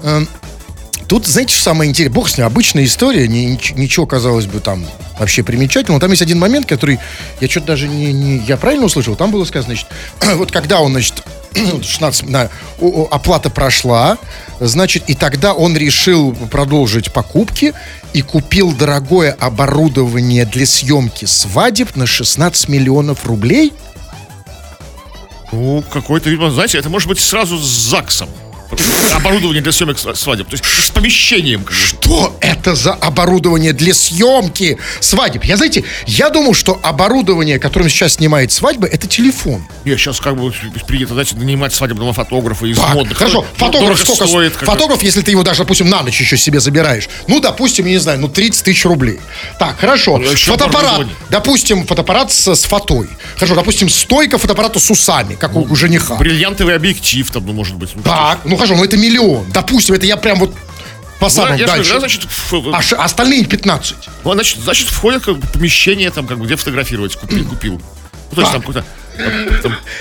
эм, 0.01 0.27
тут, 1.07 1.25
знаете, 1.27 1.53
что 1.53 1.63
самое 1.63 1.89
интересное? 1.89 2.13
Бог 2.15 2.29
с 2.29 2.37
ним, 2.37 2.45
обычная 2.47 2.85
история, 2.85 3.27
ни- 3.27 3.55
нич- 3.55 3.73
ничего, 3.77 4.05
казалось 4.05 4.45
бы, 4.45 4.59
там 4.59 4.85
вообще 5.19 5.43
примечательного. 5.43 5.99
Там 6.01 6.11
есть 6.11 6.21
один 6.21 6.39
момент, 6.39 6.65
который 6.65 6.99
я 7.41 7.49
что-то 7.49 7.67
даже 7.67 7.87
не, 7.87 8.11
не- 8.13 8.37
Я 8.45 8.57
правильно 8.57 8.85
услышал? 8.85 9.15
Там 9.15 9.31
было 9.31 9.45
сказано, 9.45 9.75
значит, 9.75 9.87
вот 10.37 10.51
когда 10.51 10.79
он, 10.81 10.91
значит, 10.93 11.23
16, 11.83 12.29
на, 12.29 12.49
о- 12.79 13.07
оплата 13.11 13.49
прошла, 13.49 14.17
значит, 14.59 15.03
и 15.07 15.13
тогда 15.15 15.53
он 15.53 15.75
решил 15.77 16.33
продолжить 16.33 17.11
покупки 17.13 17.73
и 18.13 18.21
купил 18.21 18.71
дорогое 18.73 19.31
оборудование 19.39 20.45
для 20.45 20.65
съемки 20.65 21.25
свадеб 21.25 21.95
на 21.95 22.07
16 22.07 22.67
миллионов 22.69 23.25
рублей. 23.25 23.73
Ну, 25.51 25.83
какой-то, 25.91 26.51
знаете, 26.51 26.77
это 26.77 26.89
может 26.89 27.07
быть 27.07 27.19
сразу 27.19 27.57
с 27.57 27.63
ЗАГСом. 27.65 28.29
Оборудование 29.13 29.61
для 29.61 29.71
съемок 29.71 29.97
сва- 29.97 30.15
свадеб. 30.15 30.47
То 30.49 30.53
есть 30.53 30.65
с 30.65 30.89
помещением. 30.91 31.63
как 31.63 31.73
бы. 31.73 31.75
Что 31.75 32.37
это 32.41 32.75
за 32.75 32.93
оборудование 32.93 33.73
для 33.73 33.93
съемки 33.93 34.77
свадеб? 34.99 35.43
Я, 35.43 35.57
знаете, 35.57 35.83
я 36.05 36.29
думал, 36.29 36.53
что 36.53 36.79
оборудование, 36.83 37.59
которым 37.59 37.89
сейчас 37.89 38.13
снимает 38.13 38.51
свадьбы, 38.51 38.87
это 38.87 39.07
телефон. 39.07 39.65
Я 39.85 39.97
сейчас 39.97 40.19
как 40.19 40.35
бы 40.35 40.53
принято, 40.87 41.13
знаете, 41.13 41.35
нанимать 41.35 41.73
свадебного 41.73 42.13
фотографа 42.13 42.65
из 42.65 42.77
Так, 42.77 42.93
модных. 42.93 43.17
хорошо, 43.17 43.45
Ну, 43.59 43.65
фотограф 43.65 43.99
сколько 43.99 44.27
стоит. 44.27 44.53
как. 44.55 44.67
Фотограф, 44.69 45.01
если 45.03 45.21
ты 45.21 45.31
его 45.31 45.43
даже, 45.43 45.59
допустим, 45.59 45.89
на 45.89 46.01
ночь 46.03 46.19
еще 46.19 46.37
себе 46.37 46.59
забираешь. 46.59 47.07
Ну, 47.27 47.39
допустим, 47.39 47.85
я 47.85 47.91
не 47.93 47.97
знаю, 47.99 48.19
ну, 48.19 48.27
30 48.27 48.63
тысяч 48.63 48.85
рублей. 48.85 49.19
Так, 49.59 49.79
хорошо. 49.79 50.17
Ну, 50.17 50.31
еще 50.31 50.51
Фотоаппарат. 50.51 51.07
Допустим, 51.29 51.85
фотоаппарат 51.85 52.31
с, 52.31 52.47
с 52.55 52.63
фотой. 52.65 53.07
Хорошо, 53.35 53.55
допустим, 53.55 53.89
стойка 53.89 54.37
фотоаппарата 54.37 54.79
с 54.79 54.89
усами, 54.89 55.35
как 55.35 55.55
у, 55.55 55.61
у 55.61 55.75
жениха. 55.75 56.15
Бриллиантовый 56.15 56.75
объектив 56.75 57.29
там, 57.31 57.45
ну, 57.45 57.53
может 57.53 57.75
быть. 57.75 57.89
Ну, 57.95 58.01
Так, 58.03 58.39
ну 58.45 58.54
хорошо, 58.57 58.75
ну 58.75 58.83
это 58.83 58.97
миллион. 58.97 59.49
Допустим, 59.51 59.95
это 59.95 60.05
я 60.05 60.17
прям 60.17 60.39
вот 60.39 60.53
по 61.19 61.25
Ну, 61.25 61.29
же 61.57 61.63
говорю, 61.65 61.67
дальше. 61.67 61.93
да, 61.93 61.99
значит, 61.99 62.27
А 62.97 63.03
остальные 63.05 63.45
15. 63.45 63.95
ну, 64.23 64.33
значит, 64.33 64.59
значит, 64.59 64.87
входит 64.89 65.23
как 65.23 65.37
бы 65.37 65.47
помещение, 65.47 66.11
там, 66.11 66.27
как 66.27 66.37
бы, 66.37 66.45
где 66.45 66.55
фотографировать, 66.55 67.15
купил, 67.15 67.45
купил. 67.49 67.81
Ну, 68.31 68.35
то 68.35 68.41
есть 68.41 68.51
там 68.51 68.61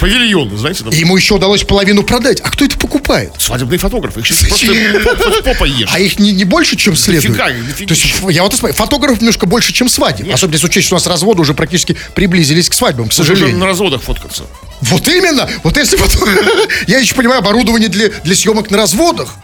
Павильон, 0.01 0.57
знаете, 0.57 0.85
там, 0.85 0.93
ему 0.93 1.17
еще 1.17 1.35
удалось 1.35 1.65
половину 1.65 2.03
продать. 2.03 2.41
А 2.41 2.51
кто 2.51 2.65
это 2.65 2.79
покупает? 2.79 3.33
свадебные 3.39 3.79
фотографы. 3.79 4.21
Их 4.21 4.27
сейчас 4.27 5.17
просто 5.17 5.43
попа 5.43 5.65
ешь. 5.65 5.89
А 5.93 6.01
их 6.01 6.19
не, 6.19 6.33
не 6.33 6.45
больше, 6.45 6.77
чем 6.77 6.97
следует? 6.97 7.37
Дофига, 7.37 7.49
дофига. 7.67 7.89
То 7.89 7.95
есть, 7.95 8.07
я 8.31 8.43
вот 8.43 8.55
смотрю, 8.55 8.75
фотографов 8.75 9.21
немножко 9.21 9.47
больше, 9.47 9.73
чем 9.73 9.89
свадеб. 9.89 10.33
Особенно 10.33 10.55
если 10.55 10.67
учесть, 10.67 10.87
что 10.87 10.97
у 10.97 10.99
нас 10.99 11.07
разводы 11.07 11.43
уже 11.43 11.55
практически 11.55 11.97
приблизились 12.15 12.69
к 12.69 12.75
свадьбам, 12.75 13.09
к 13.09 13.13
сожалению. 13.13 13.59
на 13.59 13.67
разводах 13.67 14.03
фоткаться. 14.03 14.45
Вот 14.81 15.07
именно! 15.09 15.49
Вот 15.63 15.77
если 15.77 15.97
вот... 15.97 16.17
я 16.87 16.99
еще 16.99 17.15
понимаю, 17.15 17.41
оборудование 17.41 17.89
для, 17.89 18.09
для 18.09 18.35
съемок 18.35 18.71
на 18.71 18.79
разводах. 18.79 19.35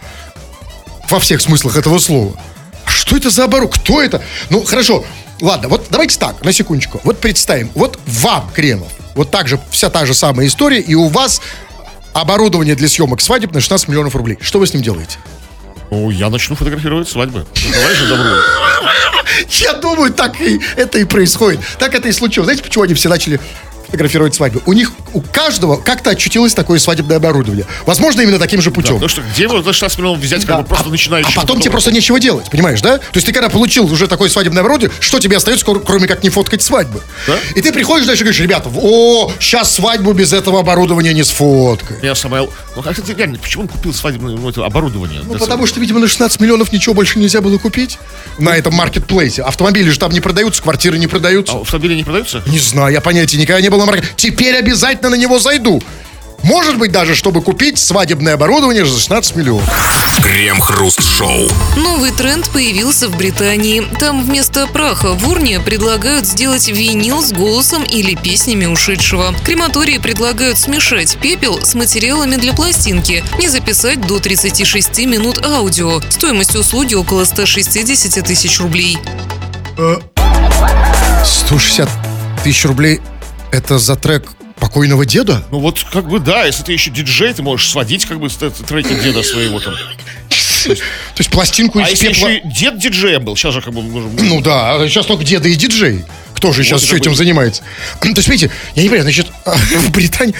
Во 1.09 1.19
всех 1.19 1.41
смыслах 1.41 1.77
этого 1.77 1.99
слова. 1.99 2.37
А 2.85 2.89
Что 2.89 3.17
это 3.17 3.29
за 3.29 3.45
оборудование? 3.45 3.81
Кто 3.83 4.01
это? 4.01 4.23
Ну, 4.49 4.63
хорошо. 4.63 5.05
Ладно, 5.41 5.69
вот 5.69 5.87
давайте 5.89 6.19
так, 6.19 6.43
на 6.45 6.53
секундочку. 6.53 7.01
Вот 7.03 7.19
представим, 7.19 7.71
вот 7.73 7.99
вам, 8.05 8.49
Кремов, 8.53 8.89
вот 9.15 9.31
так 9.31 9.47
же, 9.47 9.59
вся 9.71 9.89
та 9.89 10.05
же 10.05 10.13
самая 10.13 10.47
история, 10.47 10.79
и 10.79 10.95
у 10.95 11.07
вас 11.07 11.41
оборудование 12.13 12.75
для 12.75 12.87
съемок 12.87 13.21
свадеб 13.21 13.53
на 13.53 13.61
16 13.61 13.87
миллионов 13.87 14.15
рублей. 14.15 14.37
Что 14.41 14.59
вы 14.59 14.67
с 14.67 14.73
ним 14.73 14.83
делаете? 14.83 15.17
Ну, 15.89 16.09
я 16.09 16.29
начну 16.29 16.55
фотографировать 16.55 17.09
свадьбы. 17.09 17.45
Давай 17.73 17.95
же 17.95 18.07
добро. 18.07 18.37
Я 19.49 19.73
думаю, 19.73 20.13
так 20.13 20.39
и 20.39 20.61
это 20.75 20.99
и 20.99 21.03
происходит. 21.03 21.59
Так 21.79 21.93
это 21.93 22.07
и 22.07 22.11
случилось. 22.11 22.45
Знаете, 22.45 22.63
почему 22.63 22.83
они 22.83 22.93
все 22.93 23.09
начали 23.09 23.39
фотографировать 23.91 24.33
свадьбы? 24.33 24.61
У 24.65 24.73
них, 24.73 24.91
у 25.13 25.21
каждого 25.21 25.77
как-то 25.77 26.11
очутилось 26.11 26.53
такое 26.53 26.79
свадебное 26.79 27.17
оборудование. 27.17 27.65
Возможно, 27.85 28.21
именно 28.21 28.39
таким 28.39 28.61
же 28.61 28.71
путем. 28.71 28.95
Потому 28.95 29.09
что 29.09 29.21
где 29.21 29.47
вы 29.47 29.61
за 29.61 29.73
16 29.73 29.97
миллионов 29.99 30.21
взять, 30.21 30.45
как 30.45 30.61
бы 30.61 30.65
просто 30.65 30.87
а, 30.87 30.91
начинающий 30.91 31.31
а 31.33 31.41
потом 31.41 31.59
тебе 31.59 31.71
просто 31.71 31.91
нечего 31.91 32.19
делать, 32.19 32.49
понимаешь, 32.49 32.81
да? 32.81 32.97
То 32.97 33.05
есть 33.15 33.27
ты 33.27 33.33
когда 33.33 33.49
получил 33.49 33.91
уже 33.91 34.07
такое 34.07 34.29
свадебное 34.29 34.61
оборудование, 34.61 34.95
что 34.99 35.19
тебе 35.19 35.37
остается, 35.37 35.65
кро- 35.65 35.83
кроме 35.85 36.07
как 36.07 36.23
не 36.23 36.29
фоткать 36.29 36.61
свадьбы? 36.61 37.01
Да. 37.27 37.37
И 37.55 37.61
ты 37.61 37.73
приходишь 37.73 38.07
дальше 38.07 38.23
и 38.23 38.25
говоришь, 38.25 38.41
ребята, 38.41 38.69
о, 38.73 39.31
сейчас 39.39 39.73
свадьбу 39.73 40.13
без 40.13 40.31
этого 40.33 40.59
оборудования 40.59 41.13
не 41.13 41.23
сфоткай. 41.23 41.97
Я 42.01 42.15
Самойл... 42.15 42.51
Ну, 42.75 42.81
как 42.81 42.97
это 42.97 43.13
реально, 43.13 43.37
почему 43.37 43.63
он 43.63 43.67
купил 43.67 43.93
свадебное 43.93 44.35
ну, 44.35 44.49
это 44.49 44.65
оборудование? 44.65 45.21
Ну, 45.25 45.37
потому 45.37 45.67
что, 45.67 45.79
видимо, 45.79 45.99
на 45.99 46.07
16 46.07 46.39
миллионов 46.39 46.71
ничего 46.71 46.93
больше 46.93 47.19
нельзя 47.19 47.41
было 47.41 47.57
купить 47.57 47.99
на 48.37 48.55
этом 48.55 48.73
маркетплейсе. 48.73 49.43
Автомобили 49.43 49.89
же 49.89 49.99
там 49.99 50.11
не 50.11 50.21
продаются, 50.21 50.61
квартиры 50.61 50.97
не 50.97 51.07
продаются. 51.07 51.53
А 51.53 51.61
автомобили 51.61 51.95
не 51.95 52.03
продаются? 52.03 52.41
Не 52.47 52.59
знаю, 52.59 52.93
я 52.93 53.01
понятия 53.01 53.37
никогда 53.37 53.61
не 53.61 53.69
было 53.81 53.85
на 53.85 53.91
маркете. 53.91 54.13
Теперь 54.15 54.55
обязательно 54.55 55.09
на 55.09 55.15
него 55.15 55.39
зайду. 55.39 55.81
Может 56.43 56.79
быть, 56.79 56.91
даже, 56.91 57.13
чтобы 57.13 57.43
купить 57.43 57.77
свадебное 57.77 58.33
оборудование 58.33 58.83
за 58.83 58.97
16 58.97 59.35
миллионов. 59.35 59.69
Крем-хруст-шоу. 60.23 61.47
Новый 61.77 62.11
тренд 62.11 62.49
появился 62.49 63.09
в 63.09 63.15
Британии. 63.15 63.85
Там 63.99 64.23
вместо 64.23 64.65
праха 64.65 65.13
в 65.13 65.29
урне 65.29 65.59
предлагают 65.59 66.25
сделать 66.25 66.67
винил 66.67 67.21
с 67.21 67.31
голосом 67.31 67.83
или 67.83 68.15
песнями 68.15 68.65
ушедшего. 68.65 69.35
Крематории 69.45 69.99
предлагают 69.99 70.57
смешать 70.57 71.15
пепел 71.21 71.63
с 71.63 71.75
материалами 71.75 72.37
для 72.37 72.53
пластинки 72.53 73.23
и 73.39 73.47
записать 73.47 74.01
до 74.01 74.19
36 74.19 75.05
минут 75.05 75.45
аудио. 75.45 76.01
Стоимость 76.09 76.55
услуги 76.55 76.95
около 76.95 77.25
160 77.25 78.25
тысяч 78.25 78.59
рублей. 78.59 78.97
160 81.23 81.87
тысяч 82.43 82.65
рублей 82.65 82.99
это 83.51 83.79
за 83.79 83.95
трек 83.95 84.27
покойного 84.59 85.05
деда? 85.05 85.43
Ну 85.51 85.59
вот 85.59 85.83
как 85.91 86.07
бы 86.07 86.19
да, 86.19 86.45
если 86.45 86.63
ты 86.63 86.73
еще 86.73 86.91
диджей, 86.91 87.33
ты 87.33 87.41
можешь 87.41 87.69
сводить 87.69 88.05
как 88.05 88.19
бы 88.19 88.29
треки 88.29 88.93
деда 89.03 89.23
своего 89.23 89.59
там. 89.59 89.73
То 90.63 91.17
есть 91.17 91.29
пластинку 91.31 91.79
А 91.79 91.83
из 91.83 92.01
если 92.01 92.13
пепла... 92.13 92.27
еще 92.27 92.41
дед 92.45 92.77
диджеем 92.77 93.25
был, 93.25 93.35
сейчас 93.35 93.53
же 93.53 93.61
как 93.61 93.73
бы... 93.73 93.81
Ну 93.81 94.41
да, 94.41 94.75
а 94.75 94.87
сейчас 94.87 95.07
только 95.07 95.23
деды 95.23 95.51
и 95.51 95.55
диджей. 95.55 96.05
Кто 96.35 96.53
же 96.53 96.63
сейчас 96.63 96.83
еще 96.83 96.97
этим 96.97 97.15
занимается? 97.15 97.63
То 97.99 98.07
есть, 98.07 98.23
смотрите, 98.23 98.51
я 98.75 98.83
не 98.83 98.89
понимаю, 98.89 99.03
значит, 99.03 99.27
в 99.45 99.91
Британии 99.91 100.35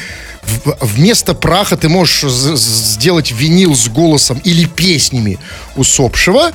вместо 0.81 1.33
праха 1.33 1.77
ты 1.77 1.89
можешь 1.89 2.23
сделать 2.31 3.31
винил 3.31 3.75
с 3.75 3.87
голосом 3.87 4.39
или 4.43 4.65
песнями 4.65 5.37
усопшего, 5.75 6.51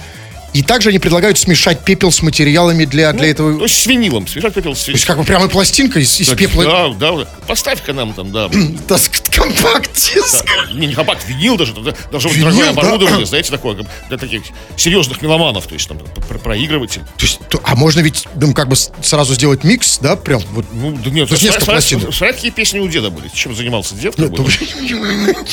и 0.56 0.62
также 0.62 0.88
они 0.88 0.98
предлагают 0.98 1.36
смешать 1.36 1.84
пепел 1.84 2.10
с 2.10 2.22
материалами 2.22 2.86
для, 2.86 3.12
для 3.12 3.28
этого... 3.30 3.58
То 3.58 3.64
есть 3.64 3.82
с 3.82 3.86
винилом, 3.86 4.26
смешать 4.26 4.54
пепел 4.54 4.74
с 4.74 4.84
То 4.84 4.92
есть 4.92 5.04
как 5.04 5.18
бы 5.18 5.24
прямо 5.24 5.48
пластинка 5.48 6.00
из, 6.00 6.18
из 6.18 6.30
пепла... 6.30 6.94
Да, 6.98 7.12
да, 7.12 7.28
поставь-ка 7.46 7.92
нам 7.92 8.14
там, 8.14 8.32
да. 8.32 8.48
Да, 8.88 8.96
компакт-диск. 9.30 10.46
Не, 10.72 10.86
не 10.86 10.94
компакт, 10.94 11.28
винил 11.28 11.58
даже, 11.58 11.74
да, 11.74 11.94
даже 12.10 12.28
Винил, 12.28 12.44
дорогое 12.44 12.64
да. 12.64 12.70
оборудование, 12.70 13.26
знаете, 13.26 13.50
такое, 13.50 13.76
для 14.08 14.16
таких 14.16 14.42
серьезных 14.78 15.20
меломанов, 15.20 15.66
то 15.66 15.74
есть 15.74 15.88
там 15.88 15.98
про- 15.98 16.38
проигрыватель. 16.38 17.02
То 17.02 17.26
есть, 17.26 17.40
то- 17.50 17.60
а 17.62 17.76
можно 17.76 18.00
ведь 18.00 18.26
ну, 18.34 18.54
как 18.54 18.68
бы 18.68 18.76
сразу 18.76 19.34
сделать 19.34 19.62
микс, 19.62 19.98
да, 19.98 20.16
прям 20.16 20.40
вот... 20.52 20.64
Ну, 20.72 20.92
да 21.04 21.10
нет, 21.10 21.28
То 21.28 21.34
есть 21.34 21.44
несколько 21.44 21.80
смотря 21.82 22.32
какие 22.32 22.50
песни 22.50 22.78
у 22.78 22.88
деда 22.88 23.10
были, 23.10 23.28
чем 23.28 23.54
занимался 23.54 23.94
дед, 23.94 24.16
Нет, 24.16 24.32
ну, 24.36 24.46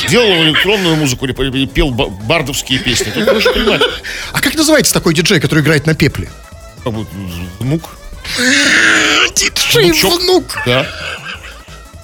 делал 0.09 0.29
он 0.29 0.47
электронную 0.47 0.95
музыку 0.95 1.25
или, 1.25 1.33
или 1.57 1.65
пел 1.65 1.91
ба- 1.91 2.07
бардовские 2.07 2.79
песни, 2.79 3.11
тут 3.11 3.25
понимать, 3.25 3.81
А 4.31 4.39
как 4.39 4.55
называется 4.55 4.92
такой 4.93 5.13
диджей, 5.13 5.39
который 5.41 5.59
играет 5.61 5.85
на 5.85 5.95
пепле? 5.95 6.29
внук, 7.59 7.97
Диджей 9.35 9.91
Внучок. 9.91 10.21
внук. 10.21 10.57
да. 10.65 10.85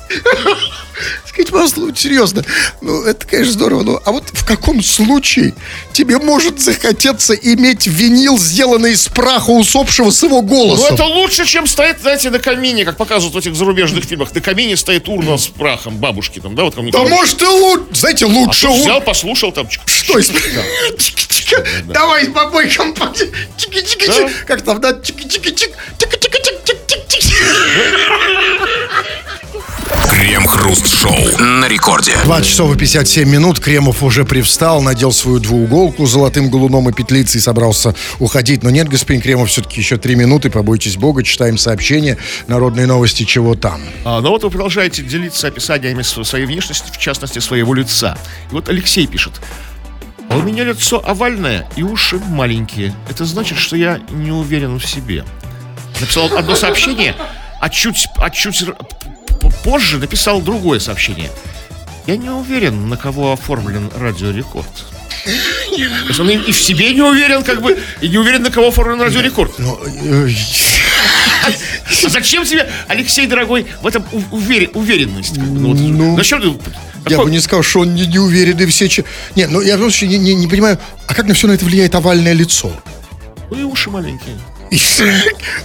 Скажите, 1.26 1.52
пожалуйста, 1.54 1.80
ну, 1.80 1.96
серьезно, 1.96 2.44
ну, 2.82 3.04
это, 3.04 3.26
конечно, 3.26 3.54
здорово, 3.54 3.84
но 3.84 4.02
а 4.04 4.12
вот 4.12 4.26
в 4.34 4.44
каком 4.46 4.84
случае 4.84 5.54
тебе 5.94 6.18
может 6.18 6.60
захотеться 6.60 7.34
иметь 7.34 7.88
винил, 7.88 8.38
сделанный 8.38 8.92
из 8.94 9.08
праха 9.08 9.52
усопшего 9.52 10.10
с 10.12 10.22
его 10.24 10.42
Ну, 10.42 10.48
голосом? 10.48 10.94
это 10.96 11.06
лучше, 11.06 11.46
чем 11.46 11.68
стоит, 11.68 12.02
знаете, 12.02 12.30
на 12.32 12.40
камине, 12.40 12.84
как 12.84 12.98
показывают 12.98 13.36
в 13.36 13.38
этих 13.38 13.56
зарубежных 13.56 14.04
фильмах. 14.04 14.34
На 14.36 14.42
камине 14.42 14.76
стоит 14.76 15.08
урна 15.08 15.38
с 15.38 15.48
прахом 15.48 15.98
бабушки 15.98 16.40
там, 16.40 16.56
да, 16.56 16.64
вот 16.64 16.76
Да 16.76 16.82
может 17.04 17.42
и 17.42 17.46
лучше, 17.46 17.86
знаете, 17.94 18.26
лучше 18.26 18.66
А 18.68 18.70
тут 18.70 18.78
у- 18.78 18.82
взял, 18.82 19.02
послушал 19.02 19.52
там. 19.54 19.68
чик- 19.68 19.80
Что 19.86 20.20
из... 20.20 20.30
Давай 21.88 22.26
с 22.26 22.28
бабой. 22.30 22.68
Чики-чики-чик. 22.68 24.46
Как 24.46 24.62
там, 24.64 24.80
да? 24.82 24.92
Чики-чики-чик. 24.92 25.72
Чики-чики-чик-чик-чик-чик. 25.98 27.34
Крем-хруст-шоу. 30.10 31.38
На 31.40 31.68
рекорде. 31.68 32.16
20 32.24 32.48
часов 32.50 32.76
и 32.76 32.78
57 32.78 33.28
минут. 33.30 33.60
Кремов 33.60 34.04
уже 34.04 34.24
привстал, 34.24 34.82
надел 34.82 35.12
свою 35.12 35.40
двууголку 35.40 36.06
с 36.06 36.12
золотым 36.12 36.50
галуном 36.52 36.90
и 36.90 36.94
петлицей, 36.94 37.42
собрался 37.42 37.96
уходить. 38.20 38.62
Но 38.64 38.70
нет, 38.70 38.88
господин 38.88 39.22
Кремов, 39.22 39.50
все-таки 39.50 39.80
еще 39.82 39.98
три 39.98 40.16
минуты. 40.16 40.50
Побойтесь 40.50 40.96
Бога, 40.98 41.24
читаем 41.24 41.58
сообщение. 41.58 42.18
Народные 42.48 42.86
новости, 42.86 43.24
чего 43.24 43.56
там. 43.56 43.82
А, 44.06 44.22
ну 44.22 44.30
вот 44.30 44.44
вы 44.44 44.50
продолжаете 44.52 45.02
делиться 45.02 45.48
описаниями 45.48 46.04
св- 46.04 46.28
своей 46.28 46.46
внешности, 46.46 46.92
в 46.92 46.98
частности, 46.98 47.40
своего 47.40 47.74
лица. 47.74 48.18
И 48.52 48.54
вот 48.54 48.70
Алексей 48.70 49.08
пишет. 49.08 49.34
А 50.30 50.38
у 50.38 50.42
меня 50.44 50.64
лицо 50.66 51.02
овальное 51.04 51.68
и 51.76 51.82
уши 51.84 52.20
маленькие. 52.20 52.94
Это 53.10 53.26
значит, 53.26 53.58
что 53.58 53.76
я 53.76 54.00
не 54.12 54.32
уверен 54.32 54.78
в 54.80 54.86
себе. 54.86 55.26
Написал 56.00 56.32
одно 56.38 56.56
сообщение, 56.56 57.16
а 57.60 57.70
чуть, 57.70 58.08
а 58.18 58.30
чуть 58.30 58.64
позже 59.64 59.98
написал 59.98 60.42
другое 60.42 60.80
сообщение. 60.80 61.30
Я 62.08 62.18
не 62.18 62.30
уверен, 62.30 62.90
на 62.90 62.98
кого 62.98 63.34
оформлен 63.34 63.90
радиорекорд. 63.96 64.68
То 65.26 66.08
есть 66.08 66.20
он 66.20 66.30
и 66.30 66.36
и 66.36 66.52
в 66.52 66.60
себе 66.60 66.94
не 66.94 67.02
уверен, 67.02 67.44
как 67.44 67.62
бы, 67.62 67.78
и 68.02 68.08
не 68.08 68.18
уверен, 68.18 68.42
на 68.44 68.50
кого 68.52 68.70
оформлен 68.70 69.02
радиорекорд. 69.02 69.60
Ну, 69.60 69.78
э, 69.86 70.30
А 72.06 72.10
зачем 72.10 72.46
тебе, 72.46 72.70
Алексей, 72.88 73.28
дорогой, 73.28 73.66
в 73.82 73.88
этом 73.88 74.04
у- 74.12 74.38
увер- 74.38 74.72
уверенность? 74.74 75.36
Как 75.36 75.44
бы, 75.44 75.60
ну, 75.60 75.68
вот, 75.70 75.80
Ну, 75.80 76.18
зачем 76.18 76.42
ты... 76.42 76.48
Я 76.48 77.12
какой- 77.12 77.26
бы 77.26 77.32
не 77.32 77.40
сказал, 77.40 77.64
что 77.64 77.80
он 77.82 77.96
не, 77.96 78.06
не 78.08 78.20
уверен 78.20 78.58
и 78.60 78.66
все... 78.66 78.88
че- 78.90 79.06
Нет, 79.36 79.50
ну 79.52 79.62
я 79.62 79.78
вообще 79.78 80.08
не, 80.08 80.18
не- 80.18 80.36
не 80.36 80.48
понимаю, 80.48 80.78
а 81.08 81.14
как 81.14 81.26
на 81.28 81.34
все 81.34 81.48
на 81.48 81.54
это 81.54 81.66
влияет 81.66 81.96
овальное 81.96 82.34
лицо? 82.34 82.72
Ну 83.52 83.60
и 83.60 83.64
уши 83.64 83.90
маленькие. 83.90 84.38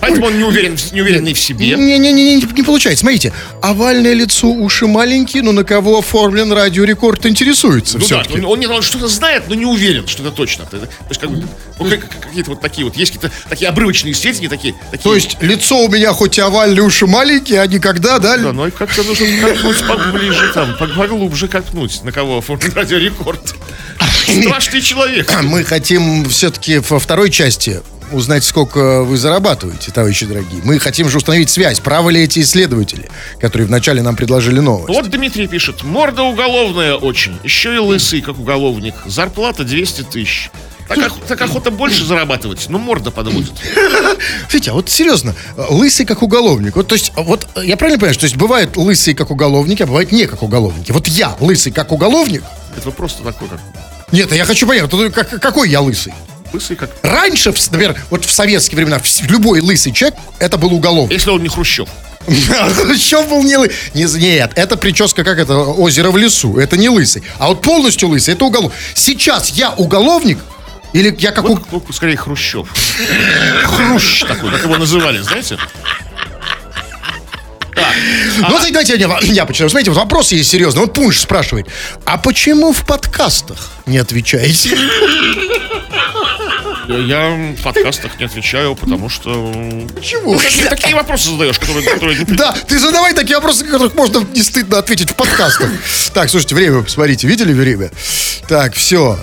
Поэтому 0.01 0.27
он 0.27 0.39
не 0.39 0.45
уверен, 0.45 0.77
не 0.93 1.03
уверенный 1.03 1.35
в 1.35 1.39
себе. 1.39 1.69
Не-не-не, 1.77 2.13
не, 2.13 2.37
не 2.37 2.63
получается. 2.63 3.01
Смотрите, 3.01 3.33
овальное 3.63 4.15
лицо, 4.15 4.49
уши 4.49 4.87
маленькие, 4.87 5.43
но 5.43 5.53
на 5.53 5.65
кого 5.65 5.99
оформлен 5.99 6.53
радиорекорд 6.53 7.27
интересуется 7.27 7.99
Ну 7.99 8.07
да, 8.09 8.23
все-таки. 8.23 8.41
он, 8.45 8.65
он, 8.65 8.71
он 8.71 8.83
что-то 8.83 9.09
знает, 9.09 9.45
но 9.49 9.55
не 9.55 9.67
уверен, 9.67 10.07
что 10.09 10.23
это 10.23 10.33
точно. 10.33 10.65
То 10.67 10.79
есть 11.09 11.21
как 11.21 11.31
бы, 11.31 11.47
ну, 11.79 11.89
как- 11.91 12.01
как- 12.09 12.21
какие-то 12.21 12.51
вот 12.51 12.61
такие 12.61 12.85
вот, 12.87 12.97
есть 12.97 13.13
какие-то 13.13 13.35
такие 13.49 13.69
обрывочные 13.69 14.15
сведения, 14.15 14.49
такие... 14.49 14.75
такие 14.91 15.03
То 15.03 15.15
есть 15.15 15.37
лицо 15.41 15.79
у 15.85 15.89
меня 15.89 16.13
хоть 16.13 16.39
и 16.39 16.41
овальное, 16.41 16.83
уши 16.83 17.07
маленькие, 17.07 17.61
а 17.61 17.67
никогда, 17.67 18.19
да? 18.19 18.39
Да, 18.39 18.69
и 18.69 18.71
как-то 18.71 19.03
нужно 19.03 19.27
копнуть 19.41 19.85
поближе 19.87 20.51
там, 20.55 20.77
поглубже 20.77 21.49
копнуть, 21.49 22.03
на 22.05 22.13
кого 22.13 22.39
оформлен 22.39 22.73
радиорекорд. 22.75 23.55
Страшный 24.27 24.81
человек. 24.81 25.31
Мы 25.43 25.65
хотим 25.65 26.29
все-таки 26.29 26.79
во 26.79 26.99
второй 26.99 27.31
части 27.31 27.83
узнать, 28.13 28.45
сколько 28.45 29.03
вы 29.03 29.17
зарабатываете, 29.17 29.91
товарищи 29.93 30.27
дорогие. 30.27 30.61
Мы 30.65 30.79
хотим 30.79 31.09
же 31.09 31.19
установить 31.19 31.51
связь. 31.51 31.81
Правы 31.81 32.13
ли 32.13 32.23
эти 32.23 32.41
исследователи, 32.41 33.09
которые 33.41 33.67
вначале 33.69 34.03
нам 34.03 34.17
предложили 34.17 34.61
новость? 34.61 34.89
Вот 34.89 35.11
Дмитрий 35.11 35.47
пишет. 35.47 35.83
Морда 35.83 36.23
уголовная 36.23 36.95
очень. 36.95 37.39
Еще 37.43 37.75
и 37.75 37.79
лысый, 37.79 38.21
как 38.21 38.39
уголовник. 38.39 38.95
Зарплата 39.07 39.65
200 39.65 40.03
тысяч. 40.03 40.51
Так, 40.89 40.99
ох- 40.99 41.19
так 41.27 41.41
охота 41.41 41.71
больше 41.71 42.05
зарабатывать, 42.05 42.67
но 42.69 42.79
морда 42.79 43.11
подводит. 43.11 43.53
Слушайте, 44.49 44.71
а 44.71 44.75
вот 44.75 44.91
серьезно, 44.91 45.35
лысый 45.57 46.05
как 46.05 46.23
уголовник. 46.23 46.77
Вот, 46.77 46.89
то 46.89 46.95
есть, 46.95 47.13
вот 47.17 47.47
я 47.63 47.77
правильно 47.79 47.99
понимаю, 47.99 48.13
что 48.15 48.21
то 48.21 48.27
есть 48.27 48.37
бывают 48.37 48.77
лысые 48.77 49.15
как 49.15 49.31
уголовники, 49.31 49.83
а 49.83 49.87
бывают 49.87 50.13
не 50.13 50.27
как 50.27 50.43
уголовники. 50.43 50.93
Вот 50.93 51.09
я 51.09 51.35
лысый 51.41 51.73
как 51.73 51.91
уголовник. 51.91 52.43
Это 52.77 52.91
просто 52.91 53.23
такой, 53.23 53.49
как 53.49 53.61
Нет, 54.13 54.31
а 54.31 54.37
я 54.37 54.45
хочу 54.45 54.67
понять, 54.67 54.91
какой 55.41 55.71
я 55.71 55.81
лысый? 55.81 56.13
Лысый, 56.55 56.77
как... 56.77 56.91
Раньше, 57.03 57.53
например, 57.71 58.01
вот 58.11 58.25
в 58.25 58.33
советские 58.33 58.77
времена, 58.77 59.01
любой 59.29 59.61
лысый 59.61 59.93
человек, 59.93 60.19
это 60.39 60.57
был 60.57 60.73
уголовник. 60.73 61.13
Если 61.13 61.31
он 61.31 61.43
не 61.43 61.49
Хрущев. 61.49 61.89
Еще 62.27 63.23
был 63.25 63.43
не 63.43 63.57
лысый. 63.57 63.75
Не, 63.93 64.05
нет, 64.19 64.53
это 64.55 64.77
прическа, 64.77 65.25
как 65.25 65.39
это, 65.39 65.59
озеро 65.59 66.11
в 66.11 66.17
лесу. 66.17 66.59
Это 66.59 66.77
не 66.77 66.89
лысый. 66.89 67.23
А 67.39 67.49
вот 67.49 67.61
полностью 67.61 68.09
лысый, 68.09 68.35
это 68.35 68.47
уголовник. 68.47 68.75
Сейчас 68.95 69.51
я 69.51 69.73
уголовник, 69.73 70.39
или 70.95 71.15
я 71.19 71.33
как 71.33 71.45
у... 71.45 71.57
Вот, 71.57 71.65
вот 71.71 71.95
скорее 71.95 72.17
Хрущев. 72.17 72.69
Хрущ 73.65 74.21
такой, 74.21 74.51
как 74.51 74.63
его 74.63 74.77
называли, 74.77 75.19
знаете? 75.19 75.59
Ну, 78.39 78.51
вот 78.51 78.63
давайте 78.71 78.97
я, 78.97 79.19
я 79.21 79.45
почитаю. 79.47 79.69
Смотрите, 79.69 79.91
вот 79.91 79.99
вопрос 79.99 80.31
есть 80.31 80.49
серьезный. 80.49 80.83
Вот 80.83 80.93
Пунш 80.93 81.19
спрашивает, 81.21 81.67
а 82.05 82.19
почему 82.19 82.73
в 82.73 82.87
подкастах 82.87 83.73
не 83.87 83.99
отвечаете? 83.99 84.79
Я, 86.89 87.55
в 87.59 87.63
подкастах 87.63 88.19
не 88.19 88.27
отвечаю, 88.27 88.75
потому 88.77 89.09
что... 89.09 89.53
Почему? 89.95 90.35
Ну, 90.35 90.39
такие, 90.41 90.67
такие 90.69 90.95
вопросы 90.95 91.31
задаешь, 91.31 91.59
которые... 91.59 91.83
которые 91.89 92.19
не- 92.19 92.25
Да, 92.25 92.53
ты 92.53 92.79
задавай 92.79 93.15
такие 93.15 93.37
вопросы, 93.37 93.65
на 93.65 93.71
которых 93.73 93.95
можно 93.95 94.27
не 94.35 94.43
стыдно 94.43 94.79
ответить 94.79 95.11
в 95.11 95.15
подкастах. 95.15 95.71
Так, 96.13 96.29
слушайте, 96.31 96.55
время, 96.55 96.83
посмотрите, 96.83 97.27
видели 97.27 97.53
время? 97.53 97.91
Так, 98.49 98.75
все. 98.75 99.19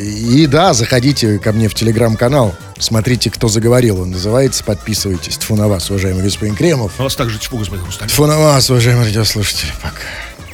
И 0.00 0.46
да, 0.46 0.72
заходите 0.74 1.38
ко 1.38 1.52
мне 1.52 1.68
в 1.68 1.74
телеграм-канал. 1.74 2.54
Смотрите, 2.78 3.30
кто 3.30 3.48
заговорил. 3.48 4.00
Он 4.00 4.10
называется. 4.10 4.64
Подписывайтесь. 4.64 5.36
Тьфу 5.38 5.54
на 5.56 5.68
вас, 5.68 5.90
уважаемый 5.90 6.22
господин 6.24 6.54
Кремов. 6.56 6.92
У 6.98 7.02
вас 7.02 7.14
также 7.14 7.38
тьфу, 7.38 7.58
господин 7.58 7.84
Хрусталев. 7.84 8.10
Тьфу 8.10 8.26
на 8.26 8.38
вас, 8.38 8.70
уважаемые 8.70 9.06
радиослушатели. 9.06 9.70
Пока. 9.82 9.98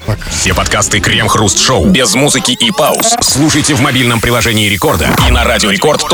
Пока. 0.07 0.31
Все 0.31 0.55
подкасты 0.55 1.01
Крем-хруст-шоу 1.01 1.85
без 1.91 2.15
музыки 2.15 2.53
и 2.53 2.71
пауз 2.71 3.15
слушайте 3.21 3.75
в 3.75 3.81
мобильном 3.83 4.23
приложении 4.23 4.67
Рекорда 4.67 5.15
и 5.29 5.31
на 5.31 5.45
радиорекорд.ру. 5.45 6.09